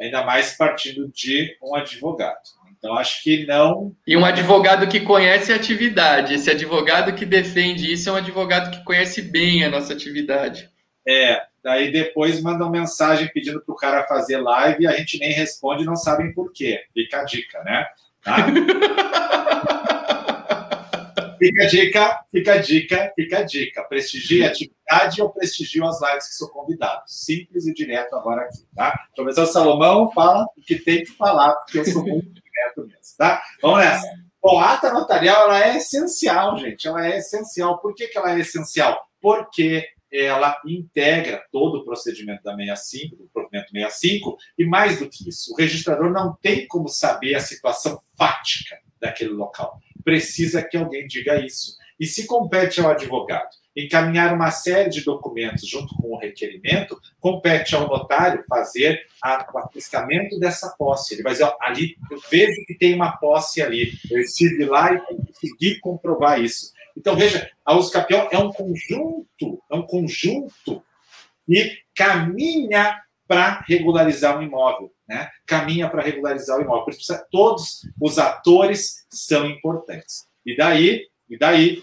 [0.01, 2.39] ainda mais partindo de um advogado.
[2.85, 3.97] Então, acho que não.
[4.07, 6.35] E um advogado que conhece a atividade.
[6.35, 10.69] Esse advogado que defende isso é um advogado que conhece bem a nossa atividade.
[11.09, 15.33] É, daí depois mandam mensagem pedindo para o cara fazer live e a gente nem
[15.33, 16.83] responde não sabem por quê.
[16.93, 17.87] Fica a dica, né?
[18.23, 18.37] Tá?
[21.39, 23.85] fica a dica, fica a dica, fica a dica.
[23.85, 27.03] Prestigie a atividade ou prestigio as lives que sou convidado.
[27.07, 28.99] Simples e direto agora aqui, tá?
[29.15, 33.43] Professor Salomão fala o que tem que falar, porque eu sou muito direto mesmo, tá?
[33.61, 34.25] Vamos nessa.
[34.43, 36.87] Bom, a ata notarial ela é essencial, gente.
[36.87, 37.79] Ela é essencial.
[37.79, 39.03] Por que, que ela é essencial?
[39.21, 45.29] Porque ela integra todo o procedimento da 65, do provimento 65, e mais do que
[45.29, 49.81] isso, o registrador não tem como saber a situação fática daquele local.
[50.05, 51.77] Precisa que alguém diga isso.
[51.99, 57.75] E se compete ao advogado encaminhar uma série de documentos junto com o requerimento, compete
[57.75, 61.15] ao notário fazer a, o atestamento dessa posse.
[61.15, 64.93] Ele vai dizer, ó, ali, eu vejo que tem uma posse ali, eu estive lá
[64.93, 66.73] e consegui comprovar isso.
[66.97, 70.83] Então, veja, a uso capião é um conjunto, é um conjunto
[71.49, 75.31] e caminha para regularizar um imóvel, né?
[75.47, 76.85] Caminha para regularizar o imóvel.
[76.85, 80.27] Por isso, todos os atores são importantes.
[80.45, 81.83] E daí, e daí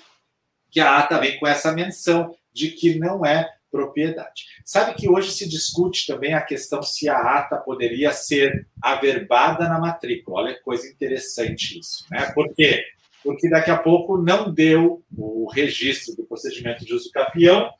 [0.69, 4.45] que a ata vem com essa menção de que não é propriedade.
[4.65, 9.79] Sabe que hoje se discute também a questão se a ata poderia ser averbada na
[9.79, 10.41] matrícula.
[10.41, 12.31] Olha que coisa interessante isso, né?
[12.33, 12.83] Por quê?
[13.23, 17.71] Porque daqui a pouco não deu o registro do procedimento de uso capião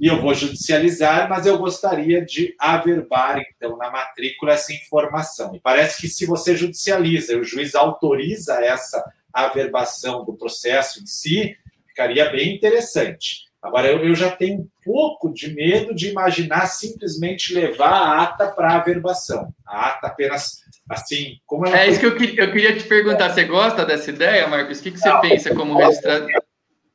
[0.00, 5.54] e eu vou judicializar, mas eu gostaria de averbar, então, na matrícula essa informação.
[5.54, 11.56] E parece que se você judicializa, o juiz autoriza essa averbação do processo em si,
[11.86, 13.52] ficaria bem interessante.
[13.62, 18.48] Agora, eu, eu já tenho um pouco de medo de imaginar simplesmente levar a ata
[18.48, 19.54] para averbação.
[19.64, 23.30] A ata apenas assim, como ela É isso que eu, eu queria te perguntar.
[23.30, 24.80] Você gosta dessa ideia, Marcos?
[24.80, 26.26] O que, que você Não, pensa como registrado?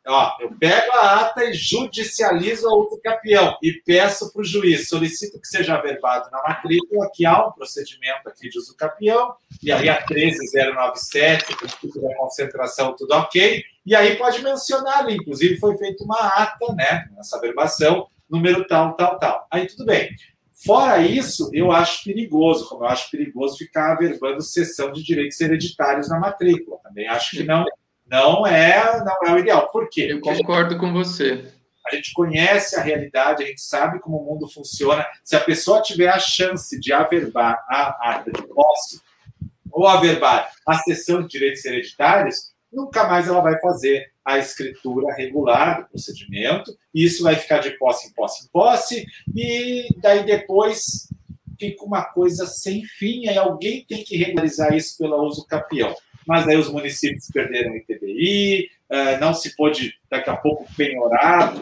[0.09, 4.87] Ó, eu pego a ata e judicializo a uso capião e peço para o juiz,
[4.87, 9.69] solicito que seja averbado na matrícula, que há um procedimento aqui de uso capião, e
[9.69, 15.57] aí a 13097, o princípio da concentração, tudo ok, e aí pode mencionar ali, inclusive
[15.57, 19.47] foi feita uma ata, né, nessa averbação, número tal, tal, tal.
[19.51, 20.09] Aí tudo bem.
[20.65, 26.09] Fora isso, eu acho perigoso, como eu acho perigoso ficar averbando sessão de direitos hereditários
[26.09, 26.79] na matrícula.
[26.81, 27.63] Também acho que não
[28.09, 29.69] não é, não é o ideal.
[29.69, 30.07] Por quê?
[30.09, 31.51] Eu concordo com você.
[31.85, 35.05] A gente conhece a realidade, a gente sabe como o mundo funciona.
[35.23, 39.01] Se a pessoa tiver a chance de averbar a de posse
[39.71, 45.83] ou averbar a cessão de direitos hereditários, nunca mais ela vai fazer a escritura regular
[45.83, 51.07] do procedimento, e isso vai ficar de posse em posse em posse, e daí depois
[51.57, 55.95] fica uma coisa sem fim, aí alguém tem que regularizar isso pelo uso capião
[56.27, 61.53] mas aí os municípios perderam o ITBI, eh, não se pôde daqui a pouco penhorar,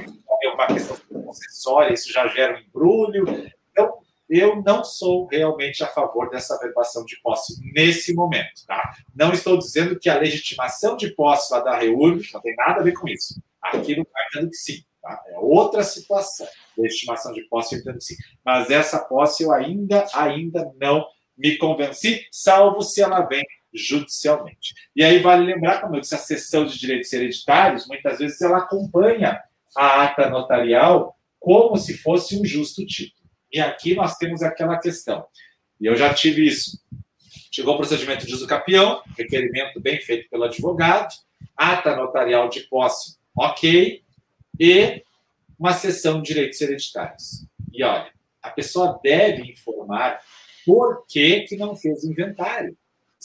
[0.43, 3.25] é uma questão concessória, isso já gera um embrulho.
[3.71, 3.93] Então,
[4.29, 8.65] eu não sou realmente a favor dessa verbação de posse nesse momento.
[8.67, 8.95] Tá?
[9.15, 12.83] Não estou dizendo que a legitimação de posse lá da REURB não tem nada a
[12.83, 13.41] ver com isso.
[13.61, 14.83] Aqui não está dizendo que sim.
[15.01, 15.23] Tá?
[15.27, 16.47] É outra situação.
[16.77, 18.15] Legitimação de posse eu entendo que sim.
[18.43, 21.05] Mas essa posse eu ainda, ainda não
[21.37, 23.43] me convenci, salvo se ela vem
[23.76, 24.73] judicialmente.
[24.95, 28.60] E aí vale lembrar, como eu disse, a sessão de direitos hereditários, muitas vezes ela
[28.60, 29.41] acompanha
[29.76, 33.30] a ata notarial como se fosse um justo título.
[33.52, 35.26] E aqui nós temos aquela questão.
[35.80, 36.81] E eu já tive isso.
[37.52, 41.14] Chegou o procedimento de uso capião, requerimento bem feito pelo advogado,
[41.56, 44.03] ata notarial de posse, ok,
[44.60, 45.03] e
[45.57, 47.45] uma sessão de direitos hereditários.
[47.72, 48.11] E olha,
[48.41, 50.19] a pessoa deve informar
[50.65, 52.76] por que, que não fez o inventário.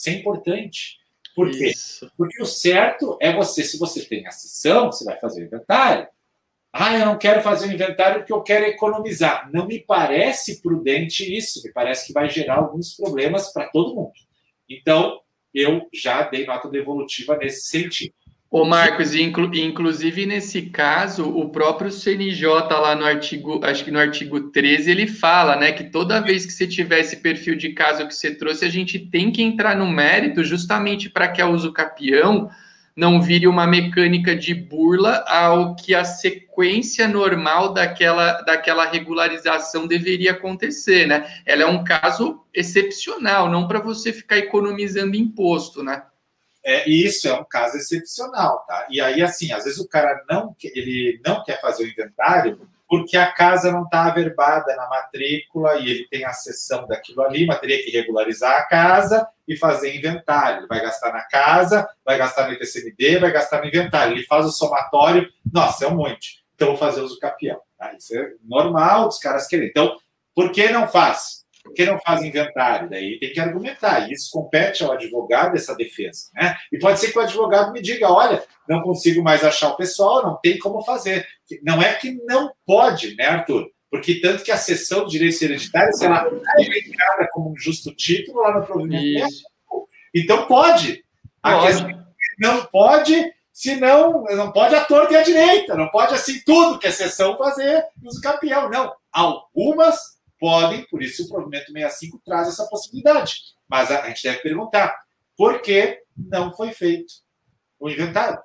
[0.00, 0.98] Isso é importante.
[1.36, 1.68] Por quê?
[1.68, 2.10] Isso.
[2.16, 6.08] Porque o certo é você, se você tem a sessão, você vai fazer o inventário.
[6.72, 9.50] Ah, eu não quero fazer o inventário porque eu quero economizar.
[9.52, 14.14] Não me parece prudente isso, me parece que vai gerar alguns problemas para todo mundo.
[14.68, 15.20] Então,
[15.52, 18.14] eu já dei nota devolutiva nesse sentido.
[18.52, 23.98] Ô Marcos, inclu inclusive nesse caso, o próprio CNJ lá no artigo, acho que no
[24.00, 28.08] artigo 13, ele fala, né, que toda vez que você tiver esse perfil de caso
[28.08, 31.72] que você trouxe, a gente tem que entrar no mérito justamente para que a uso
[31.72, 32.50] capião
[32.96, 40.32] não vire uma mecânica de burla ao que a sequência normal daquela, daquela regularização deveria
[40.32, 41.24] acontecer, né?
[41.46, 46.02] Ela é um caso excepcional, não para você ficar economizando imposto, né?
[46.64, 48.86] É, isso é um caso excepcional, tá?
[48.90, 52.60] E aí, assim, às vezes o cara não, ele não quer fazer o inventário
[52.90, 57.46] porque a casa não está averbada na matrícula e ele tem a sessão daquilo ali,
[57.46, 60.58] mas teria que regularizar a casa e fazer inventário.
[60.58, 64.14] Ele vai gastar na casa, vai gastar no ITCMD, vai gastar no inventário.
[64.14, 66.42] Ele faz o somatório, nossa, é um monte.
[66.56, 67.60] Então, vou fazer uso capião.
[67.78, 67.94] Tá?
[67.94, 69.68] Isso é normal dos caras querem.
[69.68, 69.96] Então,
[70.34, 71.39] por que não faz?
[71.62, 72.88] Por que não faz inventário?
[72.88, 74.10] Daí tem que argumentar.
[74.10, 76.30] Isso compete ao advogado essa defesa.
[76.34, 76.56] Né?
[76.72, 80.22] E pode ser que o advogado me diga: olha, não consigo mais achar o pessoal,
[80.22, 81.26] não tem como fazer.
[81.62, 83.68] Não é que não pode, né, Arthur?
[83.90, 88.40] Porque tanto que a sessão de direitos hereditários ela é publicada como um justo título
[88.40, 89.26] lá no provimento.
[90.14, 91.04] Então pode.
[91.42, 91.66] A pode.
[91.66, 92.00] questão
[92.40, 96.78] não pode, se não, não pode a torta e a direita, não pode assim tudo
[96.78, 98.70] que a sessão fazer uso campeão.
[98.70, 98.94] Não.
[99.12, 103.34] Algumas podem, por isso o provimento 65 traz essa possibilidade.
[103.68, 104.96] Mas a, a gente deve perguntar
[105.36, 107.12] por que não foi feito
[107.78, 108.38] o inventário.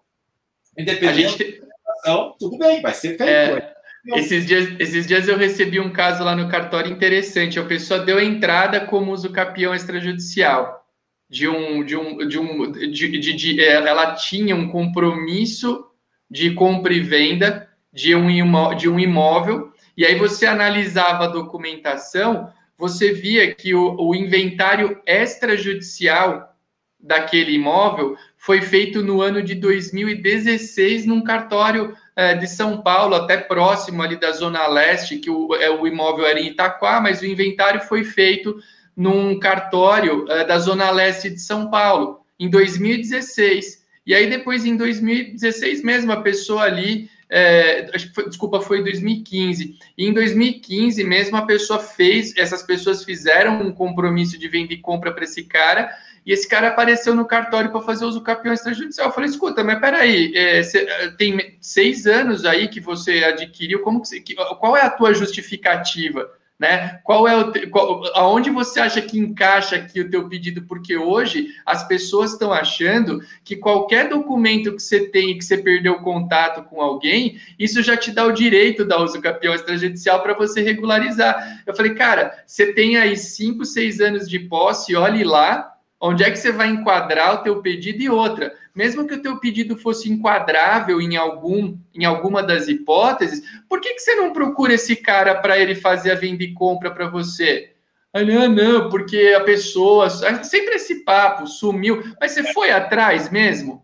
[0.77, 1.61] Independente gente...
[2.05, 3.23] da tudo bem, vai ser feito.
[3.23, 3.75] É...
[4.13, 7.59] Esses dias, esses dias eu recebi um caso lá no cartório interessante.
[7.59, 10.85] A pessoa deu entrada como uso capião extrajudicial.
[11.27, 15.87] De um, de um, de um, de, de, de, é, ela tinha um compromisso
[16.29, 21.29] de compra e venda de um, imó, de um imóvel e aí você analisava a
[21.29, 26.53] documentação, você via que o, o inventário extrajudicial
[26.99, 33.37] daquele imóvel foi feito no ano de 2016 num cartório é, de São Paulo, até
[33.37, 37.25] próximo ali da Zona Leste, que o, é, o imóvel era em Itaquá, mas o
[37.25, 38.57] inventário foi feito
[38.95, 43.85] num cartório é, da Zona Leste de São Paulo, em 2016.
[44.05, 49.79] E aí, depois, em 2016 mesmo, a pessoa ali é, foi, desculpa, foi em 2015.
[49.97, 54.77] E em 2015 mesmo a pessoa fez, essas pessoas fizeram um compromisso de venda e
[54.77, 55.89] compra para esse cara,
[56.25, 59.07] e esse cara apareceu no cartório para fazer uso campeão extrajudicial.
[59.07, 60.87] Eu falei, escuta, mas peraí, é, cê,
[61.17, 66.29] tem seis anos aí que você adquiriu, como que, que, qual é a tua justificativa?
[66.57, 66.99] Né?
[67.03, 70.61] Qual é o qual, aonde você acha que encaixa aqui o teu pedido?
[70.63, 75.99] Porque hoje as pessoas estão achando que qualquer documento que você tem que você perdeu
[75.99, 80.61] contato com alguém, isso já te dá o direito da uso campeão extrajudicial para você
[80.61, 81.61] regularizar.
[81.65, 86.31] Eu falei, cara, você tem aí cinco, seis anos de posse, olhe lá, onde é
[86.31, 90.11] que você vai enquadrar o teu pedido e outra mesmo que o teu pedido fosse
[90.11, 95.35] enquadrável em algum em alguma das hipóteses, por que, que você não procura esse cara
[95.35, 97.71] para ele fazer a venda e compra para você?
[98.13, 103.83] Ah, não, não, porque a pessoa sempre esse papo sumiu, mas você foi atrás mesmo?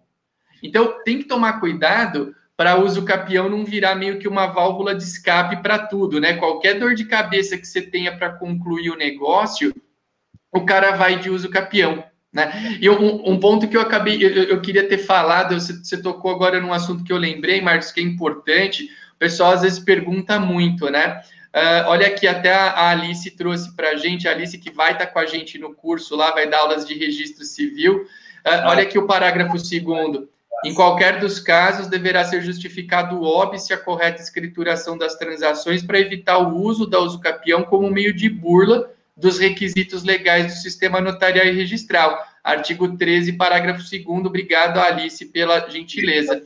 [0.61, 5.03] Então tem que tomar cuidado para uso capião não virar meio que uma válvula de
[5.03, 6.35] escape para tudo, né?
[6.35, 9.73] Qualquer dor de cabeça que você tenha para concluir o negócio,
[10.51, 12.03] o cara vai de uso capião.
[12.34, 12.78] Né?
[12.80, 16.32] E um, um, ponto que eu acabei, eu, eu, queria ter falado, você, você tocou
[16.32, 18.86] agora num assunto que eu lembrei, Marcos, que é importante.
[19.16, 21.22] O pessoal às vezes pergunta muito, né?
[21.53, 25.08] Uh, olha aqui, até a Alice trouxe para a gente, a Alice que vai estar
[25.08, 28.08] tá com a gente no curso lá, vai dar aulas de registro civil.
[28.45, 30.30] Uh, olha aqui o parágrafo segundo.
[30.64, 35.99] Em qualquer dos casos, deverá ser justificado o óbice a correta escrituração das transações para
[35.99, 41.45] evitar o uso da usucapião como meio de burla dos requisitos legais do sistema notarial
[41.45, 42.17] e registral.
[42.43, 46.41] Artigo 13, parágrafo 2 Obrigado, Alice, pela gentileza.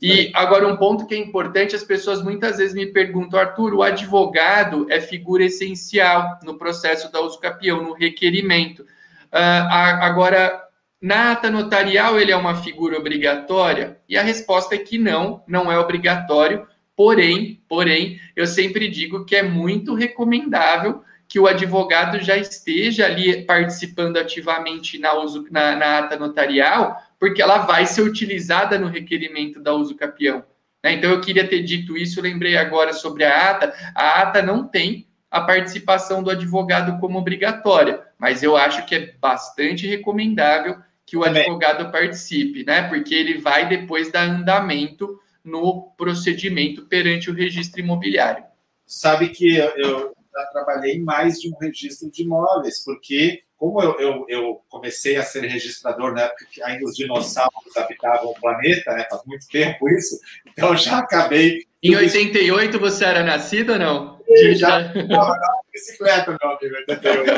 [0.00, 3.82] E agora, um ponto que é importante, as pessoas muitas vezes me perguntam, Arthur, o
[3.82, 8.82] advogado é figura essencial no processo da uso capião, no requerimento.
[8.82, 9.66] Uh,
[10.00, 10.62] agora,
[11.00, 13.98] na ata notarial, ele é uma figura obrigatória?
[14.08, 19.36] E a resposta é que não, não é obrigatório, porém, porém, eu sempre digo que
[19.36, 25.98] é muito recomendável que o advogado já esteja ali participando ativamente na, uso, na, na
[25.98, 30.44] ata notarial, porque ela vai ser utilizada no requerimento da uso capião.
[30.82, 30.92] Né?
[30.92, 33.74] Então, eu queria ter dito isso, lembrei agora sobre a ata.
[33.94, 39.12] A ata não tem a participação do advogado como obrigatória, mas eu acho que é
[39.20, 42.82] bastante recomendável que o advogado participe, né?
[42.88, 48.44] Porque ele vai depois dar andamento no procedimento perante o registro imobiliário.
[48.84, 54.26] Sabe que eu, trabalhei em mais de um registro de imóveis, porque como eu, eu,
[54.28, 59.06] eu, comecei a ser registrador na época que ainda os dinossauros habitavam o planeta, né?
[59.08, 61.64] Faz muito tempo isso, então eu já acabei.
[61.82, 64.16] Em 88 você era nascido ou não?
[64.56, 67.32] já estava na bicicleta, meu amigo, 88.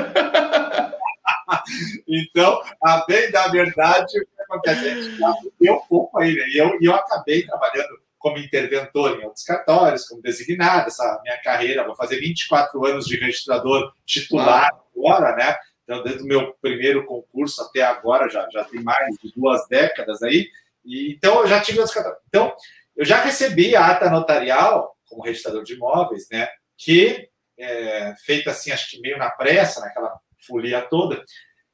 [2.08, 5.02] então, a bem da verdade, o que acontece?
[5.02, 6.44] Gente já um pouco aí, né?
[6.48, 11.86] E eu, eu acabei trabalhando como interventor em outros cartórios, como designado, essa minha carreira,
[11.86, 15.56] vou fazer 24 anos de registrador titular agora, né?
[15.82, 20.22] Então, desde o meu primeiro concurso até agora, já, já tem mais de duas décadas
[20.22, 20.48] aí.
[20.84, 22.22] E, então, eu já tive outros cartórios.
[22.28, 22.54] Então,
[22.94, 26.48] eu já recebi a ata notarial, como registrador de imóveis, né?
[26.76, 27.28] Que,
[27.58, 31.24] é, feita assim, acho que meio na pressa, naquela folia toda,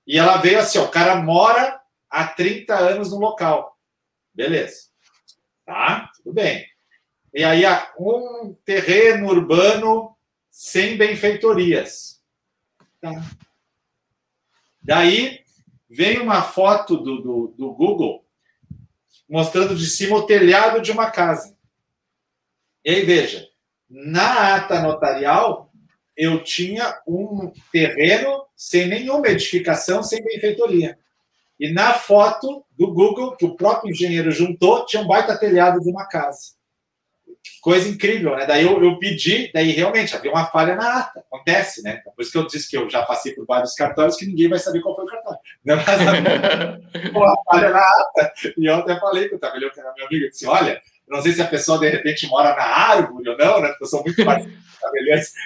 [0.07, 3.77] e ela veio assim: ó, o cara mora há 30 anos no local.
[4.33, 4.94] Beleza.
[5.65, 6.11] Tá?
[6.17, 6.67] Tudo bem.
[7.33, 7.65] E aí,
[7.99, 10.17] um terreno urbano
[10.51, 12.23] sem benfeitorias.
[13.01, 13.11] Tá.
[14.83, 15.41] Daí,
[15.89, 18.25] vem uma foto do, do, do Google
[19.29, 21.57] mostrando de cima o telhado de uma casa.
[22.85, 23.49] E aí, veja,
[23.89, 25.73] na ata notarial,
[26.17, 30.99] eu tinha um terreno sem nenhuma edificação, sem benfeitoria.
[31.59, 35.91] E na foto do Google, que o próprio engenheiro juntou, tinha um baita telhado de
[35.91, 36.55] uma casa.
[37.61, 38.47] Coisa incrível, né?
[38.47, 41.21] Daí eu, eu pedi, daí realmente havia uma falha na ata.
[41.21, 42.01] Acontece, né?
[42.05, 44.59] Por isso que eu disse que eu já passei por vários cartórios que ninguém vai
[44.59, 45.39] saber qual foi o cartório.
[45.65, 45.87] Não, mas
[47.15, 48.33] uma falha na ata.
[48.57, 51.23] E eu até falei com o tabelião, que era meu amigo, eu disse: olha, não
[51.23, 53.69] sei se a pessoa de repente mora na árvore ou não, né?
[53.69, 54.55] Porque eu sou muito parecido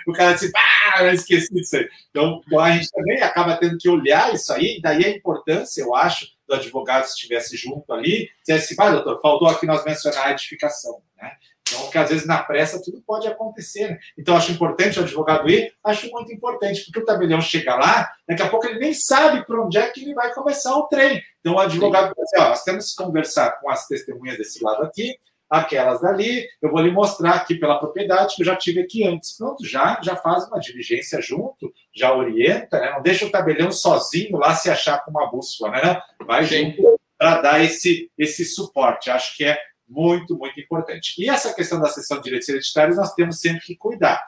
[0.06, 1.88] o cara disse, ah, eu esqueci disso aí.
[2.10, 6.26] Então, a gente também acaba tendo que olhar isso aí, daí a importância, eu acho,
[6.46, 11.02] do advogado se estivesse junto ali, dissesse, vai, doutor, faltou aqui nós mencionar a edificação,
[11.16, 11.32] né?
[11.68, 13.88] Então, porque às vezes na pressa tudo pode acontecer.
[13.88, 13.98] Né?
[14.16, 18.42] Então, acho importante o advogado ir, acho muito importante, porque o tabelião chega lá, daqui
[18.42, 21.22] a pouco ele nem sabe para onde é que ele vai começar o trem.
[21.40, 24.82] Então, o advogado vai dizer: ó, nós temos que conversar com as testemunhas desse lado
[24.82, 25.18] aqui,
[25.48, 29.36] aquelas dali, eu vou lhe mostrar aqui pela propriedade que eu já tive aqui antes.
[29.36, 32.92] Pronto, já, já faz uma diligência junto, já orienta, né?
[32.92, 36.02] não deixa o tabelião sozinho lá se achar com uma bússola, né?
[36.26, 36.72] Vai Sim.
[36.76, 39.10] junto para dar esse, esse suporte.
[39.10, 39.58] Acho que é
[39.88, 41.14] muito, muito importante.
[41.18, 44.22] E essa questão da sessão de direitos hereditários nós temos sempre que cuidar.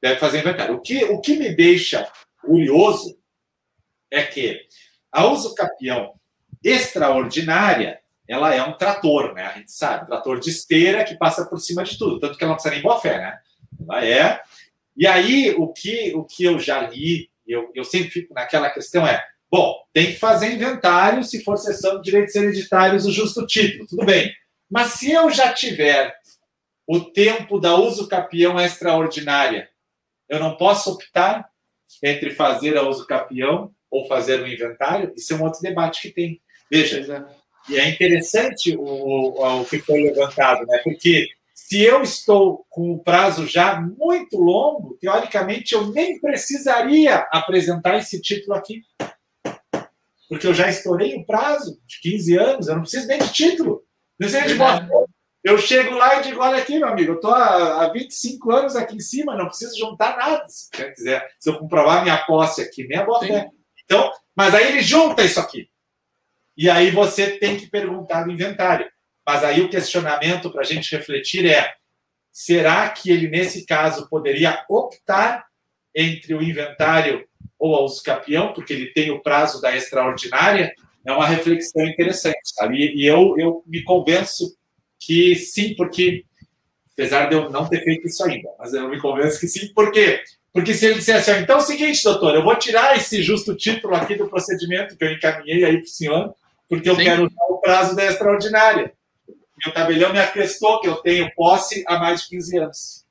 [0.00, 0.76] Deve fazer inventário.
[0.76, 2.10] O que, o que me deixa
[2.40, 3.18] curioso
[4.10, 4.66] é que
[5.12, 6.14] a uso capião
[6.64, 9.44] extraordinária ela é um trator, né?
[9.44, 12.50] A gente sabe, trator de esteira que passa por cima de tudo, tanto que ela
[12.50, 13.38] não precisa nem boa fé, né?
[13.80, 14.40] Ela é.
[14.96, 19.06] E aí, o que, o que eu já li, eu, eu sempre fico naquela questão
[19.06, 23.86] é, bom, tem que fazer inventário se for sessão de direitos hereditários o justo título,
[23.86, 24.30] tudo bem.
[24.70, 26.14] Mas se eu já tiver
[26.86, 29.70] o tempo da uso capião extraordinária,
[30.28, 31.48] eu não posso optar
[32.02, 35.12] entre fazer a uso capião ou fazer o inventário?
[35.16, 36.42] Isso é um outro debate que tem.
[36.70, 37.26] Veja,
[37.68, 40.78] e é interessante o, o que foi levantado, né?
[40.84, 47.98] Porque se eu estou com o prazo já muito longo, teoricamente eu nem precisaria apresentar
[47.98, 48.82] esse título aqui.
[50.28, 53.82] Porque eu já estourei o prazo de 15 anos, eu não preciso nem de título.
[54.18, 55.08] Não de boa.
[55.44, 58.76] Eu chego lá e digo: olha aqui, meu amigo, eu estou há, há 25 anos
[58.76, 60.44] aqui em cima, não preciso juntar nada.
[60.48, 63.48] Se quiser, se eu comprovar minha posse aqui, nem a boa fé.
[63.84, 65.67] Então, mas aí ele junta isso aqui.
[66.58, 68.90] E aí você tem que perguntar no inventário.
[69.24, 71.72] Mas aí o questionamento para a gente refletir é:
[72.32, 75.46] será que ele, nesse caso, poderia optar
[75.94, 77.24] entre o inventário
[77.56, 80.74] ou a capião, porque ele tem o prazo da extraordinária?
[81.06, 82.76] É uma reflexão interessante, sabe?
[82.76, 84.56] E eu, eu me convenço
[84.98, 86.24] que sim, porque,
[86.92, 89.92] apesar de eu não ter feito isso ainda, mas eu me convenço que sim, por
[89.92, 90.22] quê?
[90.52, 93.54] Porque se ele dissesse assim, então é o seguinte, doutor, eu vou tirar esse justo
[93.54, 96.34] título aqui do procedimento que eu encaminhei aí para o senhor,
[96.68, 97.04] porque eu Sim.
[97.04, 98.92] quero usar o prazo da extraordinária.
[99.66, 103.04] O tabelião me atestou que eu tenho posse há mais de 15 anos.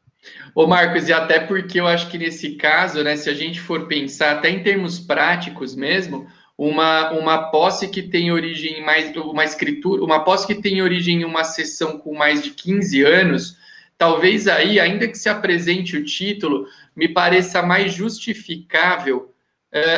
[0.54, 3.88] Ô Marcos, e até porque eu acho que nesse caso, né, se a gente for
[3.88, 6.28] pensar até em termos práticos mesmo,
[6.58, 11.22] uma, uma posse que tem origem em mais uma escritura, uma posse que tem origem
[11.22, 13.58] em uma sessão com mais de 15 anos,
[13.98, 16.66] talvez aí, ainda que se apresente o título,
[16.96, 19.34] me pareça mais justificável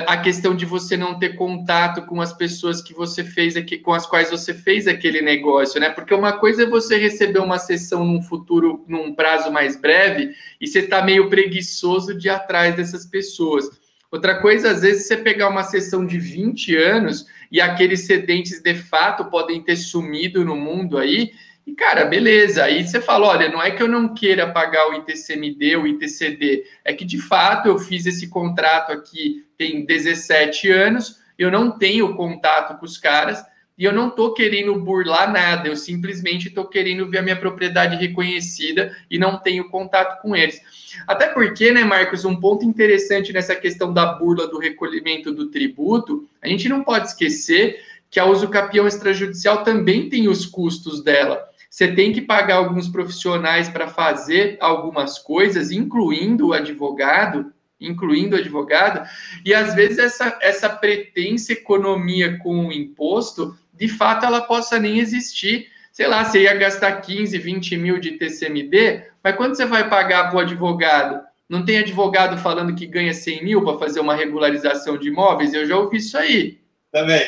[0.08, 3.94] a questão de você não ter contato com as pessoas que você fez aqui, com
[3.94, 5.90] as quais você fez aquele negócio, né?
[5.90, 10.68] Porque uma coisa é você receber uma sessão num futuro, num prazo mais breve, e
[10.68, 13.70] você está meio preguiçoso de ir atrás dessas pessoas.
[14.12, 18.74] Outra coisa, às vezes, você pegar uma sessão de 20 anos e aqueles sedentes de
[18.74, 21.32] fato podem ter sumido no mundo aí.
[21.66, 22.64] E, cara, beleza.
[22.64, 26.64] Aí você fala: olha, não é que eu não queira pagar o ITCMD, o ITCD,
[26.84, 32.16] é que de fato eu fiz esse contrato aqui tem 17 anos, eu não tenho
[32.16, 33.44] contato com os caras
[33.78, 37.98] e eu não estou querendo burlar nada, eu simplesmente estou querendo ver a minha propriedade
[37.98, 40.62] reconhecida e não tenho contato com eles.
[41.06, 46.28] Até porque, né, Marcos, um ponto interessante nessa questão da burla do recolhimento do tributo,
[46.42, 51.44] a gente não pode esquecer que a uso capião extrajudicial também tem os custos dela.
[51.70, 58.40] Você tem que pagar alguns profissionais para fazer algumas coisas, incluindo o advogado, incluindo o
[58.40, 59.08] advogado,
[59.46, 65.00] e às vezes essa, essa pretensa economia com o imposto de fato ela possa nem
[65.00, 65.70] existir.
[65.92, 70.30] Sei lá, você ia gastar 15, 20 mil de TCMD, mas quando você vai pagar
[70.30, 71.22] para o advogado?
[71.48, 75.54] Não tem advogado falando que ganha 100 mil para fazer uma regularização de imóveis?
[75.54, 76.60] Eu já ouvi isso aí.
[76.92, 77.26] Também.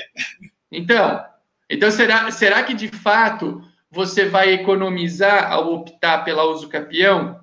[0.71, 1.23] Então,
[1.69, 7.39] então será, será que de fato você vai economizar ao optar pela uso capião?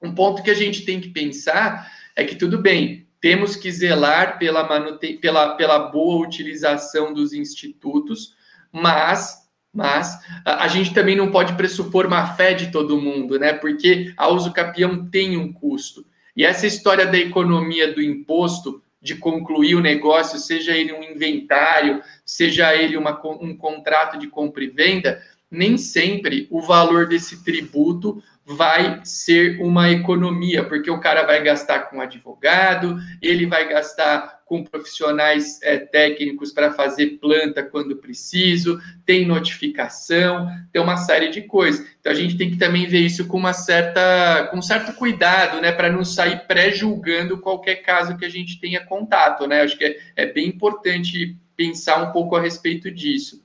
[0.00, 4.38] Um ponto que a gente tem que pensar é que tudo bem, temos que zelar
[4.38, 5.14] pela, manute...
[5.14, 8.34] pela, pela boa utilização dos institutos,
[8.72, 9.40] mas
[9.74, 13.54] mas a, gente também não pode pressupor má fé de todo mundo, né?
[13.54, 16.04] Porque a uso capião tem um custo.
[16.36, 22.02] E essa história da economia do imposto, de concluir o negócio, seja ele um inventário,
[22.24, 28.22] seja ele uma, um contrato de compra e venda, nem sempre o valor desse tributo
[28.56, 34.62] vai ser uma economia, porque o cara vai gastar com advogado, ele vai gastar com
[34.62, 41.86] profissionais é, técnicos para fazer planta quando preciso, tem notificação, tem uma série de coisas.
[41.98, 45.60] Então a gente tem que também ver isso com uma certa, com um certo cuidado,
[45.60, 49.62] né, para não sair pré-julgando qualquer caso que a gente tenha contato, né?
[49.62, 53.42] Acho que é, é bem importante pensar um pouco a respeito disso.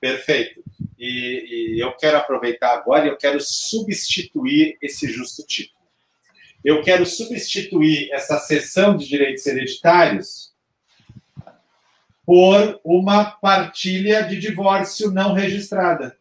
[0.00, 0.62] Perfeito.
[1.04, 5.84] E, e eu quero aproveitar agora e eu quero substituir esse justo título.
[6.64, 10.54] Eu quero substituir essa sessão de direitos hereditários
[12.24, 16.16] por uma partilha de divórcio não registrada.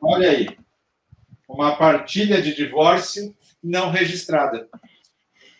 [0.00, 0.48] Olha aí.
[1.46, 4.66] Uma partilha de divórcio não registrada.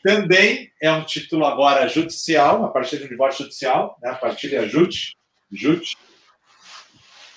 [0.02, 4.10] Também é um título agora judicial, a partilha de divórcio judicial, né?
[4.10, 5.16] a partilha jute,
[5.50, 5.96] jute.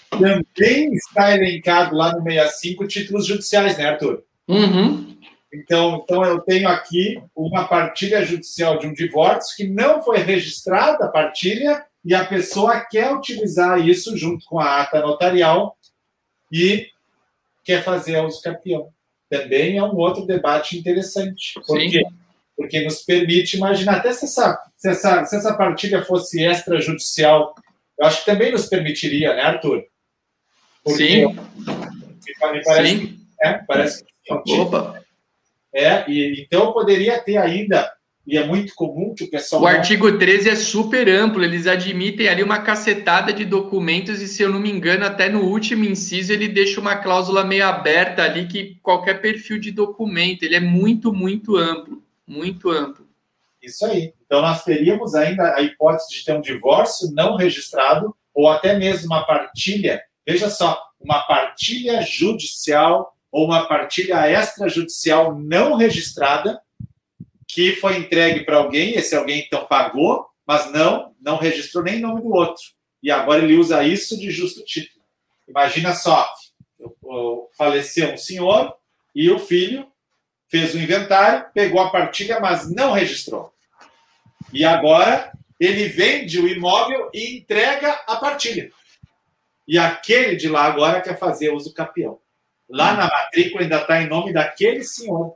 [0.10, 4.24] Também está elencado lá no 65 títulos judiciais, né, Arthur?
[4.48, 5.18] Uhum.
[5.54, 11.06] Então, então eu tenho aqui uma partilha judicial de um divórcio que não foi registrada
[11.06, 15.78] a partilha e a pessoa quer utilizar isso junto com a ata notarial
[16.52, 16.88] e
[17.64, 18.90] quer fazer a uso campeão.
[19.30, 21.54] Também é um outro debate interessante.
[21.66, 22.21] Porque Sim
[22.56, 27.56] porque nos permite imaginar, até se essa, se essa, se essa partilha fosse extrajudicial,
[28.00, 29.84] eu acho que também nos permitiria, né, Arthur?
[30.84, 31.28] Porque, Sim.
[31.28, 33.00] Me parece, Sim.
[33.08, 35.02] Que, é, parece que Opa.
[35.74, 37.92] É, e, então poderia ter ainda,
[38.28, 39.62] e é muito comum que o pessoal.
[39.64, 44.44] O artigo 13 é super amplo, eles admitem ali uma cacetada de documentos, e se
[44.44, 48.48] eu não me engano, até no último inciso ele deixa uma cláusula meio aberta ali
[48.48, 53.08] que qualquer perfil de documento, ele é muito, muito amplo muito amplo.
[53.62, 54.14] Isso aí.
[54.26, 59.08] Então, nós teríamos ainda a hipótese de ter um divórcio não registrado ou até mesmo
[59.08, 60.02] uma partilha.
[60.26, 66.62] Veja só, uma partilha judicial ou uma partilha extrajudicial não registrada
[67.48, 72.22] que foi entregue para alguém, esse alguém então pagou, mas não, não registrou nem nome
[72.22, 72.64] do outro.
[73.04, 75.04] E agora ele usa isso de justo título.
[75.48, 76.32] Imagina só,
[77.58, 78.74] faleceu um senhor
[79.14, 79.92] e o filho
[80.52, 83.54] fez o inventário, pegou a partilha, mas não registrou.
[84.52, 88.70] E agora ele vende o imóvel e entrega a partilha.
[89.66, 92.20] E aquele de lá agora quer fazer uso capião.
[92.70, 95.36] Lá na matrícula ainda está em nome daquele senhor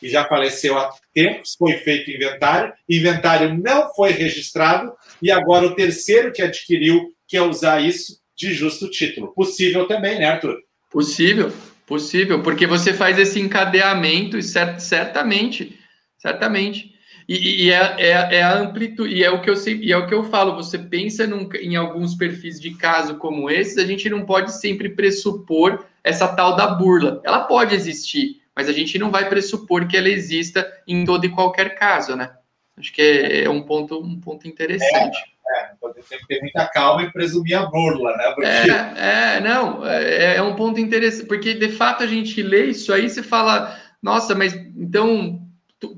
[0.00, 5.74] que já faleceu há tempos, foi feito inventário, inventário não foi registrado e agora o
[5.74, 9.28] terceiro que adquiriu quer usar isso de justo título.
[9.34, 10.58] Possível também, né, Arthur?
[10.90, 11.52] Possível.
[11.90, 15.76] Possível, porque você faz esse encadeamento e cert, certamente,
[16.16, 16.94] certamente.
[17.28, 20.14] E, e é, é, é, a amplitude, e é o que eu é o que
[20.14, 24.24] eu falo, você pensa num, em alguns perfis de caso como esses, a gente não
[24.24, 27.20] pode sempre pressupor essa tal da burla.
[27.24, 31.28] Ela pode existir, mas a gente não vai pressupor que ela exista em todo e
[31.28, 32.30] qualquer caso, né?
[32.76, 35.18] Acho que é, é um ponto, um ponto interessante.
[35.56, 35.60] É.
[35.62, 38.32] É, tem que ter muita calma e presumir a burla, né?
[38.34, 38.48] Porque...
[38.48, 42.92] É, é, não, é, é, um ponto interessante, porque de fato a gente lê isso
[42.92, 45.40] aí, você fala, nossa, mas então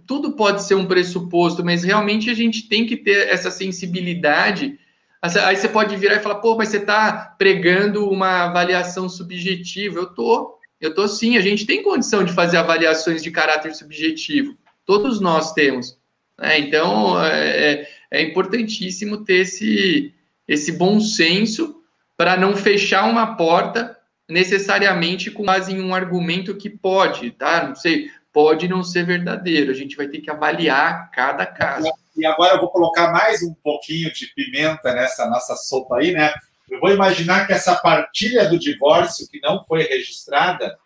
[0.06, 4.78] tudo pode ser um pressuposto, mas realmente a gente tem que ter essa sensibilidade.
[5.20, 9.98] Aí você pode virar e falar, pô, mas você está pregando uma avaliação subjetiva.
[9.98, 11.36] Eu tô, eu tô sim.
[11.36, 14.56] A gente tem condição de fazer avaliações de caráter subjetivo.
[14.84, 15.98] Todos nós temos.
[16.40, 20.14] É, então é, é, importantíssimo ter esse,
[20.46, 21.82] esse bom senso
[22.14, 23.98] para não fechar uma porta
[24.28, 27.66] necessariamente com base em um argumento que pode, tá?
[27.66, 29.70] Não sei, pode não ser verdadeiro.
[29.70, 31.90] A gente vai ter que avaliar cada caso.
[32.14, 36.34] E agora eu vou colocar mais um pouquinho de pimenta nessa nossa sopa aí, né?
[36.70, 40.78] Eu vou imaginar que essa partilha do divórcio que não foi registrada,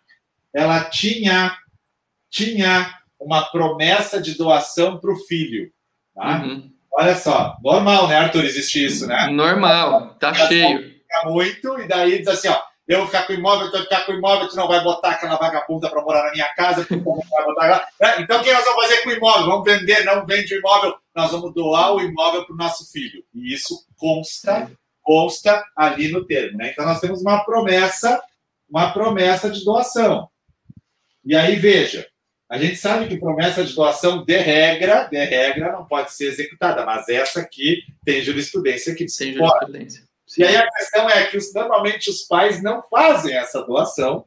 [0.53, 1.57] ela tinha
[2.29, 5.71] tinha uma promessa de doação para o filho,
[6.13, 6.41] tá?
[6.41, 6.76] Uhum.
[6.99, 8.43] Olha só, normal, né, Arthur?
[8.43, 9.27] Existe isso, né?
[9.27, 10.95] Normal, tá cheio.
[11.25, 14.03] Muito, e daí diz assim, ó, eu vou ficar com o imóvel, tu vai ficar
[14.03, 16.95] com o imóvel, tu não vai botar aquela vagabunda para morar na minha casa, tu
[16.95, 17.87] não vai botar lá.
[18.01, 19.45] É, então, o que nós vamos fazer com o imóvel?
[19.45, 23.23] Vamos vender, não vende o imóvel, nós vamos doar o imóvel para o nosso filho.
[23.31, 24.71] E isso consta,
[25.03, 26.57] consta ali no termo.
[26.57, 26.71] Né?
[26.71, 28.19] Então, nós temos uma promessa,
[28.67, 30.27] uma promessa de doação.
[31.23, 32.07] E aí, veja,
[32.49, 36.85] a gente sabe que promessa de doação, de regra, de regra, não pode ser executada,
[36.85, 40.03] mas essa aqui tem jurisprudência que tem jurisprudência.
[40.37, 44.23] E aí a questão é que normalmente os pais não fazem essa doação,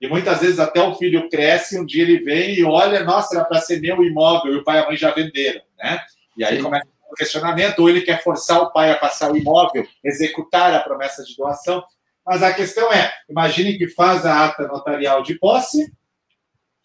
[0.00, 3.44] e muitas vezes até o filho cresce, um dia ele vem e olha, nossa, era
[3.44, 6.00] para ser meu imóvel, e o pai e a mãe já venderam, né?
[6.36, 6.62] E aí Sim.
[6.62, 10.80] começa o questionamento, ou ele quer forçar o pai a passar o imóvel, executar a
[10.80, 11.82] promessa de doação.
[12.24, 15.90] Mas a questão é, imagine que faz a ata notarial de posse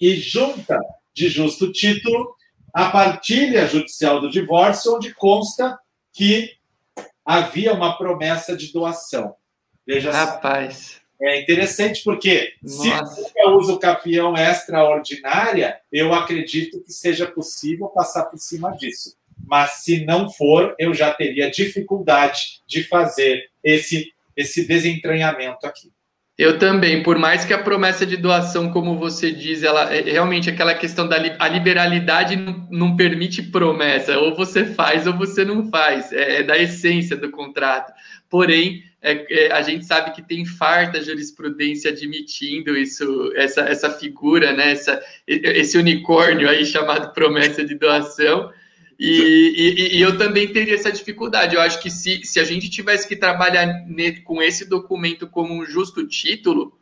[0.03, 0.77] e junta
[1.13, 2.35] de justo título
[2.73, 5.79] a partilha judicial do divórcio, onde consta
[6.11, 6.57] que
[7.23, 9.33] havia uma promessa de doação.
[9.87, 11.01] Veja Rapaz.
[11.21, 13.05] É interessante porque Nossa.
[13.15, 19.15] se eu uso capião extraordinária, eu acredito que seja possível passar por cima disso.
[19.45, 25.93] Mas se não for, eu já teria dificuldade de fazer esse esse desentranhamento aqui.
[26.35, 30.49] Eu também, por mais que a promessa de doação, como você diz, ela é realmente
[30.49, 35.69] aquela questão da a liberalidade não, não permite promessa, ou você faz ou você não
[35.69, 37.93] faz, é, é da essência do contrato.
[38.31, 44.53] Porém, é, é, a gente sabe que tem farta jurisprudência admitindo isso, essa, essa figura,
[44.53, 48.49] né, essa, esse unicórnio aí chamado promessa de doação.
[49.05, 51.55] E, e, e, eu também teria essa dificuldade.
[51.55, 53.85] Eu acho que se, se a gente tivesse que trabalhar
[54.23, 56.79] com esse documento como um justo título,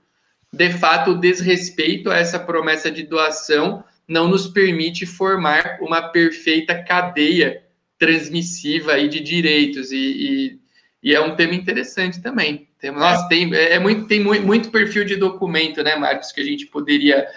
[0.53, 6.83] de fato, o desrespeito a essa promessa de doação não nos permite formar uma perfeita
[6.83, 7.63] cadeia
[7.97, 9.91] transmissiva aí de direitos.
[9.91, 10.59] E,
[11.01, 12.67] e é um tema interessante também.
[12.81, 16.41] Tem, nossa, tem, é, é muito, tem muito, muito, perfil de documento, né, Marcos, que
[16.41, 17.27] a gente poderia.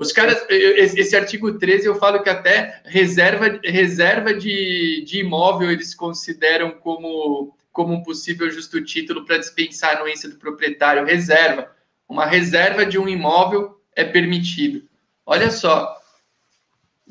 [0.00, 5.94] Os caras, esse artigo 13, eu falo que até reserva, reserva de, de imóvel eles
[5.94, 11.04] consideram como, como um possível justo título para dispensar a anuência do proprietário.
[11.04, 11.70] Reserva.
[12.08, 14.88] Uma reserva de um imóvel é permitido.
[15.26, 16.00] Olha só.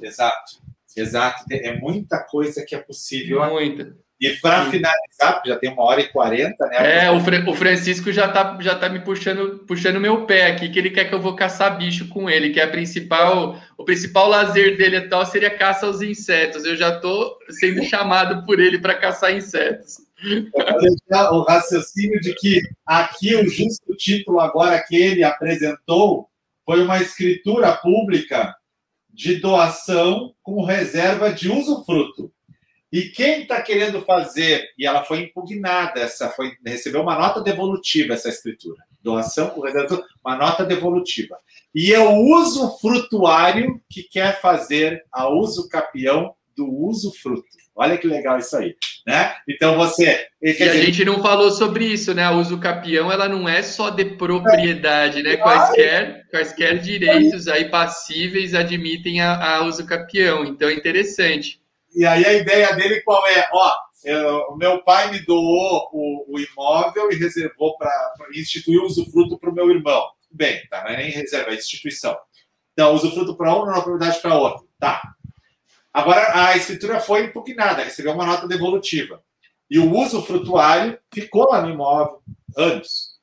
[0.01, 0.63] Exato,
[0.97, 1.45] exato.
[1.51, 3.47] É muita coisa que é possível.
[3.51, 3.95] Muita.
[4.23, 7.07] E para finalizar, porque já tem uma hora e quarenta, né?
[7.07, 10.69] É, o, Fra o Francisco já tá, já tá me puxando puxando meu pé aqui,
[10.69, 13.83] que ele quer que eu vou caçar bicho com ele, que é a principal, o
[13.83, 16.63] principal lazer dele e tal seria caça aos insetos.
[16.63, 19.97] Eu já tô sendo chamado por ele para caçar insetos.
[21.31, 26.29] o raciocínio de que aqui o justo título agora que ele apresentou
[26.65, 28.55] foi uma escritura pública
[29.13, 32.32] de doação com reserva de usufruto.
[32.93, 38.13] E quem está querendo fazer, e ela foi impugnada, essa foi recebeu uma nota devolutiva
[38.13, 41.35] essa escritura, doação por reserva, uma nota devolutiva.
[41.73, 47.47] E é o uso frutuário que quer fazer a uso capião do uso fruto.
[47.75, 48.75] Olha que legal isso aí,
[49.07, 49.33] né?
[49.49, 50.27] Então você.
[50.39, 50.69] E dizer...
[50.69, 52.23] a gente não falou sobre isso, né?
[52.23, 55.37] A uso capião ela não é só de propriedade, né?
[55.37, 60.45] Quaisquer, quaisquer direitos aí passíveis admitem a, a uso capião.
[60.45, 61.62] Então é interessante.
[61.95, 63.47] E aí a ideia dele qual é?
[63.51, 67.91] Ó, eu, meu pai me doou o, o imóvel e reservou para
[68.33, 70.05] instituir o usufruto para o meu irmão.
[70.29, 72.17] Bem, tá, não é nem reserva, é instituição.
[72.73, 74.67] Então, usufruto para um, não propriedade para outro.
[74.79, 75.01] Tá.
[75.93, 79.23] Agora, a escritura foi impugnada, recebeu uma nota devolutiva.
[79.69, 82.21] E o uso frutuário ficou lá no imóvel
[82.57, 83.19] anos.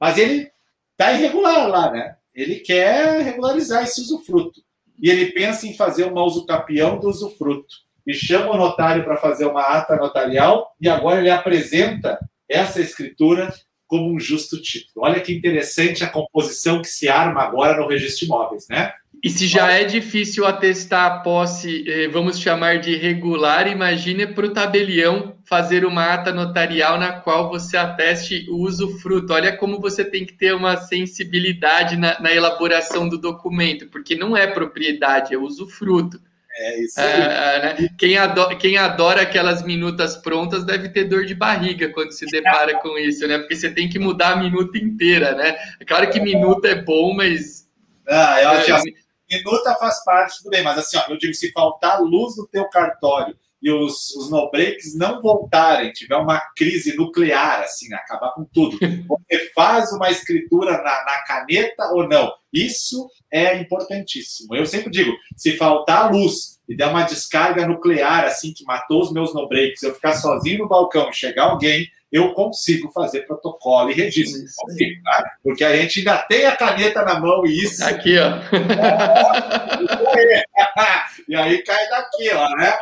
[0.00, 0.50] Mas ele
[0.92, 2.16] está irregular lá, né?
[2.34, 4.62] Ele quer regularizar esse usufruto.
[5.00, 9.46] E ele pensa em fazer uma usucapião do usufruto e chama o notário para fazer
[9.46, 12.18] uma ata notarial e agora ele apresenta
[12.48, 13.52] essa escritura
[13.86, 15.06] como um justo título.
[15.06, 18.92] Olha que interessante a composição que se arma agora no registro de imóveis, né?
[19.22, 24.44] E se já é difícil atestar a posse, eh, vamos chamar de regular, imagine para
[24.44, 29.32] o tabelião fazer uma ata notarial na qual você ateste o usufruto.
[29.32, 34.36] Olha como você tem que ter uma sensibilidade na, na elaboração do documento, porque não
[34.36, 36.20] é propriedade, é usufruto.
[36.56, 37.06] É isso aí.
[37.06, 37.88] É, né?
[37.98, 42.78] quem, adora, quem adora aquelas minutas prontas deve ter dor de barriga quando se depara
[42.78, 43.38] com isso, né?
[43.38, 45.56] Porque você tem que mudar a minuta inteira, né?
[45.80, 47.68] É claro que minuta é bom, mas.
[48.06, 48.94] Ah, eu acho que
[49.30, 52.68] minuta faz parte, tudo bem, mas assim, ó, eu digo, se faltar luz no teu
[52.68, 58.78] cartório e os, os no-breaks não voltarem, tiver uma crise nuclear, assim, acabar com tudo,
[59.08, 62.30] você faz uma escritura na, na caneta ou não?
[62.52, 64.54] Isso é importantíssimo.
[64.54, 69.10] Eu sempre digo, se faltar luz e der uma descarga nuclear, assim, que matou os
[69.10, 73.94] meus no-breaks, eu ficar sozinho no balcão e chegar alguém eu consigo fazer protocolo e
[73.94, 74.40] registro.
[74.56, 75.36] Consigo, tá?
[75.42, 77.84] Porque a gente ainda tem a caneta na mão e isso.
[77.84, 78.38] Aqui, ó.
[81.28, 82.78] e aí cai daqui, ó, né?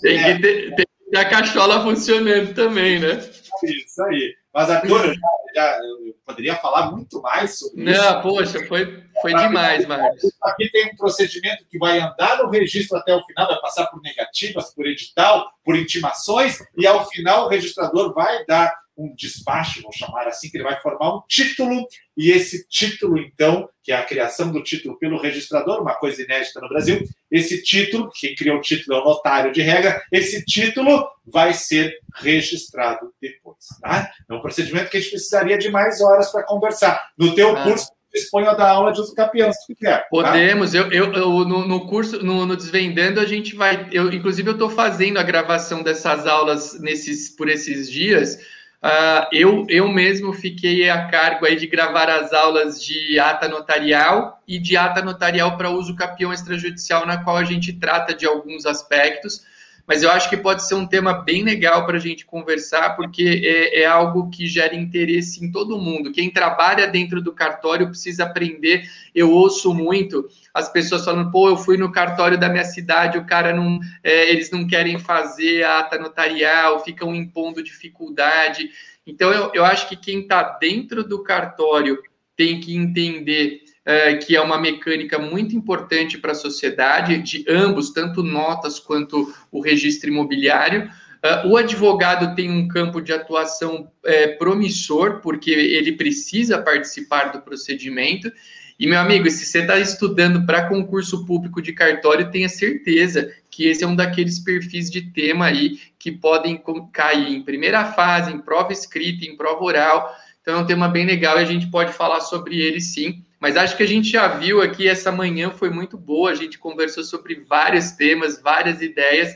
[0.00, 3.22] Tem que ter, tem que ter a cachola funcionando também, né?
[3.62, 4.34] Isso aí.
[4.52, 5.20] Mas, Arthur, eu, já,
[5.54, 8.02] já, eu poderia falar muito mais sobre Não, isso.
[8.02, 10.32] Não, poxa, foi, foi demais, Marcos.
[10.42, 14.00] Aqui tem um procedimento que vai andar no registro até o final, vai passar por
[14.02, 19.92] negativas, por edital, por intimações, e ao final o registrador vai dar um despacho, vou
[19.92, 21.86] chamar assim, que ele vai formar um título,
[22.20, 26.60] e esse título, então, que é a criação do título pelo registrador, uma coisa inédita
[26.60, 31.08] no Brasil, esse título, quem criou o título é o notário de regra, esse título
[31.24, 33.56] vai ser registrado depois.
[33.80, 34.10] Tá?
[34.28, 37.02] É um procedimento que a gente precisaria de mais horas para conversar.
[37.16, 37.62] No teu ah.
[37.62, 40.00] curso, disponha da aula de uso capião, se tu quer.
[40.00, 40.06] Tá?
[40.10, 43.88] Podemos, eu, eu, eu no, no, curso, no, no, Desvendando, a gente vai.
[43.90, 48.38] Eu, inclusive, eu estou fazendo a gravação dessas aulas nesses, por esses dias.
[48.82, 54.42] Uh, eu, eu mesmo fiquei a cargo aí de gravar as aulas de ata notarial
[54.48, 58.64] e de ata notarial para uso capião extrajudicial, na qual a gente trata de alguns
[58.64, 59.44] aspectos
[59.90, 63.42] mas eu acho que pode ser um tema bem legal para a gente conversar, porque
[63.44, 66.12] é, é, algo que gera interesse em todo mundo.
[66.12, 68.88] Quem trabalha dentro do cartório precisa aprender.
[69.12, 73.26] Eu ouço muito as pessoas falando, pô, eu fui no cartório da minha cidade, o
[73.26, 78.70] cara não, é, eles não querem fazer a ata notarial, ficam impondo dificuldade.
[79.04, 81.98] Então, eu, eu acho que quem está dentro do cartório
[82.36, 87.90] tem que entender é, que é uma mecânica muito importante para a sociedade, de ambos,
[87.90, 90.88] tanto notas quanto o registro imobiliário.
[91.24, 97.42] Uh, o advogado tem um campo de atuação é, promissor, porque ele precisa participar do
[97.42, 98.30] procedimento.
[98.78, 103.66] E, meu amigo, se você está estudando para concurso público de cartório, tenha certeza que
[103.66, 106.62] esse é um daqueles perfis de tema aí que podem
[106.92, 110.16] cair em primeira fase, em prova escrita, em prova oral.
[110.40, 113.22] Então, é um tema bem legal e a gente pode falar sobre ele sim.
[113.40, 116.58] Mas acho que a gente já viu aqui, essa manhã foi muito boa, a gente
[116.58, 119.34] conversou sobre vários temas, várias ideias.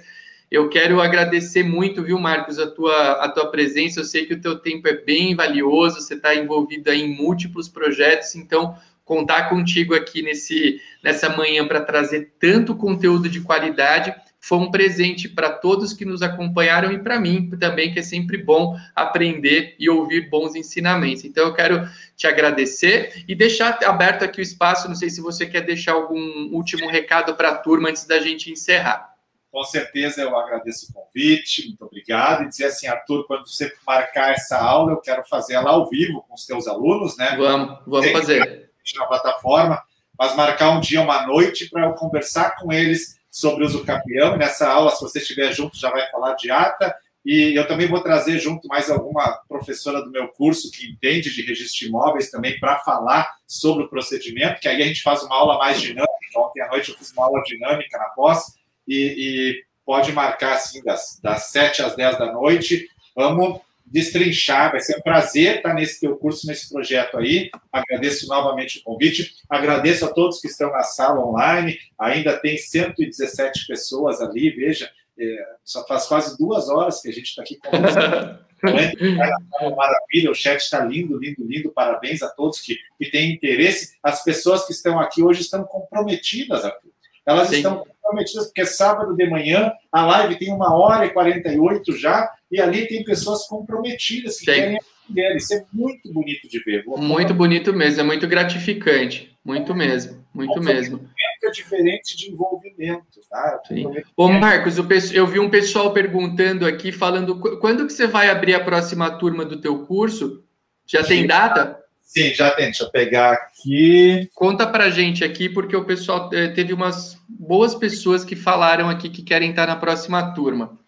[0.51, 4.01] Eu quero agradecer muito, viu, Marcos, a tua, a tua presença.
[4.01, 8.35] Eu sei que o teu tempo é bem valioso, você está envolvido em múltiplos projetos,
[8.35, 8.77] então
[9.07, 14.15] contar contigo aqui nesse, nessa manhã para trazer tanto conteúdo de qualidade
[14.47, 18.37] foi um presente para todos que nos acompanharam e para mim também, que é sempre
[18.37, 21.25] bom aprender e ouvir bons ensinamentos.
[21.25, 24.87] Então, eu quero te agradecer e deixar aberto aqui o espaço.
[24.87, 28.53] Não sei se você quer deixar algum último recado para a turma antes da gente
[28.53, 29.15] encerrar.
[29.51, 32.45] Com certeza eu agradeço o convite, muito obrigado.
[32.45, 36.23] E dizer assim, Arthur, quando você marcar essa aula, eu quero fazer ela ao vivo
[36.29, 37.35] com os teus alunos, né?
[37.39, 38.69] Vamos, vamos fazer.
[38.95, 39.83] Na plataforma,
[40.19, 44.37] mas marcar um dia, uma noite, para eu conversar com eles sobre uso capião.
[44.37, 46.95] Nessa aula, se você estiver junto, já vai falar de ata.
[47.27, 51.43] E eu também vou trazer junto mais alguma professora do meu curso que entende de
[51.43, 55.35] registro de imóveis também para falar sobre o procedimento, que aí a gente faz uma
[55.35, 56.13] aula mais dinâmica.
[56.37, 58.45] Ontem à noite eu fiz uma aula dinâmica na pós
[58.87, 62.87] e, e pode marcar assim das, das 7 às 10 da noite.
[63.17, 63.61] Vamos
[63.95, 64.73] destrinchar.
[64.73, 67.49] Vai ser um prazer estar nesse teu curso, nesse projeto aí.
[67.73, 69.37] Agradeço novamente o convite.
[69.49, 71.79] Agradeço a todos que estão na sala online.
[71.97, 74.91] Ainda tem 117 pessoas ali, veja.
[75.17, 78.45] É, só faz quase duas horas que a gente está aqui conversando.
[79.77, 81.71] Maravilha, o chat está lindo, lindo, lindo.
[81.71, 83.97] Parabéns a todos que, que têm interesse.
[84.03, 86.91] As pessoas que estão aqui hoje estão comprometidas, Arthur.
[87.25, 87.57] Elas Sim.
[87.57, 92.61] estão comprometidas porque sábado de manhã a live tem uma hora e 48 já, e
[92.61, 94.53] ali tem pessoas comprometidas que Sim.
[94.53, 95.37] querem aprender.
[95.37, 96.85] Isso é muito bonito de ver.
[96.87, 99.35] Muito bonito mesmo, é muito gratificante.
[99.45, 101.07] Muito mesmo, muito mesmo.
[101.43, 103.61] É diferente de envolvimento, tá?
[103.69, 103.85] Sim.
[104.17, 104.79] Ô, Marcos,
[105.13, 109.45] eu vi um pessoal perguntando aqui, falando quando que você vai abrir a próxima turma
[109.45, 110.43] do teu curso?
[110.87, 111.09] Já Sim.
[111.09, 111.84] tem data?
[112.05, 112.67] Sim, já tem.
[112.67, 114.31] Deixa eu pegar aqui.
[114.35, 119.09] Conta pra gente aqui, porque o pessoal eh, teve umas boas pessoas que falaram aqui
[119.09, 120.79] que querem estar na próxima turma.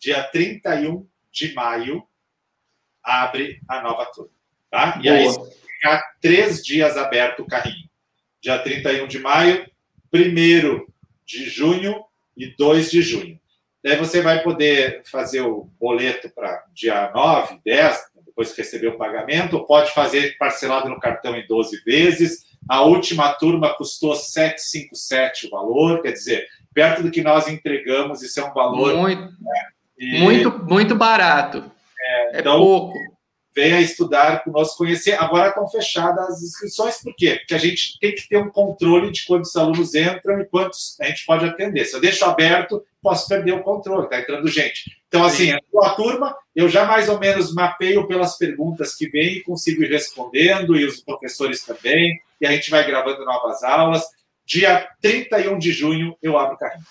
[0.00, 2.02] Dia 31 de maio
[3.02, 4.32] abre a nova turma.
[4.70, 4.98] Tá?
[5.02, 5.26] E aí
[5.82, 7.88] ficar três dias aberto o carrinho.
[8.40, 9.64] Dia 31 de maio,
[10.12, 10.86] 1
[11.24, 12.04] de junho
[12.36, 13.40] e 2 de junho.
[13.84, 18.96] Daí você vai poder fazer o boleto para dia 9, 10, depois que receber o
[18.96, 22.46] pagamento, pode fazer parcelado no cartão em 12 vezes.
[22.68, 28.40] A última turma custou 757 o valor, quer dizer, perto do que nós entregamos, isso
[28.40, 28.96] é um valor.
[28.96, 29.62] Muito, né,
[29.98, 30.20] e...
[30.20, 31.70] muito, muito barato.
[32.00, 32.98] É, é então, pouco
[33.54, 35.12] venha estudar conosco, conhecer.
[35.12, 37.36] Agora estão fechadas as inscrições, por quê?
[37.38, 41.04] Porque a gente tem que ter um controle de quantos alunos entram e quantos a
[41.04, 41.84] gente pode atender.
[41.84, 44.96] Se eu deixo aberto, posso perder o controle, está entrando gente.
[45.08, 49.42] Então, assim, a turma, eu já mais ou menos mapeio pelas perguntas que vêm e
[49.42, 54.04] consigo ir respondendo, e os professores também, e a gente vai gravando novas aulas.
[54.46, 56.84] Dia 31 de junho, eu abro o carrinho.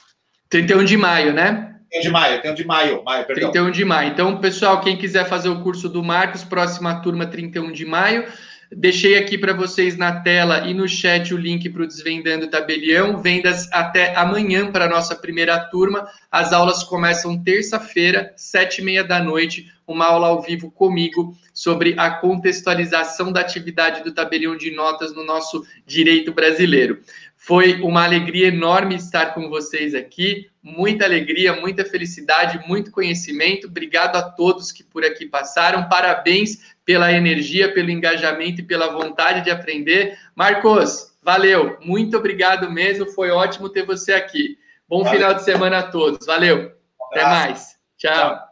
[0.49, 1.71] 31 de maio, né?
[1.99, 3.51] de maio, tem um de maio, maio, perdão.
[3.51, 4.11] 31 de maio.
[4.11, 8.25] Então, pessoal, quem quiser fazer o curso do Marcos, próxima turma, 31 de maio.
[8.73, 13.22] Deixei aqui para vocês na tela e no chat o link para o Desvendando Tabelião.
[13.22, 16.07] Vendas até amanhã para a nossa primeira turma.
[16.31, 19.69] As aulas começam terça-feira, sete e meia da noite.
[19.85, 25.26] Uma aula ao vivo comigo sobre a contextualização da atividade do tabelião de notas no
[25.26, 27.02] nosso direito brasileiro.
[27.35, 30.48] Foi uma alegria enorme estar com vocês aqui.
[30.64, 33.68] Muita alegria, muita felicidade, muito conhecimento.
[33.68, 35.89] Obrigado a todos que por aqui passaram.
[35.89, 40.19] Parabéns pela energia, pelo engajamento e pela vontade de aprender.
[40.35, 41.77] Marcos, valeu.
[41.80, 43.05] Muito obrigado mesmo.
[43.13, 44.57] Foi ótimo ter você aqui.
[44.89, 45.13] Bom valeu.
[45.13, 46.26] final de semana a todos.
[46.26, 46.73] Valeu.
[46.99, 47.77] Um Até mais.
[47.97, 48.11] Tchau.
[48.11, 48.50] Tchau.